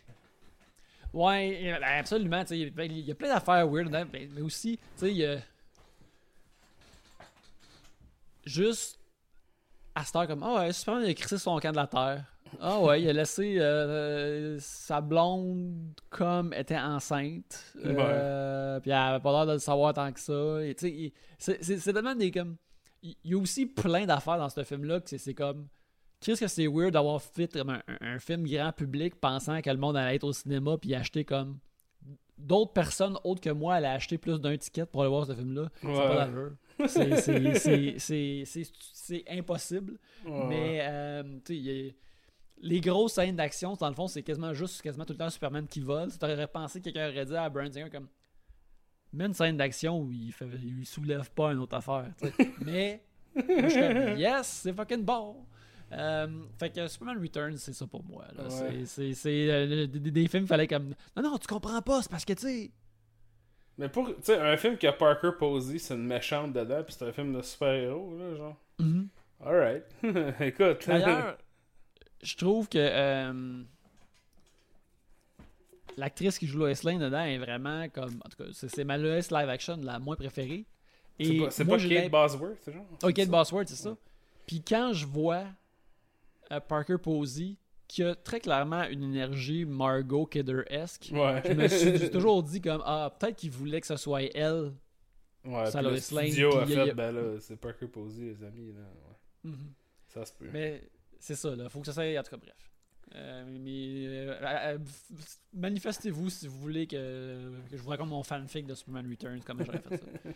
[1.13, 2.47] Ouais, euh, ben, absolument.
[2.47, 5.39] sais, Il y a- plein d'affaires weird, dedans, mais aussi, tu sais, il y a.
[8.45, 8.99] Juste
[9.99, 12.25] à cette heure, comme, oh, ouais, Superman il a crissé son camp de la Terre.
[12.61, 15.75] Ah ouais, il a laissé euh, sa blonde
[16.09, 17.63] comme était enceinte.
[17.85, 20.59] Euh, Puis elle avait pas l'air de le savoir tant que ça.
[20.63, 22.57] Et, il- c'est- c'est c'est tellement des comme.
[23.03, 25.69] Il il y a aussi plein d'affaires dans ce film-là que c'est- c'est comme.
[26.21, 29.71] Qu'est-ce que c'est weird d'avoir fait comme un, un- un film grand public pensant que
[29.71, 31.59] le monde allait être au cinéma puis acheter comme.
[32.39, 35.69] D'autres personnes autres que moi allaient acheter plus d'un ticket pour aller voir ce film-là.
[35.81, 35.95] C'est Ouais.
[36.09, 36.53] pas d'allure.
[36.87, 37.17] C'est-
[39.29, 39.99] impossible.
[40.25, 40.47] Ouais.
[40.49, 41.93] Mais, euh, y a-
[42.61, 45.67] les grosses scènes d'action, dans le fond, c'est quasiment juste, quasiment tout le temps Superman
[45.67, 46.09] qui vole.
[46.11, 48.09] Tu aurais pensé que quelqu'un aurait dit à Brian Singer comme.
[49.13, 52.13] Mets une scène d'action où il, fait, il soulève pas une autre affaire.
[52.61, 53.03] Mais,
[53.35, 55.37] moi, je suis comme, yes, c'est fucking bon.
[55.93, 56.27] Euh,
[56.59, 58.25] fait que Superman Returns, c'est ça pour moi.
[58.39, 58.45] Ouais.
[58.51, 60.95] C'est- C'est c'est, euh, des, des films, il fallait comme.
[61.17, 62.71] Non, non, tu comprends pas, c'est parce que, tu sais.
[63.79, 66.95] Mais pour, tu sais, un film qui a Parker Posey, c'est une méchante dedans, puis
[66.99, 68.57] c'est un film de super-héros, là, genre.
[69.45, 69.85] Alright.
[70.41, 70.87] Écoute.
[70.87, 71.39] D'ailleurs,
[72.23, 73.63] je trouve que euh,
[75.97, 78.21] l'actrice qui joue Lois Lane dedans est vraiment comme.
[78.25, 80.65] En tout cas, c'est c'est ma Lois live action la moins préférée.
[81.21, 82.85] c'est pas, pas Kate Bosworth, c'est genre?
[83.03, 83.29] Oh, Kate?
[83.29, 83.97] Bosworth, c'est ça.
[84.47, 85.45] Puis quand je vois
[86.69, 91.43] Parker Posey, qui a très clairement une énergie Margot Kidder-esque, Ouais.
[91.47, 94.73] je me suis toujours dit comme Ah, peut-être qu'il voulait que ce soit elle.
[95.45, 98.45] ouais, ça, le Lane, studio a y a- fait, ben là, c'est Parker Posey, les
[98.45, 98.81] amis, là.
[99.45, 99.51] Ouais.
[100.09, 100.49] Ça se peut.
[100.53, 100.83] Mais
[101.19, 101.69] c'est ça, là.
[101.69, 102.19] Faut que ça soit.
[102.19, 102.71] En tout cas, bref.
[103.15, 104.79] Euh, mais euh, euh,
[105.55, 109.65] manifestez-vous si vous voulez que, que je vous raconte mon fanfic de Superman Returns, comment
[109.65, 110.05] j'aurais fait ça.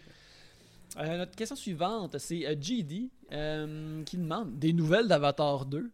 [0.99, 5.91] Euh, notre question suivante, c'est euh, GD euh, qui demande des nouvelles d'Avatar 2.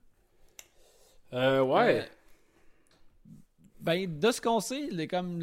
[1.32, 2.00] Euh, ouais.
[2.00, 2.04] Euh,
[3.80, 5.40] ben, de ce qu'on sait, les- comme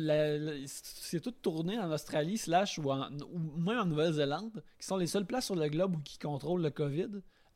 [0.68, 5.08] c'est tout tourné en Australie, slash, ou, en- ou même en Nouvelle-Zélande, qui sont les
[5.08, 7.10] seules places sur le globe où qui contrôlent le COVID.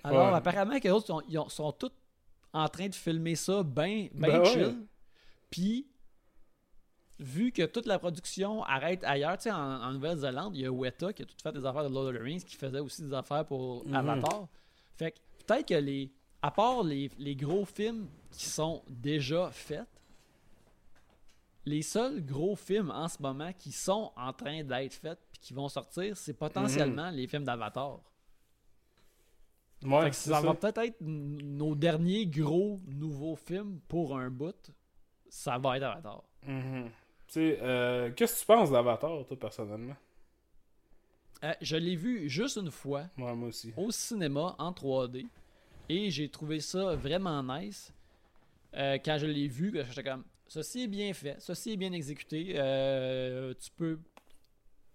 [0.04, 0.38] Alors, Ouais.
[0.38, 1.92] apparemment, que les autres sont, ils ont- sont tous
[2.54, 4.46] en train de filmer ça bien ben Ben ouais.
[4.46, 4.78] chill.
[5.50, 5.86] Puis,
[7.20, 10.72] vu que toute la production arrête ailleurs, tu sais, en, en Nouvelle-Zélande, il y a
[10.72, 13.02] Weta qui a tout fait des affaires de Lord of the Rings, qui faisait aussi
[13.02, 13.94] des affaires pour Mhm.
[13.96, 14.48] Avatar.
[14.96, 16.10] Fait que peut-être que les.
[16.42, 19.88] À part les, les gros films qui sont déjà faits,
[21.66, 25.54] les seuls gros films en ce moment qui sont en train d'être faits puis qui
[25.54, 28.00] vont sortir, c'est potentiellement les films d'Avatar.
[29.84, 30.42] Ouais, ça ça.
[30.42, 34.72] va peut-être être nos derniers gros nouveaux films pour un bout.
[35.30, 36.24] Ça va être Avatar.
[36.46, 36.86] Mhm.
[37.28, 39.96] Tu sais, euh, qu'est-ce que tu penses d'Avatar, toi, personnellement?
[41.44, 43.72] Euh, je l'ai vu juste une fois Ouais, moi aussi.
[43.78, 45.28] au cinéma en 3D
[45.90, 47.92] et j'ai trouvé ça vraiment nice.
[48.76, 52.54] Euh, quand je l'ai vu, j'étais comme ceci est bien fait, ceci est bien exécuté.
[52.56, 54.00] Euh, tu peux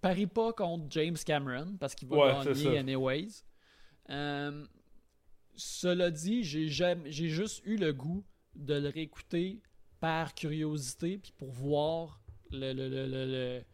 [0.00, 3.42] parie pas contre James Cameron parce qu'il va Ouais, gagner anyways.
[4.10, 4.64] Euh,
[5.56, 8.24] cela dit, j'ai juste eu le goût
[8.54, 9.60] de le réécouter
[10.00, 12.20] par curiosité puis pour voir
[12.50, 13.64] le- le- le-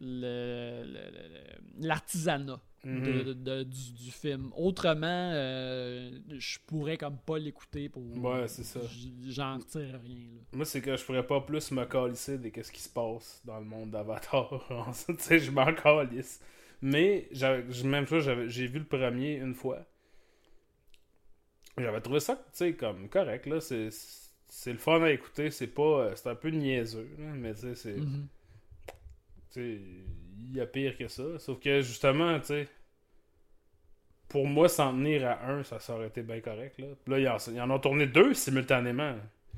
[0.00, 3.02] le- l'artisanat Mhm.
[3.04, 4.50] de- de- de- du, du film.
[4.56, 8.02] Autrement, euh, je pourrais comme pas l'écouter pour.
[8.18, 8.80] Ouais, c'est ça.
[9.28, 10.28] J'en retire rien.
[10.34, 10.40] Là.
[10.54, 13.58] Moi, c'est que je pourrais pas plus me calisser de qu'est-ce qui se passe dans
[13.58, 14.64] le monde d'Avatar.
[15.06, 16.40] tu sais, je m'en calisse.
[16.82, 17.28] Mais,
[17.84, 19.86] même chose, j'ai vu le premier une fois.
[21.78, 23.60] J'avais trouvé ça, tu sais, comme correct, là.
[23.60, 25.50] C'est le fun à écouter.
[25.50, 25.82] C'est pas.
[25.82, 27.96] euh, C'est un peu niaiseux, mais tu sais, c'est.
[27.96, 28.26] Mhm.
[29.52, 29.80] Tu sais,
[30.50, 31.38] il y a pire que ça.
[31.38, 32.68] Sauf que justement, tu sais,
[34.28, 36.78] pour moi, s'en tenir à un, ça, ça aurait été bien correct.
[36.78, 36.86] Là.
[37.04, 39.14] Puis là, ils en, ils en ont tourné deux simultanément.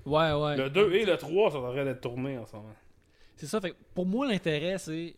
[0.06, 0.56] Ouais, ouais.
[0.56, 2.74] Le 2 et le 3 sont en train d'être tournés en ce moment.
[3.36, 3.60] C'est ça.
[3.60, 5.14] Fait pour moi, l'intérêt, c'est.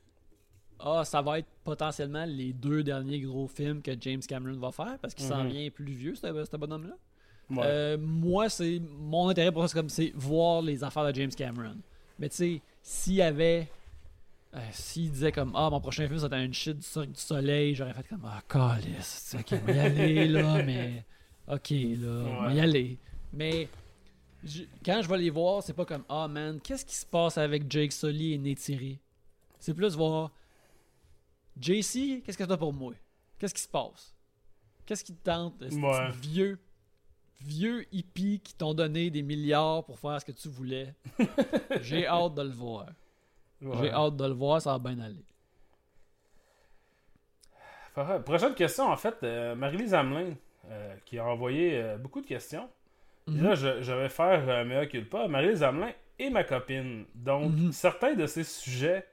[0.81, 4.99] Ah, ça va être potentiellement les deux derniers gros films que James Cameron va faire
[5.01, 5.51] parce qu'il s'en Mhm.
[5.51, 6.95] vient plus vieux, ce ce bonhomme-là.
[7.51, 7.63] Ouais.
[7.65, 11.31] Euh, moi, c'est mon intérêt pour ça, c'est comme c'est voir les affaires de James
[11.31, 11.77] Cameron.
[12.19, 13.69] Mais tu sais, s'il y avait.
[14.55, 17.11] Euh, s'il disait comme Ah, mon prochain film, ça va être une shit du, Cirque
[17.13, 21.05] du soleil, j'aurais fait comme Ah, calice, ok, on va y aller là, mais.
[21.49, 22.61] Ok, là, on va y Ouais.
[22.61, 22.99] aller.
[23.33, 23.69] Mais.
[24.45, 27.37] je- quand je vais les voir, c'est pas comme Ah, man, qu'est-ce qui se passe
[27.39, 28.99] avec Jake Sully et Neytiri?
[29.59, 30.31] C'est plus voir
[31.61, 32.95] JC, qu'est-ce que t'as pour moi?
[33.39, 34.15] Qu'est-ce qui se passe?
[34.87, 36.11] Qu'est-ce qui te tente ce Ouais.
[36.13, 36.59] petit vieux
[37.41, 40.95] vieux hippies qui t'ont donné des milliards pour faire ce que tu voulais?
[41.83, 42.87] J'ai hâte de le voir.
[43.63, 43.77] Ouais.
[43.81, 45.25] J'ai hâte de le voir, ça va bien aller.
[48.25, 50.35] Prochaine question, en fait, euh, Marie-Lise Hamelin,
[50.69, 52.69] euh, qui a envoyé euh, beaucoup de questions.
[53.27, 53.43] Mhm.
[53.43, 55.29] là, je, je vais faire euh, mea culpa.
[55.29, 57.05] Marie-Lise Hamelin et ma copine.
[57.15, 57.73] Donc, Mhm.
[57.73, 59.07] certains de ces sujets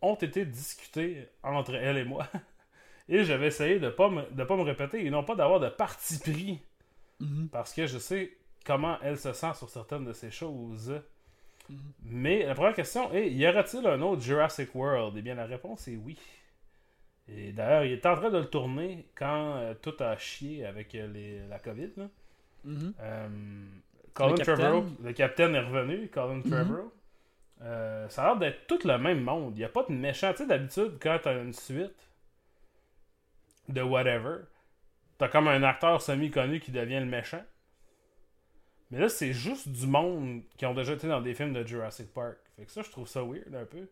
[0.00, 2.26] ont été discutés entre elle et moi.
[3.08, 5.60] Et je vais essayer de pas me, de pas me répéter et non pas d'avoir
[5.60, 6.62] de parti pris.
[7.20, 7.48] Mhm.
[7.52, 8.32] Parce que je sais
[8.64, 10.98] comment elle se sent sur certaines de ces choses.
[11.68, 11.78] Mhm.
[12.04, 15.14] Mais la première question est y aura-t-il un autre Jurassic World?
[15.16, 16.18] Eh bien, la réponse est oui.
[17.28, 20.94] Et d'ailleurs, il est en train de le tourner quand euh, tout a chié avec
[20.94, 21.90] euh, les, la COVID.
[21.96, 22.08] là.
[22.64, 22.94] Mhm.
[23.00, 23.28] Euh,
[24.14, 24.56] Colin Le capitaine.
[24.56, 26.44] Trevorrow, le capitaine est revenu, Colin Mhm.
[26.44, 26.92] Trevorrow.
[27.62, 29.54] Euh, ça a l'air d'être tout le même monde.
[29.56, 30.32] Il n'y a pas de méchant.
[30.32, 31.94] Tu sais, d'habitude, quand tu as une suite
[33.68, 34.38] de whatever,
[35.18, 37.42] t'as comme un acteur semi-connu qui devient le méchant.
[38.94, 42.14] Mais là, c'est juste du monde qui ont déjà été dans des films de Jurassic
[42.14, 42.36] Park.
[42.56, 43.88] Fait que ça, je trouve ça weird un peu.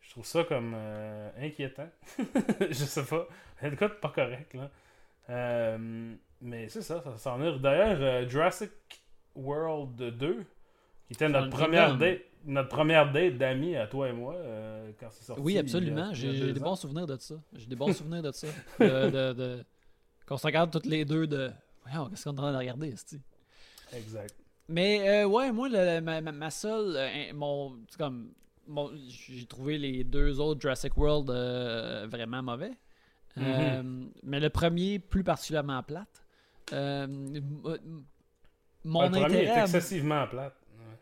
[0.00, 1.90] Je trouve ça comme euh, inquiétant.
[2.70, 3.28] je sais pas.
[3.60, 4.70] Cas de pas correct, là.
[5.28, 7.58] Euh, mais c'est ça, ça s'en est.
[7.58, 8.70] D'ailleurs, euh, Jurassic
[9.34, 10.42] World 2,
[11.06, 15.08] qui était notre première date, notre première date d'amis à toi et moi, euh, quand
[15.10, 15.42] c'est sorti.
[15.42, 16.14] Oui, absolument.
[16.14, 16.64] J'ai des ans.
[16.64, 17.34] bons souvenirs de ça.
[17.52, 18.46] J'ai des bons souvenirs de ça.
[18.80, 19.64] De, de, de-
[20.26, 21.50] Qu'on se regarde toutes les deux de.
[21.84, 22.94] Voyons, qu'est-ce qu'on est en train de regarder?
[23.92, 24.34] Exact.
[24.68, 26.96] Mais euh, ouais, moi, le- ma, seule.
[26.96, 28.30] euh, mon, comme.
[28.66, 32.72] mon- J'ai trouvé les deux autres Jurassic World euh, vraiment mauvais.
[33.36, 33.82] Euh,
[34.22, 36.24] mais le premier, plus particulièrement plate.
[36.72, 37.06] Mon,
[39.02, 40.54] le premier intérêt est à, excessivement plate.
[40.78, 40.98] Ouais.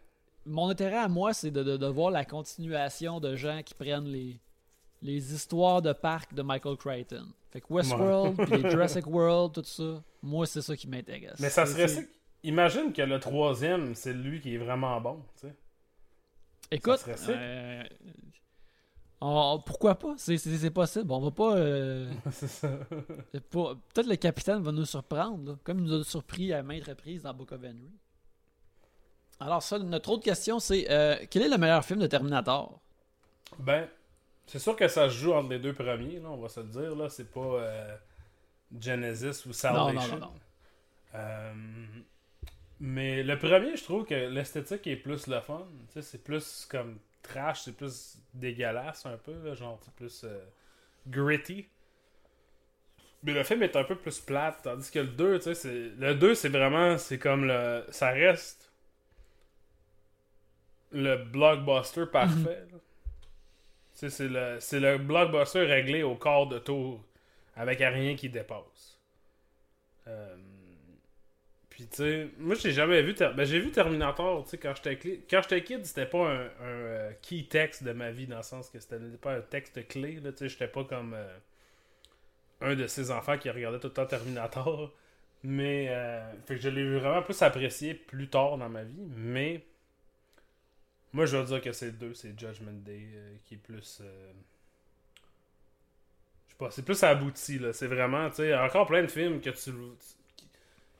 [0.46, 4.06] mon intérêt à moi, c'est de, de, de voir la continuation de gens qui prennent
[4.06, 4.40] les,
[5.02, 7.26] les histoires de parcs de Michael Crichton.
[7.50, 11.38] Fait que Westworld, puis les Jurassic World, tout ça, moi, c'est ça qui m'intéresse.
[11.38, 12.08] Mais ça serait.
[12.44, 15.22] Imagine que le troisième, c'est lui qui est vraiment bon.
[15.40, 15.54] Tu sais.
[16.70, 17.28] Écoute, sick.
[17.30, 17.82] euh,
[19.20, 20.14] on- pourquoi pas?
[20.16, 21.12] C'est- possible.
[21.12, 21.56] On va pas.
[21.56, 22.68] euh, c'est ça.
[23.50, 26.86] pas- Peut-être le capitaine va nous surprendre, là, comme il nous a surpris à maintes
[26.88, 27.90] reprises dans Book of Henry.
[29.38, 32.80] Alors, ça, notre autre question, c'est euh, quel est le meilleur film de Terminator?
[33.58, 33.88] Ben,
[34.46, 36.66] c'est sûr que ça se joue entre les deux premiers, là, on va se le
[36.66, 36.94] dire.
[36.96, 37.08] là.
[37.08, 37.96] C'est pas euh,
[38.80, 39.92] Genesis ou Salvation.
[40.14, 40.32] non, non, non.
[41.14, 41.52] Euh,
[42.84, 45.68] mais le premier, je trouve que l'esthétique est plus le fun.
[46.00, 50.44] C'est plus comme trash, c'est plus dégueulasse un peu, là, genre c'est plus euh,
[51.06, 51.68] gritty.
[53.22, 55.90] Mais le film est un peu plus plate, tandis que le 2, tu sais, c'est...
[55.96, 58.72] le 2, c'est vraiment, c'est comme le, ça reste
[60.90, 62.66] le blockbuster parfait.
[63.92, 67.00] sais, c'est le, c'est le blockbuster réglé au quart de tour,
[67.54, 68.91] avec rien qui dépasse.
[71.82, 73.12] Puis, tu sais, moi, j'ai jamais vu.
[73.14, 74.96] Ter- ben, j'ai vu Terminator, tu sais, quand j'étais
[75.28, 78.42] quand j'étais kid, c'était pas un, un, euh, key text de ma vie, dans le
[78.44, 81.26] sens que c'était pas un texte clé, là, tu sais, j'étais pas comme euh,
[82.60, 84.92] un de ces enfants qui regardait tout le temps Terminator.
[85.44, 89.64] Mais, euh, fait que je l'ai vraiment plus apprécié plus tard dans ma vie, mais.
[91.12, 93.06] Moi, je veux dire que c'est 2, c'est Judgment Day,
[93.44, 94.00] qui est plus.
[94.00, 94.04] je
[96.52, 97.72] sais pas, c'est plus abouti, là.
[97.72, 99.72] C'est vraiment, tu sais, encore plein de films que tu.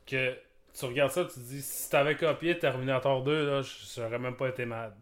[0.06, 0.36] que
[0.78, 3.62] tu regardes ça, tu te dis, si t'avais copié Terminator 2, là,
[3.96, 4.94] j'aurais même pas été mad.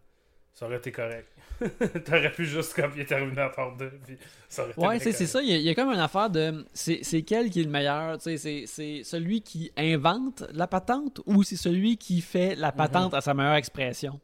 [0.53, 1.29] Ça aurait été correct.
[2.05, 4.19] T'aurais pu juste copier Terminator 2, puis
[4.49, 5.41] ça aurait Ouais, c'est ça.
[5.43, 6.67] Il y, a, il y a comme une affaire de.
[6.75, 8.37] C'est quel qui est le meilleur C'est
[8.67, 12.61] celui qui invente la patente ou c'est celui qui fait Mhm.
[12.61, 14.21] la patente à sa meilleure expression?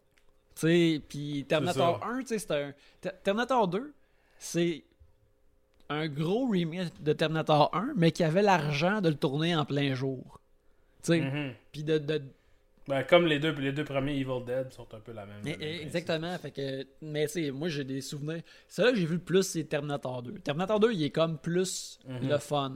[0.60, 2.09] Puis Terminator ça.
[2.09, 2.73] 1, tu sais, c'est un.
[3.01, 3.94] Ter- Terminator 2,
[4.39, 4.85] c'est
[5.89, 9.94] un gros remake de Terminator 1, mais qui avait l'argent de le tourner en plein
[9.94, 10.40] jour.
[11.15, 11.53] Mhm.
[11.73, 12.23] puis de, de,
[12.89, 15.41] Ben, comme les deux, les deux premiers Evil Dead sont un peu la même.
[15.45, 15.83] Eh, même eh.
[15.83, 16.39] Exactement.
[16.39, 18.43] Fait que, mais tu moi j'ai des souvenirs.
[18.69, 20.35] Celui que j'ai vu le plus, c'est Terminator 2.
[20.39, 22.28] Terminator 2, il est comme plus Mhm.
[22.28, 22.73] le fun.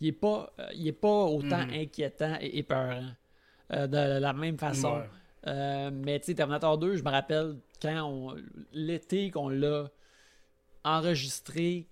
[0.00, 1.74] Il est pas, euh, il est pas autant Mhm.
[1.74, 3.10] inquiétant et épeurant
[3.72, 4.96] euh, de la même façon.
[4.96, 5.08] Ouais.
[5.46, 8.34] Euh, mais tu sais, Terminator 2, je me rappelle quand
[8.72, 9.88] l'été qu'on l'a
[10.84, 11.86] enregistré,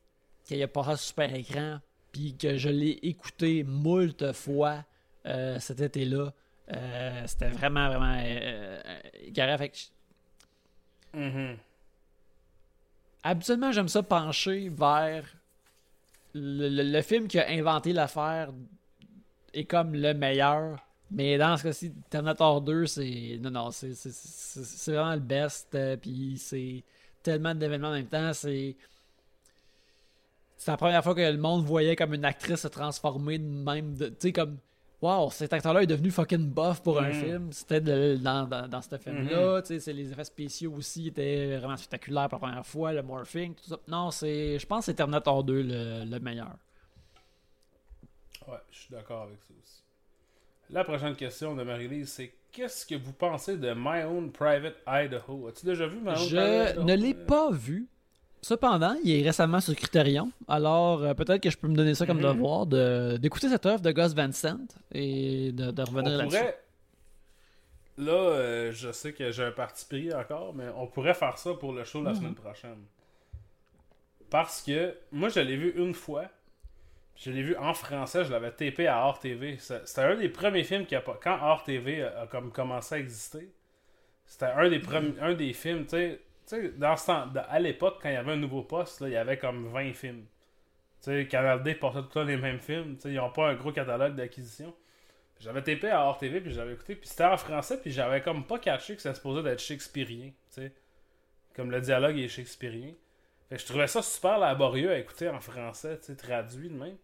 [0.45, 1.79] qu'il a passé super écran,
[2.13, 4.85] puis que je l'ai écouté moult fois
[5.27, 6.33] euh, cet été-là.
[6.73, 9.57] Euh, C'était vraiment, vraiment euh, euh.
[9.59, 11.57] Fait que je- Mhm.
[13.25, 15.25] Habituellement, j'aime ça pencher vers
[16.35, 18.51] le, le- le film qui a inventé l'affaire
[19.53, 20.79] est comme le meilleur.
[21.11, 23.39] Mais dans ce cas-ci, Terminator 2, c'est.
[23.43, 23.93] Non, non, c'est
[24.93, 25.77] vraiment le best.
[26.01, 26.83] Puis c'est
[27.23, 28.33] tellement d'événements en même temps.
[28.33, 28.75] C'est.
[30.57, 33.95] C'est la première fois que le monde voyait comme une actrice se transformer de même.
[33.99, 34.57] Tu sais, comme.
[35.03, 37.13] Wow, cet acteur-là est devenu fucking buff pour un Mhm.
[37.15, 37.53] film.
[37.53, 39.61] C'était dans, dans, dans ce film-là.
[39.63, 42.93] Tu sais, c'est- les effets spéciaux aussi étaient vraiment spectaculaires pour la première fois.
[42.93, 43.79] Le morphing, tout ça.
[43.89, 44.59] Non, c'est.
[44.61, 46.57] Je pense que c'est Terminator 2 le, le meilleur.
[48.47, 49.83] Ouais, je suis d'accord avec ça aussi.
[50.71, 55.49] La prochaine question de Marie-Lise, c'est qu'est-ce que vous pensez de My Own Private Idaho?
[55.49, 56.85] As-tu déjà vu My Own Private Je Idaho?
[56.87, 57.89] ne l'ai pas vu.
[58.45, 60.33] Cependant, il est récemment sur Criterion.
[60.49, 62.25] Alors, euh, peut-être que je peux me donner ça comme Mhm.
[62.35, 64.59] devoir de- d'écouter cette œuvre de Gus Van Sant
[64.93, 66.37] et de, de revenir On là-dessus.
[66.39, 66.59] pourrait,
[67.99, 71.55] là, euh, je sais que j'ai un parti pris encore, mais on pourrait faire ça
[71.55, 72.17] pour le show la Mhm.
[72.17, 72.79] semaine prochaine.
[74.29, 76.25] Parce que moi, je l'ai vu une fois.
[77.15, 79.57] Je l'ai vu en français, je l'avais tapé à Hors TV.
[79.61, 81.17] C'est- C'était un des premiers films qui a pas.
[81.23, 83.53] Quand Hors TV a, a comme commencé à exister,
[84.27, 86.21] c'était un des premiers, un des films, tu sais.
[86.47, 89.09] Tu sais, dans ce temps, à l'époque, quand il y avait un nouveau poste, là,
[89.09, 90.25] il y avait comme 20 films.
[91.03, 92.97] Tu sais, Canal D portait tout le temps les mêmes films.
[92.97, 94.75] Tu sais, ils n'ont pas un gros catalogue d'acquisition.
[95.41, 98.47] J'avais tapé à Hors TV, puis j'avais écouté, puis c'était en français, puis j'avais comme
[98.47, 100.73] pas caché que ça supposait d'être shakespearien, tu sais.
[101.55, 102.95] Comme le dialogue est shakespearien.
[103.49, 106.77] Fait que je trouvais ça super laborieux à écouter en français, tu sais, traduit de
[106.77, 106.97] même.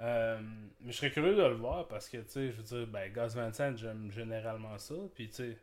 [0.00, 0.38] Euh,
[0.80, 3.10] mais je serais curieux de le voir parce que, tu sais, je veux dire, ben,
[3.12, 4.94] Gus Van j'aime généralement ça.
[5.14, 5.58] Puis, tu sais,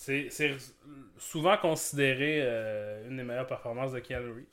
[0.00, 0.56] c'est- c'est
[1.18, 4.44] souvent considéré euh, une des meilleures performances de Keanu Reeves.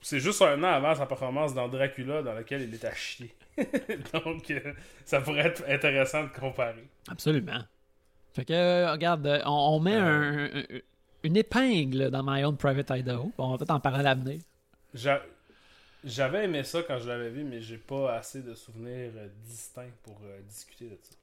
[0.00, 3.34] C'est juste un an avant sa performance dans Dracula, dans laquelle il est à chier.
[4.12, 4.72] Donc, euh,
[5.04, 6.84] ça pourrait être intéressant de comparer.
[7.08, 7.60] Absolument.
[8.34, 10.62] Fait que, euh, regarde, on, on met un- un-
[11.22, 13.32] une épingle dans My Own Private Idaho.
[13.38, 14.40] On va peut-être en parler à l'avenir.
[14.92, 15.22] J'a-
[16.04, 19.10] J'avais aimé ça quand je l'avais vu, mais j'ai pas assez de souvenirs
[19.44, 21.16] distincts pour euh, discuter de ça.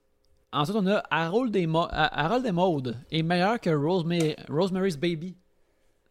[0.53, 4.97] Ensuite, on a Harold et, Mo- euh, Harold et Maude est meilleur que Rosemary- Rosemary's
[4.97, 5.35] Baby.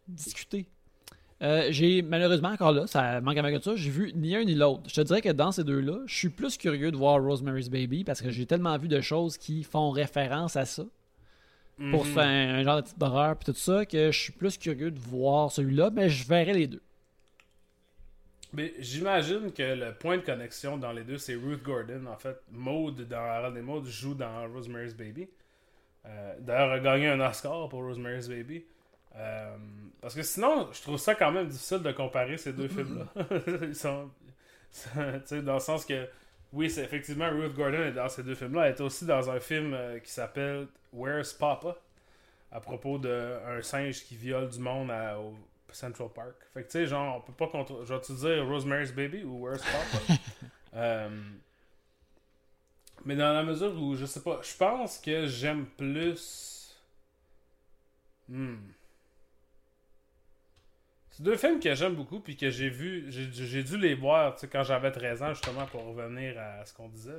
[0.08, 0.66] Discuter.
[1.42, 4.82] Euh, j'ai malheureusement encore là, ça manque avec ça, j'ai vu ni un ni l'autre.
[4.88, 8.04] Je te dirais que dans ces deux-là, je suis plus curieux de voir Rosemary's Baby
[8.04, 10.84] parce que j'ai tellement vu de choses qui font référence à ça.
[11.90, 12.12] pour Mhm.
[12.12, 14.90] faire un, un genre de titre d'horreur puis tout ça que je suis plus curieux
[14.90, 16.82] de voir celui-là, mais je verrai les deux.
[18.52, 22.06] Mais j'imagine que le point de connexion dans les deux, c'est Ruth Gordon.
[22.06, 25.28] En fait, Maud dans Harold et Maud joue dans Rosemary's Baby.
[26.06, 28.64] Euh, D'ailleurs, a gagné un Oscar pour Rosemary's Baby.
[29.16, 29.56] Euh,
[30.01, 33.24] parce que sinon, je trouve ça quand même difficile de comparer ces deux films-là.
[33.62, 34.10] Ils sont.
[35.43, 36.09] dans le sens que,
[36.52, 38.66] oui, c'est effectivement Ruth Gordon est dans ces deux films-là.
[38.66, 41.77] Elle est aussi dans un film euh, qui s'appelle Where's Papa?
[42.52, 45.16] À propos d'un singe qui viole du monde à-
[45.74, 46.36] Central Park.
[46.55, 47.84] Fait que tu sais, genre, on peut pas contre.
[47.84, 50.20] Je vais te dire Rosemary's Baby ou Where's Papa
[50.74, 51.09] Euh,
[53.05, 56.76] Mais dans la mesure où, je sais pas, je pense que j'aime plus.
[58.28, 58.56] Hmm.
[61.10, 64.62] C'est deux films que j'aime beaucoup puis que j'ai vu, j'ai dû les voir quand
[64.62, 67.18] j'avais 13 ans justement pour revenir à ce qu'on disait.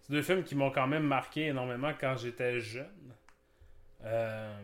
[0.00, 3.14] C'est deux films qui m'ont quand même marqué énormément quand j'étais jeune.
[4.04, 4.62] Euh,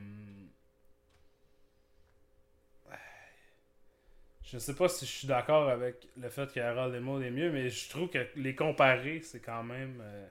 [4.46, 7.30] Je sais pas si je suis d'accord avec le fait que Harold et Maud est
[7.30, 10.00] mieux, mais je trouve que les comparer, c'est quand même.
[10.02, 10.26] euh,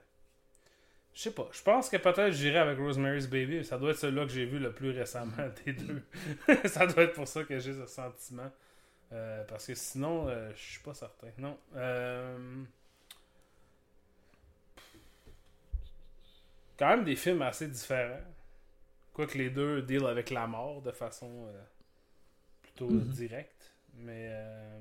[1.14, 1.48] Je sais pas.
[1.54, 3.64] Je pense que peut-être j'irai avec Rosemary's Baby.
[3.64, 5.32] Ça doit être celui-là que j'ai vu le plus récemment
[5.66, 6.04] des deux.
[6.66, 8.52] ça doit être pour ça que j'ai ce sentiment.
[9.14, 11.28] Euh, parce que sinon, euh, je suis pas certain.
[11.38, 11.58] Non.
[11.76, 12.38] Euh,
[16.78, 18.22] Quand même des films assez différents.
[19.14, 21.64] Quoique les deux deal avec la mort de façon euh,
[22.64, 23.10] plutôt Mhm.
[23.12, 23.55] directe.
[23.98, 24.28] Mais.
[24.30, 24.80] euh,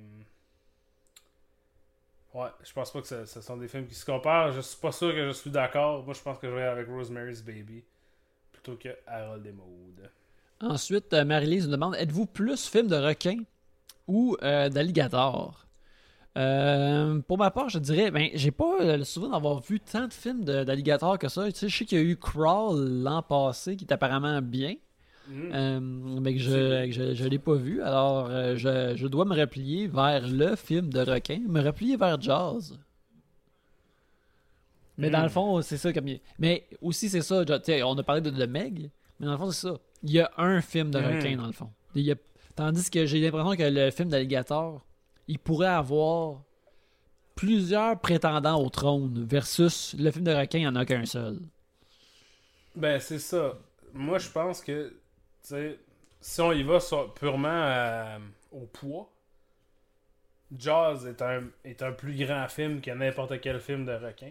[2.35, 4.51] Ouais, je pense pas que ce, sont des films qui se comparent.
[4.51, 6.05] Je suis pas sûr que je suis d'accord.
[6.05, 7.85] Moi, je pense que je vais avec Rosemary's Baby
[8.51, 10.11] plutôt que Harold et Maude.
[10.61, 13.39] Ensuite, euh, Marie-Lise nous demande êtes-vous plus film de requin
[14.09, 15.66] ou euh, d'alligator?
[16.36, 20.12] Euh, Pour ma part, je dirais ben, j'ai pas le souvenir d'avoir vu tant de
[20.12, 21.47] films d'alligator que ça.
[21.53, 24.74] Tu sais, je sais qu'il y a eu Crawl l'an passé qui est apparemment bien.
[25.29, 25.51] Mhm.
[25.55, 25.81] Euh,
[26.21, 27.81] mais que je, je, je l'ai pas vu.
[27.83, 32.21] Alors, euh, je, je dois me replier vers le film de requin, me replier vers
[32.21, 32.79] Jazz.
[34.97, 35.23] Mais dans Hmm.
[35.25, 36.09] le fond, c'est ça comme.
[36.09, 37.43] il- Mais aussi, c'est ça.
[37.85, 39.77] On a parlé de, de Meg, mais dans le fond, c'est ça.
[40.03, 41.07] Il y a un film de Mhm.
[41.17, 41.71] requin, dans le fond.
[41.95, 42.17] Il y a-
[42.57, 44.87] Tandis que j'ai l'impression que le film d'alligator,
[45.27, 46.43] il pourrait avoir
[47.35, 51.41] plusieurs prétendants au trône versus le film de requin, il n'y en a qu'un seul.
[52.77, 53.59] Ben, c'est ça.
[53.93, 54.95] Moi, je pense que,
[55.49, 55.79] sais,
[56.21, 58.19] si on y va sur- purement euh,
[58.53, 59.11] au poids,
[60.57, 64.31] Jaws est un, est un plus grand film que n'importe quel film de requin.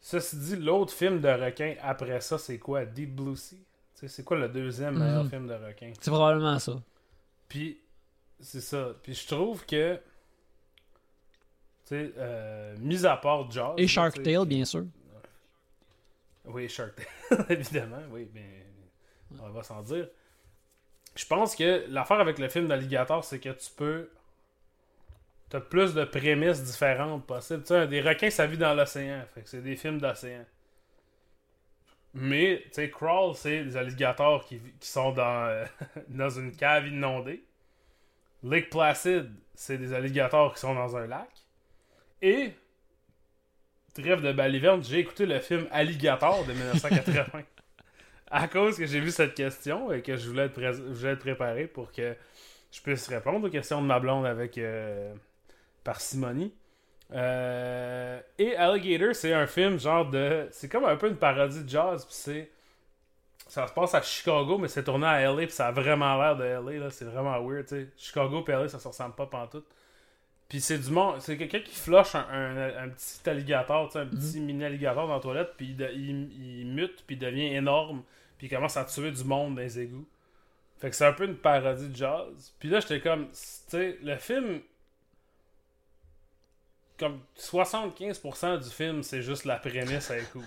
[0.00, 2.84] Ceci dit, l'autre film de requin après ça, c'est quoi?
[2.84, 3.58] Deep Blue Sea?
[4.06, 5.30] C'est quoi le deuxième meilleur Mhm.
[5.30, 5.92] film de requin?
[5.98, 6.74] C'est probablement ça.
[7.48, 7.80] Puis,
[8.38, 8.90] c'est ça.
[9.02, 10.00] Puis, je trouve que, tu
[11.86, 13.74] sais, euh, mis à part Jaws.
[13.78, 14.84] Et Shark Tale, bien sûr.
[16.44, 18.66] Oui, Shark Tale, évidemment, oui, mais
[19.40, 20.08] on va s'en dire.
[21.16, 24.10] Je pense que l'affaire avec le film d'Alligator, c'est que tu peux.
[25.48, 27.62] T'as plus de prémices différentes possibles.
[27.62, 29.22] Tu sais, des requins, ça vit dans l'océan.
[29.34, 30.44] Fait que c'est des films d'océan.
[32.14, 35.64] Mais, tu sais, Crawl, c'est des alligators qui, qui sont dans, euh,
[36.08, 37.44] dans une cave inondée.
[38.42, 41.30] Lake Placid, c'est des alligators qui sont dans un lac.
[42.22, 42.52] Et
[43.94, 47.42] Trêve de baliverne, j'ai écouté le film Alligator de 1980.
[48.30, 51.92] À cause que j'ai vu cette question et que je voulais être, être préparé pour
[51.92, 52.14] que
[52.72, 55.14] je puisse répondre aux questions de ma blonde avec euh,
[55.84, 56.52] parcimonie.
[57.12, 60.48] Euh, et Alligator, c'est un film genre de.
[60.50, 62.50] C'est comme un peu une parodie de jazz, puis c'est.
[63.46, 66.34] Ça se passe à Chicago, mais c'est tourné à LA, puis ça a vraiment l'air
[66.36, 66.90] de LA, là.
[66.90, 67.88] C'est vraiment weird, tu sais.
[67.96, 69.66] Chicago et LA, ça se ressemble pas pantoute.
[70.48, 71.20] Puis c'est du monde.
[71.20, 75.20] C'est quelqu'un qui flush un, un- un petit alligator, un petit mini alligator dans la
[75.20, 78.02] toilette, puis il, il- il mute, puis il devient énorme,
[78.38, 80.06] puis il commence à tuer du monde dans les égouts.
[80.78, 82.52] Fait que c'est un peu une parodie de jazz.
[82.58, 84.60] Puis là, j'étais comme, tu sais, le film.
[86.98, 90.44] Comme 75% du film, c'est juste la prémisse, elle est cool.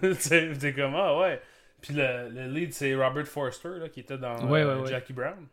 [0.00, 1.40] tu sais, t'es comme, ah ouais.
[1.80, 4.90] Puis le, le lead, c'est Robert Forster, là, qui était dans Ouais, euh, ouais, ouais.
[4.90, 5.46] Jackie Brown.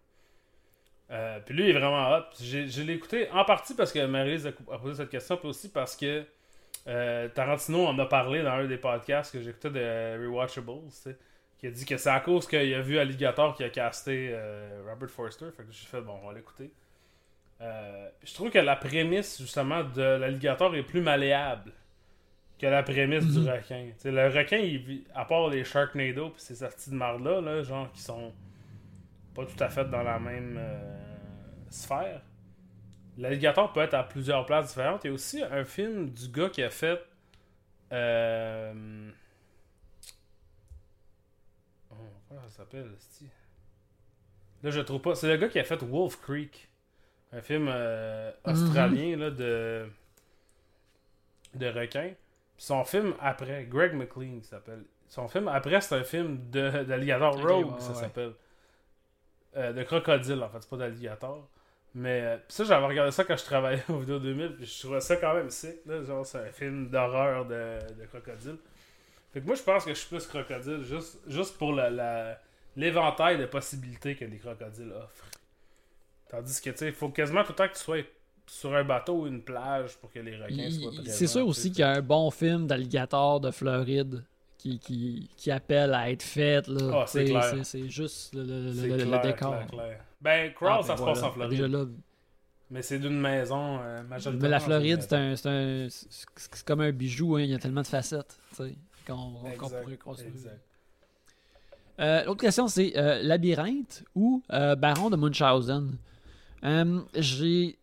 [1.14, 2.23] Euh, puis lui, il est vraiment hot.
[2.41, 5.95] Je l'ai écouté en partie parce que Maryse a, posé cette question, puis aussi parce
[5.95, 6.26] que
[6.88, 11.18] euh, Tarantino en a parlé dans un des podcasts que j'écoutais de Rewatchables, tu sais,
[11.60, 14.81] qui a dit que c'est à cause qu'il a vu Alligator qui a casté euh,
[14.90, 15.45] Robert Forster.
[15.56, 16.72] Fait que j'ai fait, bon, on va l'écouter.
[17.61, 21.72] Je trouve que la prémisse, justement, de l'alligator est plus malléable
[22.60, 23.49] que la prémisse du Mhm.
[23.49, 23.91] requin.
[24.03, 27.90] Le requin, il vit, à part les Sharknado puis ces sorties de marde-là, là, genre,
[27.94, 28.34] qui sont
[29.34, 30.60] pas tout à fait dans la même
[31.74, 32.22] sphère.
[33.18, 35.04] L'alligator peut être à plusieurs places différentes.
[35.04, 37.00] Il y a aussi un film du gars qui a fait.
[37.91, 39.12] Euh...
[41.91, 41.95] Oh,
[42.28, 42.91] comment ça s'appelle?
[44.64, 45.16] Là, je trouve pas.
[45.16, 46.70] C'est le gars qui a fait Wolf Creek.
[47.32, 49.88] Un film euh, australien là, de.
[51.56, 52.14] de requin.
[52.58, 54.86] Son film après, Greg McLean s'appelle.
[55.08, 57.95] Son film après, c'est un film de- d'alligator Rogue, ouais, ça ouais.
[57.95, 58.34] s'appelle.
[59.56, 61.48] Euh, de crocodile, en fait, c'est pas d'alligator.
[61.95, 64.99] Mais euh, ça, j'avais regardé ça quand je travaillais au Vidéo 2000, puis je trouvais
[65.02, 65.76] ça quand même sick.
[65.86, 68.57] Là, genre, c'est un film d'horreur de, de crocodile.
[69.32, 72.40] Fait que moi, je pense que je suis plus crocodile, juste, juste pour la-
[72.76, 75.26] l'éventail de possibilités que les crocodiles offrent.
[76.30, 77.98] Tandis que, tu sais, il faut quasiment tout le temps que tu sois
[78.48, 81.11] sur un bateau ou une plage pour que les requins soient présents.
[81.11, 84.24] C'est sûr aussi qu'il y a un bon film d'alligator de Floride
[84.57, 86.68] qui, qui, qui appelle à être fait.
[86.68, 87.02] Là.
[87.02, 87.65] Ah, c'est clair.
[87.65, 89.52] c'est- juste le, le- le- décor.
[89.52, 89.99] clair, clair.
[90.24, 91.14] Ben, Crawl, Ah, ça ben se voilà.
[91.14, 91.52] passe en Floride.
[91.52, 91.86] Déjà là.
[92.72, 94.40] Mais c'est d'une maison euh, majoritairement.
[94.41, 97.36] Mais la Floride, c'est un, c'est un- c'est- comme un bijou.
[97.36, 97.41] hein.
[97.41, 98.76] Il y a tellement de facettes tu sais,
[99.06, 99.56] qu'on pourrait
[99.98, 100.30] construire.
[100.30, 100.62] exact.
[102.00, 105.91] Euh, L'autre question, c'est euh, Labyrinthe ou euh, Baron de Munchausen?
[106.64, 107.78] Euh, J'ai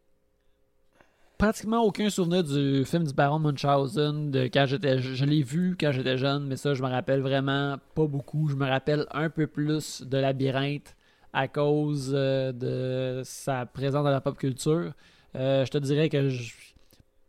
[1.38, 5.42] pratiquement aucun souvenir du film du Baron de Munchausen de quand j'étais je, je l'ai
[5.42, 9.06] vu quand j'étais jeune mais ça je me rappelle vraiment pas beaucoup je me rappelle
[9.12, 10.94] un peu plus de Labyrinthe
[11.32, 14.92] à cause euh, de sa présence dans la pop culture
[15.36, 16.54] Euh, je te dirais que je-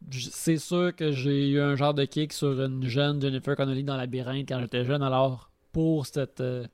[0.10, 3.84] je- c'est sûr que j'ai eu un genre de kick sur une jeune Jennifer Connelly
[3.84, 6.66] dans Labyrinthe quand j'étais jeune alors pour cette euh,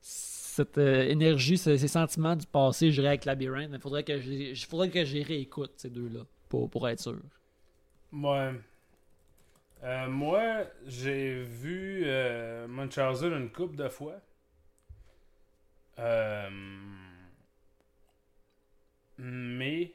[0.00, 4.88] cette énergie, ce- ces sentiments du passé, j'irais avec Labyrinthe, mais faudrait que j'y faudrait
[4.90, 7.18] que j'y réécoute ces deux-là pour, pour être sûr.
[8.10, 8.52] Moi,
[10.86, 12.04] j'ai vu
[12.68, 14.16] Munchausen une couple de fois.
[15.98, 16.48] Euh,
[19.18, 19.92] mais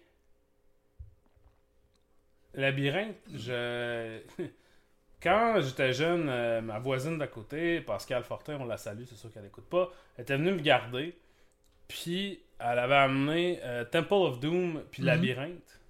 [2.53, 4.19] Labyrinthe, je
[5.23, 9.31] quand j'étais jeune, euh, ma voisine d'à côté, Pascal Fortin, on la salue, c'est sûr
[9.33, 11.15] qu'elle écoute pas, elle était venue me garder.
[11.87, 15.07] Puis elle avait amené euh, Temple of Doom puis Mhm.
[15.07, 15.81] Labyrinthe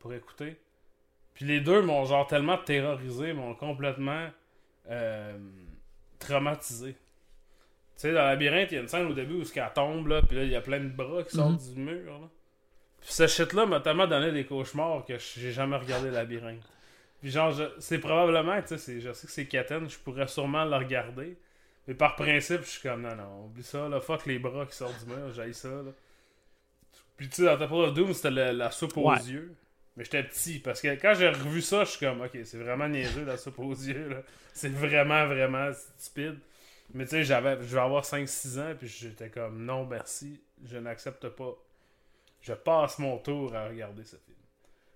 [0.00, 0.56] pour écouter.
[1.34, 4.28] Puis les deux m'ont genre tellement terrorisé, m'ont complètement
[4.90, 5.38] euh,
[6.18, 6.96] traumatisé.
[8.00, 10.22] Tu sais, dans Labyrinthe, il y a une scène au début où elle tombe, là,
[10.22, 12.18] puis là, il y a plein de bras qui sortent du mur.
[12.18, 12.28] Là.
[13.02, 16.62] Puis ce shit-là m'a tellement donné des cauchemars que j'ai jamais regardé Labyrinthe.
[17.20, 20.76] Puis genre, c'est probablement, tu sais, je sais que c'est Katen, je pourrais sûrement le
[20.76, 21.36] regarder.
[21.86, 24.76] Mais par principe, je suis comme, non, non, oublie ça, là, fuck les bras qui
[24.76, 25.92] sortent du mur, j'aille ça, là.
[27.18, 29.18] Puis tu sais, dans Temple of Doom, c'était la soupe aux Ouais.
[29.28, 29.54] yeux.
[29.98, 32.88] Mais j'étais petit, parce que quand j'ai revu ça, je suis comme, ok, c'est vraiment
[32.88, 34.22] niaiseux la soupe aux yeux, là.
[34.54, 36.38] C'est vraiment, vraiment stupide.
[36.94, 40.76] Mais tu sais, j'avais, je vais avoir 5-6 ans, puis j'étais comme, non, merci, je
[40.78, 41.54] n'accepte pas.
[42.40, 44.36] Je passe mon tour à regarder ce film.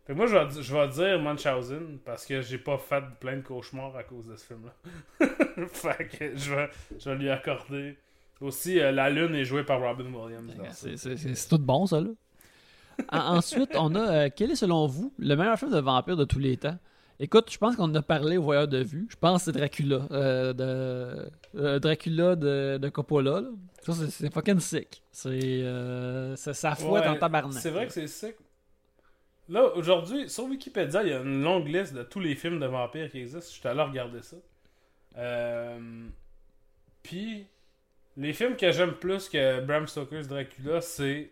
[0.06, 3.36] Fait que moi, je vais, je vais dire Munchausen, parce que j'ai pas fait plein
[3.36, 5.26] de cauchemars à cause de ce film-là.
[5.68, 6.68] fait que je vais,
[6.98, 7.96] je vais lui accorder.
[8.40, 10.52] Aussi, euh, La Lune est jouée par Robin Williams.
[10.72, 12.08] C'est- tout bon, ça, là.
[13.10, 16.24] En- ensuite, on a, euh, quel est selon vous le meilleur film de vampire de
[16.24, 16.78] tous les temps?
[17.20, 19.06] Écoute, je pense qu'on en a parlé au voyeur de vue.
[19.08, 20.06] Je pense que c'est Dracula.
[20.10, 23.40] euh, de, euh, Dracula de, de Coppola.
[23.40, 23.48] là.
[23.82, 25.02] Ça, c'est- fucking sick.
[25.12, 25.30] C'est
[25.62, 27.60] euh, c'est sa fouette Ouais, en tabarnak.
[27.60, 28.34] C'est vrai que c'est sick.
[29.48, 32.66] Là, aujourd'hui, sur Wikipédia, il y a une longue liste de tous les films de
[32.66, 33.50] vampires qui existent.
[33.52, 34.36] Je suis allé regarder ça.
[35.18, 35.78] Euh,
[37.02, 37.46] Puis,
[38.16, 41.30] Les films que j'aime plus que Bram Stoker's Dracula, c'est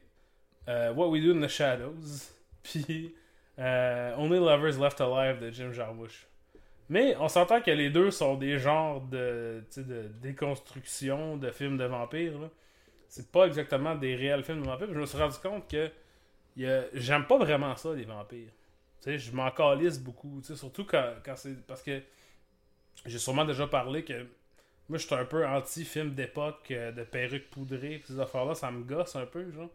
[0.68, 2.30] What We Do in the Shadows,
[2.62, 3.14] puis
[3.58, 6.26] euh, Only Lovers Left Alive de Jim Jarmusch.
[6.88, 9.62] Mais on s'entend que les deux sont des genres de,
[10.20, 12.50] déconstruction de films de vampires.
[13.08, 14.88] C'est pas exactement des réels films de vampires.
[14.92, 15.90] Je me suis rendu compte que
[16.94, 18.50] j'aime pas vraiment ça, les vampires.
[19.06, 20.42] je m'en calisse beaucoup.
[20.42, 21.66] Surtout quand, quand c'est.
[21.66, 22.02] Parce que
[23.06, 24.26] j'ai sûrement déjà parlé que
[24.88, 28.82] moi, je suis un peu anti-film d'époque, euh, de perruques poudrées, ces affaires-là, ça me
[28.82, 29.70] gosse un peu, genre.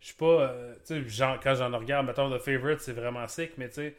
[0.00, 0.26] Je suis pas.
[0.26, 3.96] Euh, tu sais, quand j'en regarde, mettons, The Favorite, c'est vraiment sick, mais tu sais,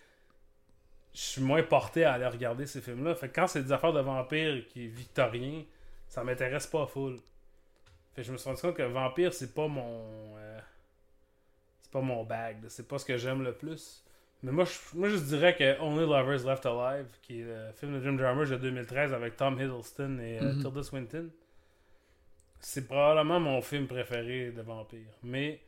[1.14, 3.16] je suis moins porté à aller regarder ces films-là.
[3.16, 5.64] Fait que quand c'est des affaires de vampires qui est victorien,
[6.08, 7.18] ça m'intéresse pas full.
[8.16, 10.38] Fait que je me suis rendu compte que vampire, c'est pas mon.
[10.38, 10.60] Euh,
[11.82, 14.04] c'est pas mon bag, c'est pas ce que j'aime le plus.
[14.44, 17.94] Mais moi je, moi, je dirais que Only Lovers Left Alive, qui est le film
[17.94, 20.64] de Jim Jarmusch de 2013 avec Tom Hiddleston et euh, mhm.
[20.64, 21.30] Tilda Swinton,
[22.60, 25.14] c'est probablement mon film préféré de vampire.
[25.22, 25.62] Mais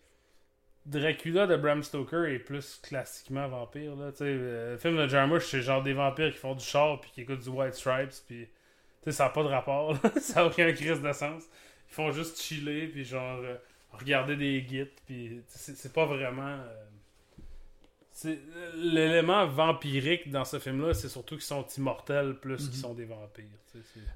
[0.85, 3.95] Dracula de Bram Stoker est plus classiquement vampire.
[3.95, 4.11] Là.
[4.22, 7.22] Euh, le film de Jarmusch, c'est genre des vampires qui font du char puis qui
[7.22, 8.14] écoutent du White Stripes.
[8.27, 8.47] Puis,
[9.11, 9.95] ça n'a pas de rapport.
[10.19, 11.43] ça n'a aucun crise de sens.
[11.89, 13.55] Ils font juste chiller puis genre euh,
[13.91, 14.91] regarder des guides.
[15.05, 16.41] Puis c'est pas vraiment.
[16.41, 16.84] Euh,
[18.76, 22.81] l'élément vampirique dans ce film-là, c'est surtout qu'ils sont immortels plus qu'ils mhm.
[22.81, 23.45] sont des vampires.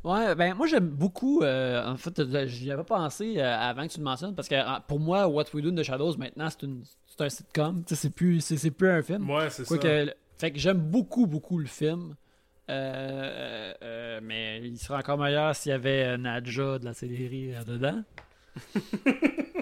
[0.03, 1.41] Ouais, ben moi j'aime beaucoup.
[1.41, 4.55] Euh, en fait, euh, j'y avais pensé avant que tu le mentionnes parce que
[4.87, 7.83] pour moi, What We Do in the Shadows maintenant c'est un sitcom.
[7.87, 9.29] C'est plus, c'est plus un film.
[9.29, 9.75] Ouais, c'est ça.
[10.37, 12.15] fait que j'aime beaucoup, beaucoup le film.
[12.69, 18.03] mais il serait encore meilleur s'il y avait Nadja de la série dedans.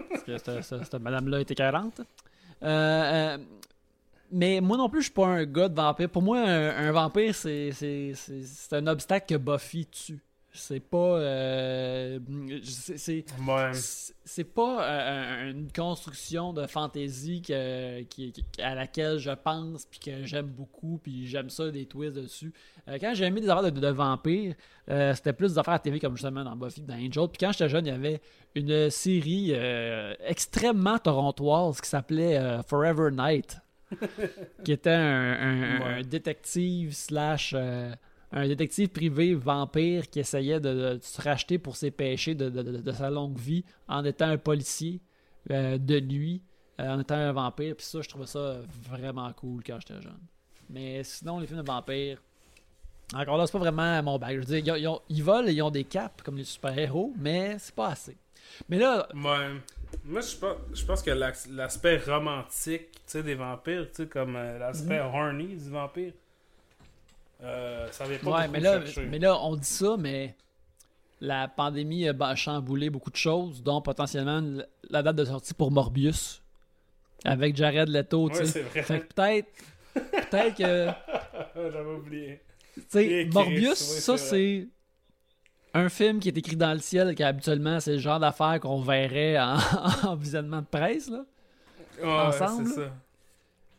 [0.10, 2.02] parce que cette, madame-là était 40.
[2.64, 3.38] Euh,
[4.36, 6.10] mais moi non plus, je suis pas un gars de vampire.
[6.10, 7.72] Pour moi, un, vampire, c'est,
[8.74, 10.22] un obstacle que Buffy tue.
[10.52, 10.98] C'est pas.
[10.98, 12.20] Euh,
[12.64, 13.26] c'est,
[14.24, 17.54] c'est, pas euh, une construction de fantaisie qui,
[18.62, 22.54] à laquelle je pense, puis que j'aime beaucoup, puis j'aime ça, des twists dessus.
[22.88, 24.56] Euh, quand j'ai mis des affaires de, de vampires,
[24.88, 27.28] c'était plus des affaires à TV, comme justement dans Buffy, dans Angel.
[27.28, 28.22] Puis quand j'étais jeune, il y avait
[28.54, 29.54] une série
[30.26, 33.58] extrêmement torontoise qui s'appelait Forever Night
[34.64, 37.94] qui était un, détective slash euh,
[38.32, 43.38] un détective privé vampire qui essayait de, se racheter pour ses péchés de, sa longue
[43.38, 45.02] vie en étant un policier
[45.52, 46.44] euh, de nuit,
[46.80, 47.76] euh, en étant un vampire.
[47.76, 50.20] Puis ça, je trouvais ça vraiment cool quand j'étais jeune.
[50.70, 52.22] Mais sinon, les films de vampires,
[53.14, 54.36] encore là, c'est pas vraiment mon bag.
[54.36, 57.58] Je veux dire, ils, ils volent et ils ont des capes comme les super-héros, mais
[57.60, 58.18] c'est pas assez.
[58.70, 59.08] Mais là.
[59.14, 59.40] Moi,
[60.22, 65.14] je pense, je pense que l'aspect romantique des vampires, comme euh, l'aspect mhm.
[65.14, 66.14] horny du vampire,
[67.44, 70.36] euh, ça vient pas ouais, mais là, mais là, on dit ça, mais
[71.22, 74.42] la pandémie a chamboulé beaucoup de choses, dont potentiellement
[74.90, 76.42] la date de sortie pour Morbius
[77.24, 78.30] avec Jared Leto.
[78.30, 78.84] Ouais, c'est vrai.
[78.84, 79.48] Fait que peut-être
[79.94, 80.92] peut-être que.
[81.72, 82.40] J'avais oublié.
[83.32, 84.68] Morbius, ça, c'est
[85.76, 88.82] un film qui est écrit dans le ciel, qui habituellement c'est le genre d'affaire qu'on
[88.82, 89.38] verrait
[90.04, 91.26] en, visionnement de presse, là.
[92.02, 92.68] ensemble.
[92.68, 92.92] c'est ça.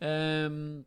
[0.03, 0.79] Euh,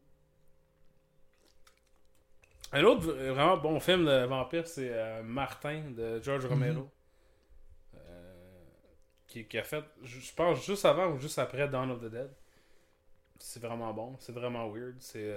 [2.72, 6.50] un autre vraiment bon film de vampire, c'est euh, Martin de George mhm.
[6.50, 6.90] Romero.
[7.96, 8.32] Euh,
[9.26, 12.30] qui, qui, a fait, je pense, juste avant ou juste après Dawn of the Dead.
[13.36, 14.94] C'est vraiment bon, c'est vraiment weird.
[15.00, 15.28] C'est.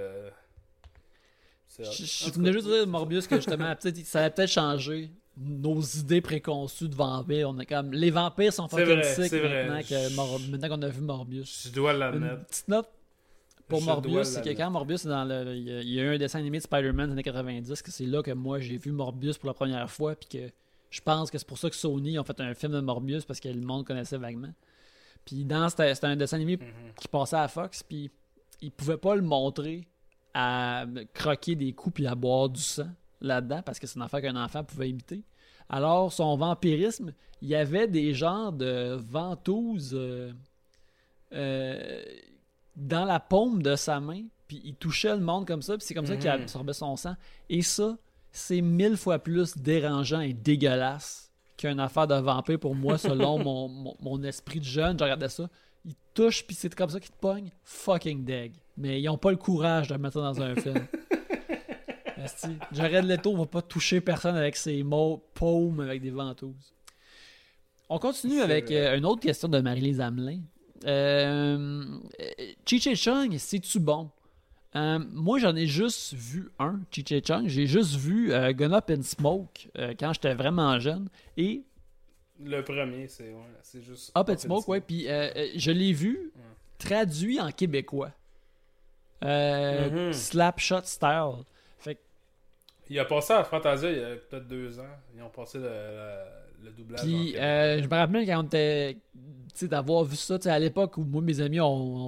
[1.79, 3.73] je, je venais juste dire Morbius que justement,
[4.03, 7.49] ça a peut-être changé nos idées préconçues de vampires.
[7.49, 11.67] On est comme les vampires sont fucking sick maintenant, maintenant qu'on a vu Morbius.
[11.67, 12.35] Je dois l'admettre.
[12.35, 12.89] Une petite note
[13.67, 16.57] pour Morbius, c'est que quand Morbius dans le, il y, a, eu un dessin animé
[16.59, 19.53] de Spider-Man des années 90, que c'est là que moi j'ai vu Morbius pour la
[19.53, 20.53] première fois, puis que
[20.89, 23.39] je pense que c'est pour ça que Sony ont fait un film de Morbius parce
[23.39, 24.53] que le monde connaissait vaguement.
[25.25, 26.99] Puis dans c'était un dessin animé mm-hmm.
[26.99, 28.11] qui passait à Fox, puis
[28.61, 29.87] ils pouvaient pas le montrer
[30.33, 32.89] à croquer des coups puis à boire du sang
[33.23, 35.23] là-dedans parce que c'est une affaire qu'un enfant pouvait imiter.
[35.69, 40.31] Alors, son vampirisme, il y avait des genres de ventouses euh,
[41.33, 42.03] euh,
[42.75, 45.93] dans la paume de sa main, puis il touchait le monde comme ça, puis c'est
[45.93, 46.41] comme ça qu'il mhm.
[46.41, 47.15] absorbait son sang.
[47.49, 47.97] Et ça,
[48.31, 53.39] c'est mille fois plus dérangeant et dégueulasse qu'une affaire de vampire pour moi, selon
[54.01, 54.97] mon, esprit de jeune.
[54.97, 55.49] Je regardais ça.
[55.85, 57.51] Il touche, puis c'est comme ça qu'il te pogne.
[57.63, 58.53] Fucking deg.
[58.77, 60.87] Mais ils n'ont pas le courage de le mettre dans un film.
[62.71, 66.73] Jared Leto va pas toucher personne avec ses mots paumes avec des ventouses.
[67.89, 70.39] On continue avec euh, une autre question de Marie-Lise Hamelin.
[70.85, 71.85] Euh,
[72.65, 74.09] Chiche Chung, c'est-tu bon?
[74.75, 77.47] Euh, moi, j'en ai juste vu un, Chiche Chung.
[77.47, 79.69] J'ai juste vu Gun Up and Smoke
[79.99, 81.09] quand j'étais vraiment jeune.
[81.37, 81.63] Et
[82.43, 84.11] Le premier, c'est ouais, juste.
[84.17, 84.81] Up and Smoke, ouais.
[84.81, 86.41] Puis euh, euh, je l'ai vu Ouais.
[86.79, 88.11] traduit en québécois.
[89.23, 90.13] Euh, Mhm.
[90.13, 91.43] Slapshot style.
[92.89, 94.83] Il a passé à Fantasia il y a peut-être deux ans.
[95.15, 97.01] Ils ont passé le, le, le doublage.
[97.01, 98.95] puis euh, je me rappelle quand on était.
[98.95, 101.65] Tu sais, d'avoir vu ça, tu sais, à l'époque où moi, mes amis, on,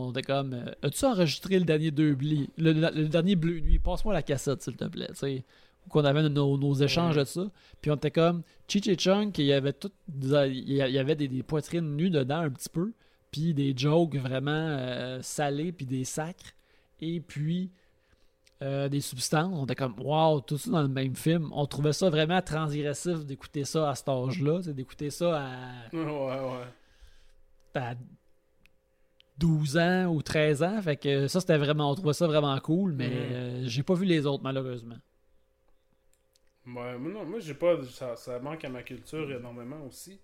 [0.07, 0.53] on était comme.
[0.53, 2.17] euh, As-tu enregistré le dernier deux
[2.57, 3.79] le, dernier Bleu Nuit?
[3.79, 5.07] Passe-moi la cassette, s'il te plaît.
[5.09, 5.43] Tu sais.
[5.85, 7.45] Ou qu'on avait nos, nos échanges de ça.
[7.81, 8.41] Puis on était comme.
[8.67, 9.91] Cheech et Chunk, il y avait tout.
[10.23, 12.91] Il y avait des, des poitrines nues dedans un petit peu.
[13.31, 16.53] Puis des jokes vraiment euh, salés, puis des sacres.
[16.99, 17.71] Et puis.
[18.65, 21.51] Euh, des substances, on était comme wow, tout ça dans le même film.
[21.53, 27.81] On trouvait ça vraiment transgressif d'écouter ça à cet âge-là, d'écouter ça à, Ouais, ouais.
[27.81, 27.95] à
[29.37, 30.81] 12 ans ou 13 ans.
[30.81, 33.15] Fait que ça, c'était vraiment, on trouvait ça vraiment cool, mais Mhm.
[33.31, 34.95] euh, j'ai pas vu les autres, malheureusement.
[36.65, 37.81] Ouais, moi, non, moi j'ai pas.
[37.91, 40.19] Ça, ça manque à ma culture énormément aussi.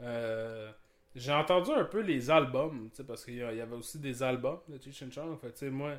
[0.00, 0.70] Euh,
[1.14, 4.60] j'ai entendu un peu les albums, tu sais, parce qu'il y, avait aussi des albums
[4.68, 5.38] de Cheech and Chong.
[5.38, 5.94] Fait, tu sais, moi,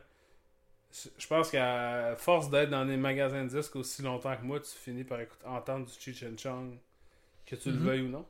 [0.91, 4.72] je pense qu'à force d'être dans des magasins de disques aussi longtemps que moi, tu
[4.72, 6.77] finis par écouter, entendre du Cheech and Chong,
[7.45, 7.84] que tu le Mhm.
[7.84, 8.26] veuilles ou non.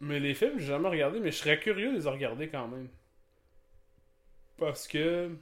[0.00, 2.88] Mais les films, j'ai jamais regardé, mais je serais curieux de les regarder quand même.
[4.56, 5.36] Parce que.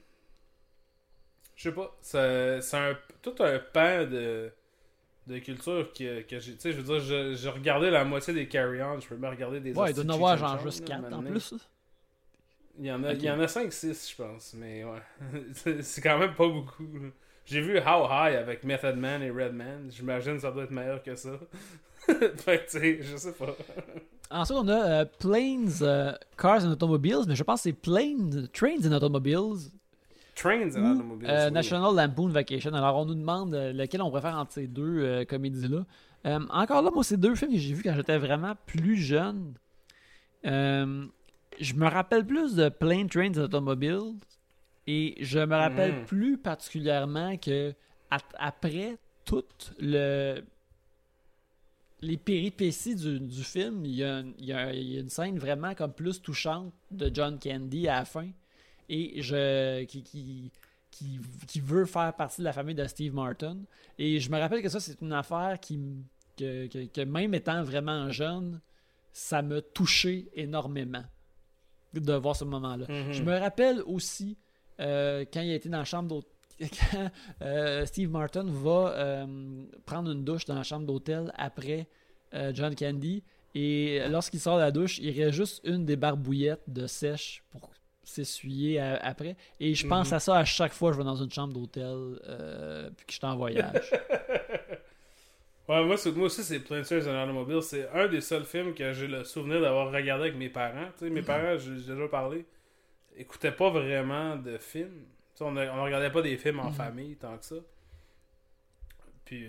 [1.56, 4.50] Je sais pas, c'est un, tout un pan de,
[5.28, 6.54] de culture que, que j'ai.
[6.54, 9.60] Tu sais, je veux dire, j'ai regardé la moitié des Carry-On, je peux même regarder
[9.60, 9.72] des.
[9.74, 11.40] Ouais, il doit en de avoir genre juste là, 4 un en donné.
[12.80, 15.82] Il y en a, il y en a 5-6, je pense, mais ouais.
[15.82, 16.88] c'est quand même pas beaucoup.
[17.44, 19.90] J'ai vu How High avec Method Man et Redman.
[19.90, 21.32] J'imagine que ça doit être meilleur que ça.
[22.06, 23.54] fait que, tu sais, je sais pas.
[24.30, 28.48] Ensuite, on a euh, Planes, euh, Cars and Automobiles, mais je pense que c'est Planes,
[28.54, 29.70] Trains and Automobiles
[30.34, 31.28] Trains and Automobiles.
[31.28, 31.52] euh, oui.
[31.52, 32.72] National Lampoon Vacation.
[32.72, 35.84] Alors, on nous demande lequel on préfère entre ces deux comédies-là.
[36.48, 39.52] Encore là, moi, c'est deux films que j'ai vus quand j'étais vraiment plus jeune.
[41.60, 44.14] Je me rappelle plus de Plane, Trains Automobiles
[44.86, 46.04] et je me rappelle Mhm.
[46.06, 47.74] plus particulièrement que
[48.38, 49.44] après tout
[49.78, 50.40] le
[52.02, 55.10] les péripéties du, du film, il y, a, il y a- il y a une
[55.10, 58.30] scène vraiment comme plus touchante de John Candy à la fin
[58.88, 60.50] et je qui, qui,
[60.90, 63.58] qui, qui veut faire partie de la famille de Steve Martin.
[63.98, 65.78] Et je me rappelle que ça, c'est une affaire qui
[66.38, 68.60] que, que- que même étant vraiment jeune,
[69.12, 71.04] ça m'a touché énormément
[71.94, 72.86] de voir ce moment-là.
[72.88, 73.12] Mhm.
[73.12, 74.36] Je me rappelle aussi
[74.80, 76.30] euh, quand il a été dans la chambre d'hôtel.
[76.92, 77.10] Quand
[77.40, 81.88] euh, Steve Martin va euh, prendre une douche dans la chambre d'hôtel après
[82.52, 86.86] John Candy et lorsqu'il sort de la douche, il reste juste une des barbouillettes de
[86.86, 87.70] sèche pour
[88.04, 89.36] s'essuyer après.
[89.58, 90.14] Et je pense Mhm.
[90.14, 92.18] à ça à chaque fois que je vais dans une chambre d'hôtel
[92.96, 93.90] puis que je suis en voyage.
[95.70, 97.62] Ouais, moi, moi aussi, c'est Planes, Trains and Automobiles.
[97.62, 100.88] C'est un des seuls films que j'ai le souvenir d'avoir regardé avec mes parents.
[100.98, 102.44] Tu sais, mes parents, j'ai déjà parlé,
[103.16, 105.04] écoutaient pas vraiment de films.
[105.38, 106.74] On, ne regardait pas des films en Mhm.
[106.74, 107.54] famille tant que ça.
[109.24, 109.46] Puis,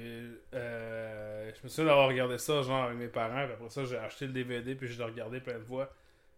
[0.53, 3.43] euh, je me souviens d'avoir regardé ça, genre, avec mes parents.
[3.45, 5.91] Puis après ça, j'ai acheté le DVD, puis je l'ai regardé plein de fois.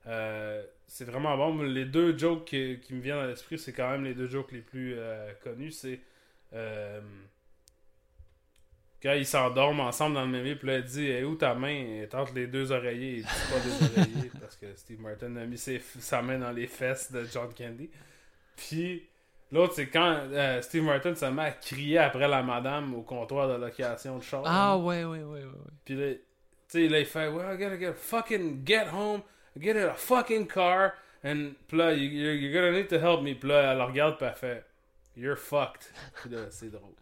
[0.08, 1.62] Euh, c'est vraiment bon.
[1.62, 4.54] Les deux jokes qui, qui me viennent à l'esprit, c'est quand même les deux jokes
[4.54, 5.72] les plus euh, connus.
[5.72, 6.00] C'est...
[9.04, 11.54] quand ils s'endorment ensemble dans le même lit, puis là, elle dit Eh, Où ta
[11.54, 11.68] main?
[11.76, 13.18] Elle est entre les deux oreillers.
[13.18, 16.52] Il dit pas des oreillers parce que Steve Martin a mis ses- sa main dans
[16.52, 17.90] les fesses de John Candy.
[18.56, 19.04] Puis
[19.52, 23.48] l'autre, c'est quand euh, Steve Martin se met à crier après la madame au comptoir
[23.50, 24.44] de location de char.
[24.46, 25.44] ah ouais, ouais, ouais, ouais.
[25.44, 25.72] ouais.
[25.86, 26.20] Puis là, tu
[26.68, 29.22] sais, là, il fait Well, I gotta get fucking get home,
[29.60, 30.94] get in a fucking car,
[31.26, 33.34] and puis là, you- you're, you're gonna need to help me.
[33.36, 34.66] Puis là, elle le regarde, puis elle fait
[35.18, 35.92] You're fucked.
[36.22, 36.94] Puis là, c'est drôle.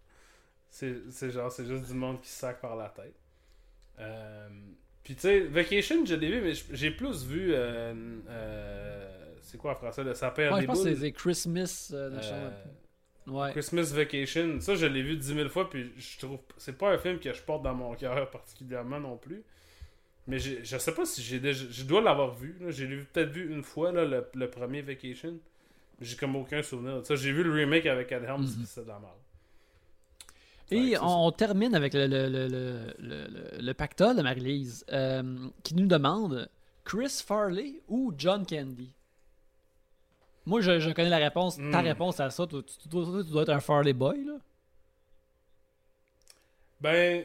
[0.72, 3.14] C'est genre, c'est juste du monde qui se sac par la tête.
[4.00, 4.50] Euh,
[5.04, 7.54] puis tu sais, Vacation, je l'ai vu, mais j'ai plus vu.
[7.54, 7.94] euh,
[8.30, 10.94] euh, c'est quoi en français Le sapin à Ouais, des je pense que boules?
[10.96, 11.94] c'est c'est Christmas.
[13.28, 13.52] Ouais.
[13.52, 16.98] Christmas Vacation, ça je l'ai vu dix mille fois, puis je trouve c'est pas un
[16.98, 19.44] film que je porte dans mon cœur particulièrement non plus.
[20.28, 21.66] Mais je sais pas si j'ai déjà.
[21.70, 22.56] Je dois l'avoir vu.
[22.70, 25.38] J'ai peut-être vu une fois là, le, le premier Vacation.
[26.00, 27.16] Mais J'ai comme aucun souvenir de ça.
[27.16, 28.48] J'ai vu le remake avec Helms, Mhm.
[28.48, 29.14] puis c'est de la merde.
[30.72, 34.86] Et on, on termine avec le, le, le, le, le, le- le pactole de Marie-Lise
[34.92, 36.50] euh, qui nous demande
[36.86, 38.92] Chris Farley ou John Candy?
[40.46, 41.58] Moi, je, je connais la réponse.
[41.58, 41.86] Ta Hmm.
[41.86, 44.24] réponse à ça, tu dois être un Farley boy.
[44.26, 44.34] Là.
[46.80, 47.24] Ben,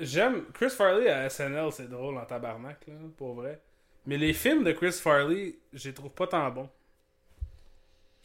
[0.00, 0.44] j'aime.
[0.52, 3.60] Chris Farley à SNL, c'est drôle en tabarnak, là, pour vrai.
[4.06, 6.68] Mais les films de Chris Farley, je les trouve pas tant bons.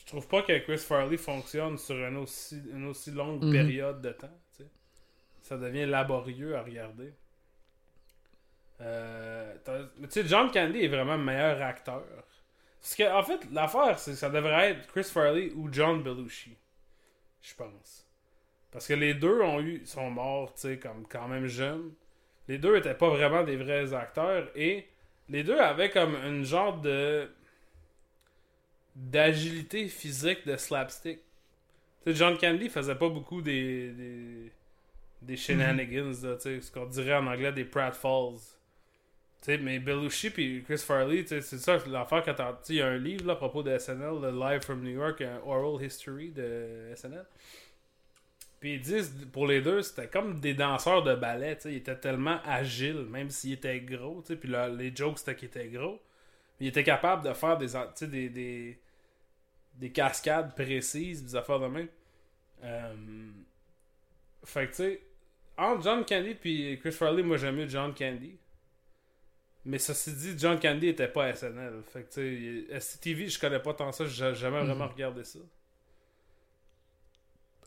[0.07, 3.51] Je trouve pas que Chris Farley fonctionne sur une aussi, une aussi longue Mhm.
[3.51, 4.39] période de temps.
[4.55, 4.69] tu sais.
[5.41, 7.11] Ça devient laborieux à regarder.
[8.79, 12.03] Euh, tu sais, John Candy est vraiment meilleur acteur.
[12.79, 16.55] Parce que, en fait, l'affaire, c'est que ça devrait être Chris Farley ou John Belushi.
[17.41, 18.07] Je pense.
[18.71, 21.91] Parce que les deux ont eu, sont morts, tu sais, comme quand même jeunes.
[22.47, 24.87] Les deux étaient pas vraiment des vrais acteurs et
[25.27, 27.29] les deux avaient comme une genre de
[28.97, 31.19] d'agilité physique de slapstick.
[32.03, 34.51] Tu sais, John Candy faisait pas beaucoup des des,
[35.21, 38.39] des shenanigans, là, tu sais, ce qu'on dirait en anglais des pratfalls.
[39.41, 42.97] Tu sais, mais Belushi puis Chris Farley, c'est ça l'affaire quand il y a un
[42.97, 46.91] livre là, à propos de SNL, le Live from New York, un oral history de
[46.95, 47.25] SNL.
[48.59, 51.77] Puis ils disent, pour les deux, c'était comme des danseurs de ballet, tu sais, ils
[51.77, 55.49] étaient tellement agiles, même s'ils étaient gros, tu sais, puis là, les jokes c'était qu'ils
[55.49, 56.01] étaient gros.
[56.59, 57.67] Ils étaient capables de faire des,
[58.07, 58.79] des, des,
[59.77, 61.87] des cascades précises, des affaires de même.
[62.63, 62.95] Euh,
[64.43, 65.01] fait que, tu sais,
[65.57, 68.37] entre John Candy puis Chris Farley, moi j'aime mieux John Candy.
[69.65, 71.81] Mais ceci dit, John Candy était pas SNL.
[71.91, 75.39] Fait que, tu sais, SCTV, je connais pas tant ça, j'ai jamais vraiment regardé ça.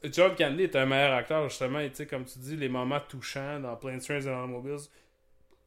[0.05, 3.01] John Candy est un meilleur acteur, justement, et tu sais, comme tu dis, les moments
[3.01, 4.89] touchants dans Planes, Trains and Automobiles,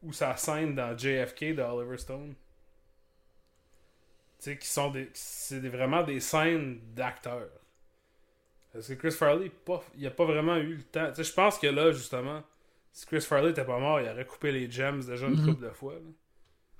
[0.02, 2.34] ou sa scène dans JFK de Oliver Stone.
[4.44, 5.08] Tu sais, qui sont des.
[5.14, 7.48] C'est vraiment des scènes d'acteurs.
[8.72, 11.08] Parce que Chris Farley, pas, il a pas vraiment eu le temps.
[11.10, 12.42] Tu sais, je pense que là, justement,
[12.92, 15.46] si Chris Farley était pas mort, il aurait coupé les gems déjà une Mhm.
[15.46, 15.94] couple de fois.
[15.94, 16.00] là.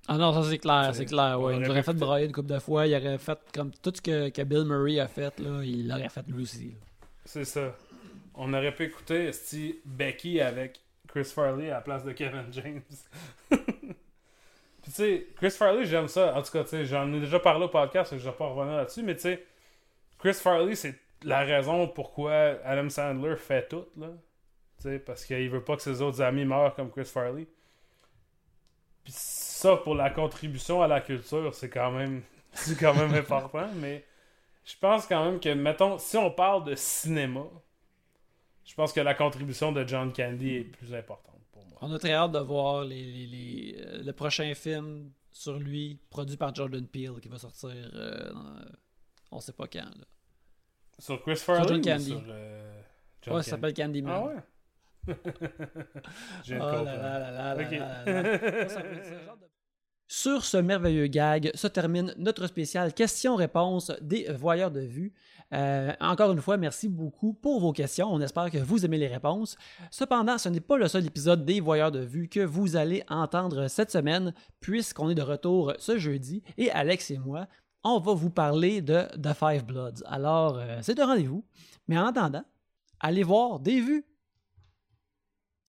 [0.08, 1.40] Ah non, ça c'est clair, C'est- clair.
[1.40, 1.56] Ouais.
[1.56, 2.86] Il aurait fait brailler une couple de fois.
[2.86, 6.10] Il aurait fait comme tout ce que, que Bill Murray a fait, là, il l'aurait
[6.10, 6.74] fait lui aussi.
[7.24, 7.74] C'est ça.
[8.34, 12.82] On aurait pu écouter esti, Becky avec Chris Farley à la place de Kevin James.
[14.84, 16.36] Puis tu sais, Chris Farley, j'aime ça.
[16.36, 18.76] En tout cas, tu sais, j'en ai déjà parlé au podcast, je vais pas revenir
[18.76, 19.42] là-dessus, mais tu sais,
[20.18, 24.08] Chris Farley, c'est la raison pourquoi Adam Sandler fait tout, là.
[24.76, 27.46] Tu sais, parce qu'il veut pas que ses autres amis meurent comme Chris Farley.
[29.04, 32.20] Puis ça, pour la contribution à la culture, c'est quand même,
[32.52, 34.04] c'est quand même important, mais
[34.66, 37.44] je pense quand même que, mettons, si on parle de cinéma,
[38.66, 41.33] je pense que la contribution de John Candy est plus importante.
[41.84, 45.98] On a très hâte de voir les, les- les, euh, le prochain film sur lui,
[46.10, 48.32] produit par Jordan Peele, qui va sortir euh,
[49.30, 49.80] on sait pas quand.
[49.80, 50.04] Là.
[50.98, 52.04] Sur Chris Farley John ou Candy.
[52.10, 52.80] sur euh,
[53.22, 54.12] John Ouais, ça s'appelle Candyman.
[54.14, 54.36] Ah ouais?
[56.44, 56.84] J'ai Oh
[60.06, 65.12] Sur ce merveilleux gag se termine notre spécial questions-réponses des voyeurs de vue.
[65.54, 68.12] Euh, encore une fois, merci beaucoup pour vos questions.
[68.12, 69.56] On espère que vous aimez les réponses.
[69.90, 73.68] Cependant, ce n'est pas le seul épisode des voyeurs de vue que vous allez entendre
[73.68, 77.46] cette semaine, puisqu'on est de retour ce jeudi et Alex et moi,
[77.84, 80.02] on va vous parler de The Five Bloods.
[80.06, 81.44] Alors, euh, c'est un rendez-vous.
[81.86, 82.44] Mais en attendant,
[82.98, 84.04] allez voir des vues.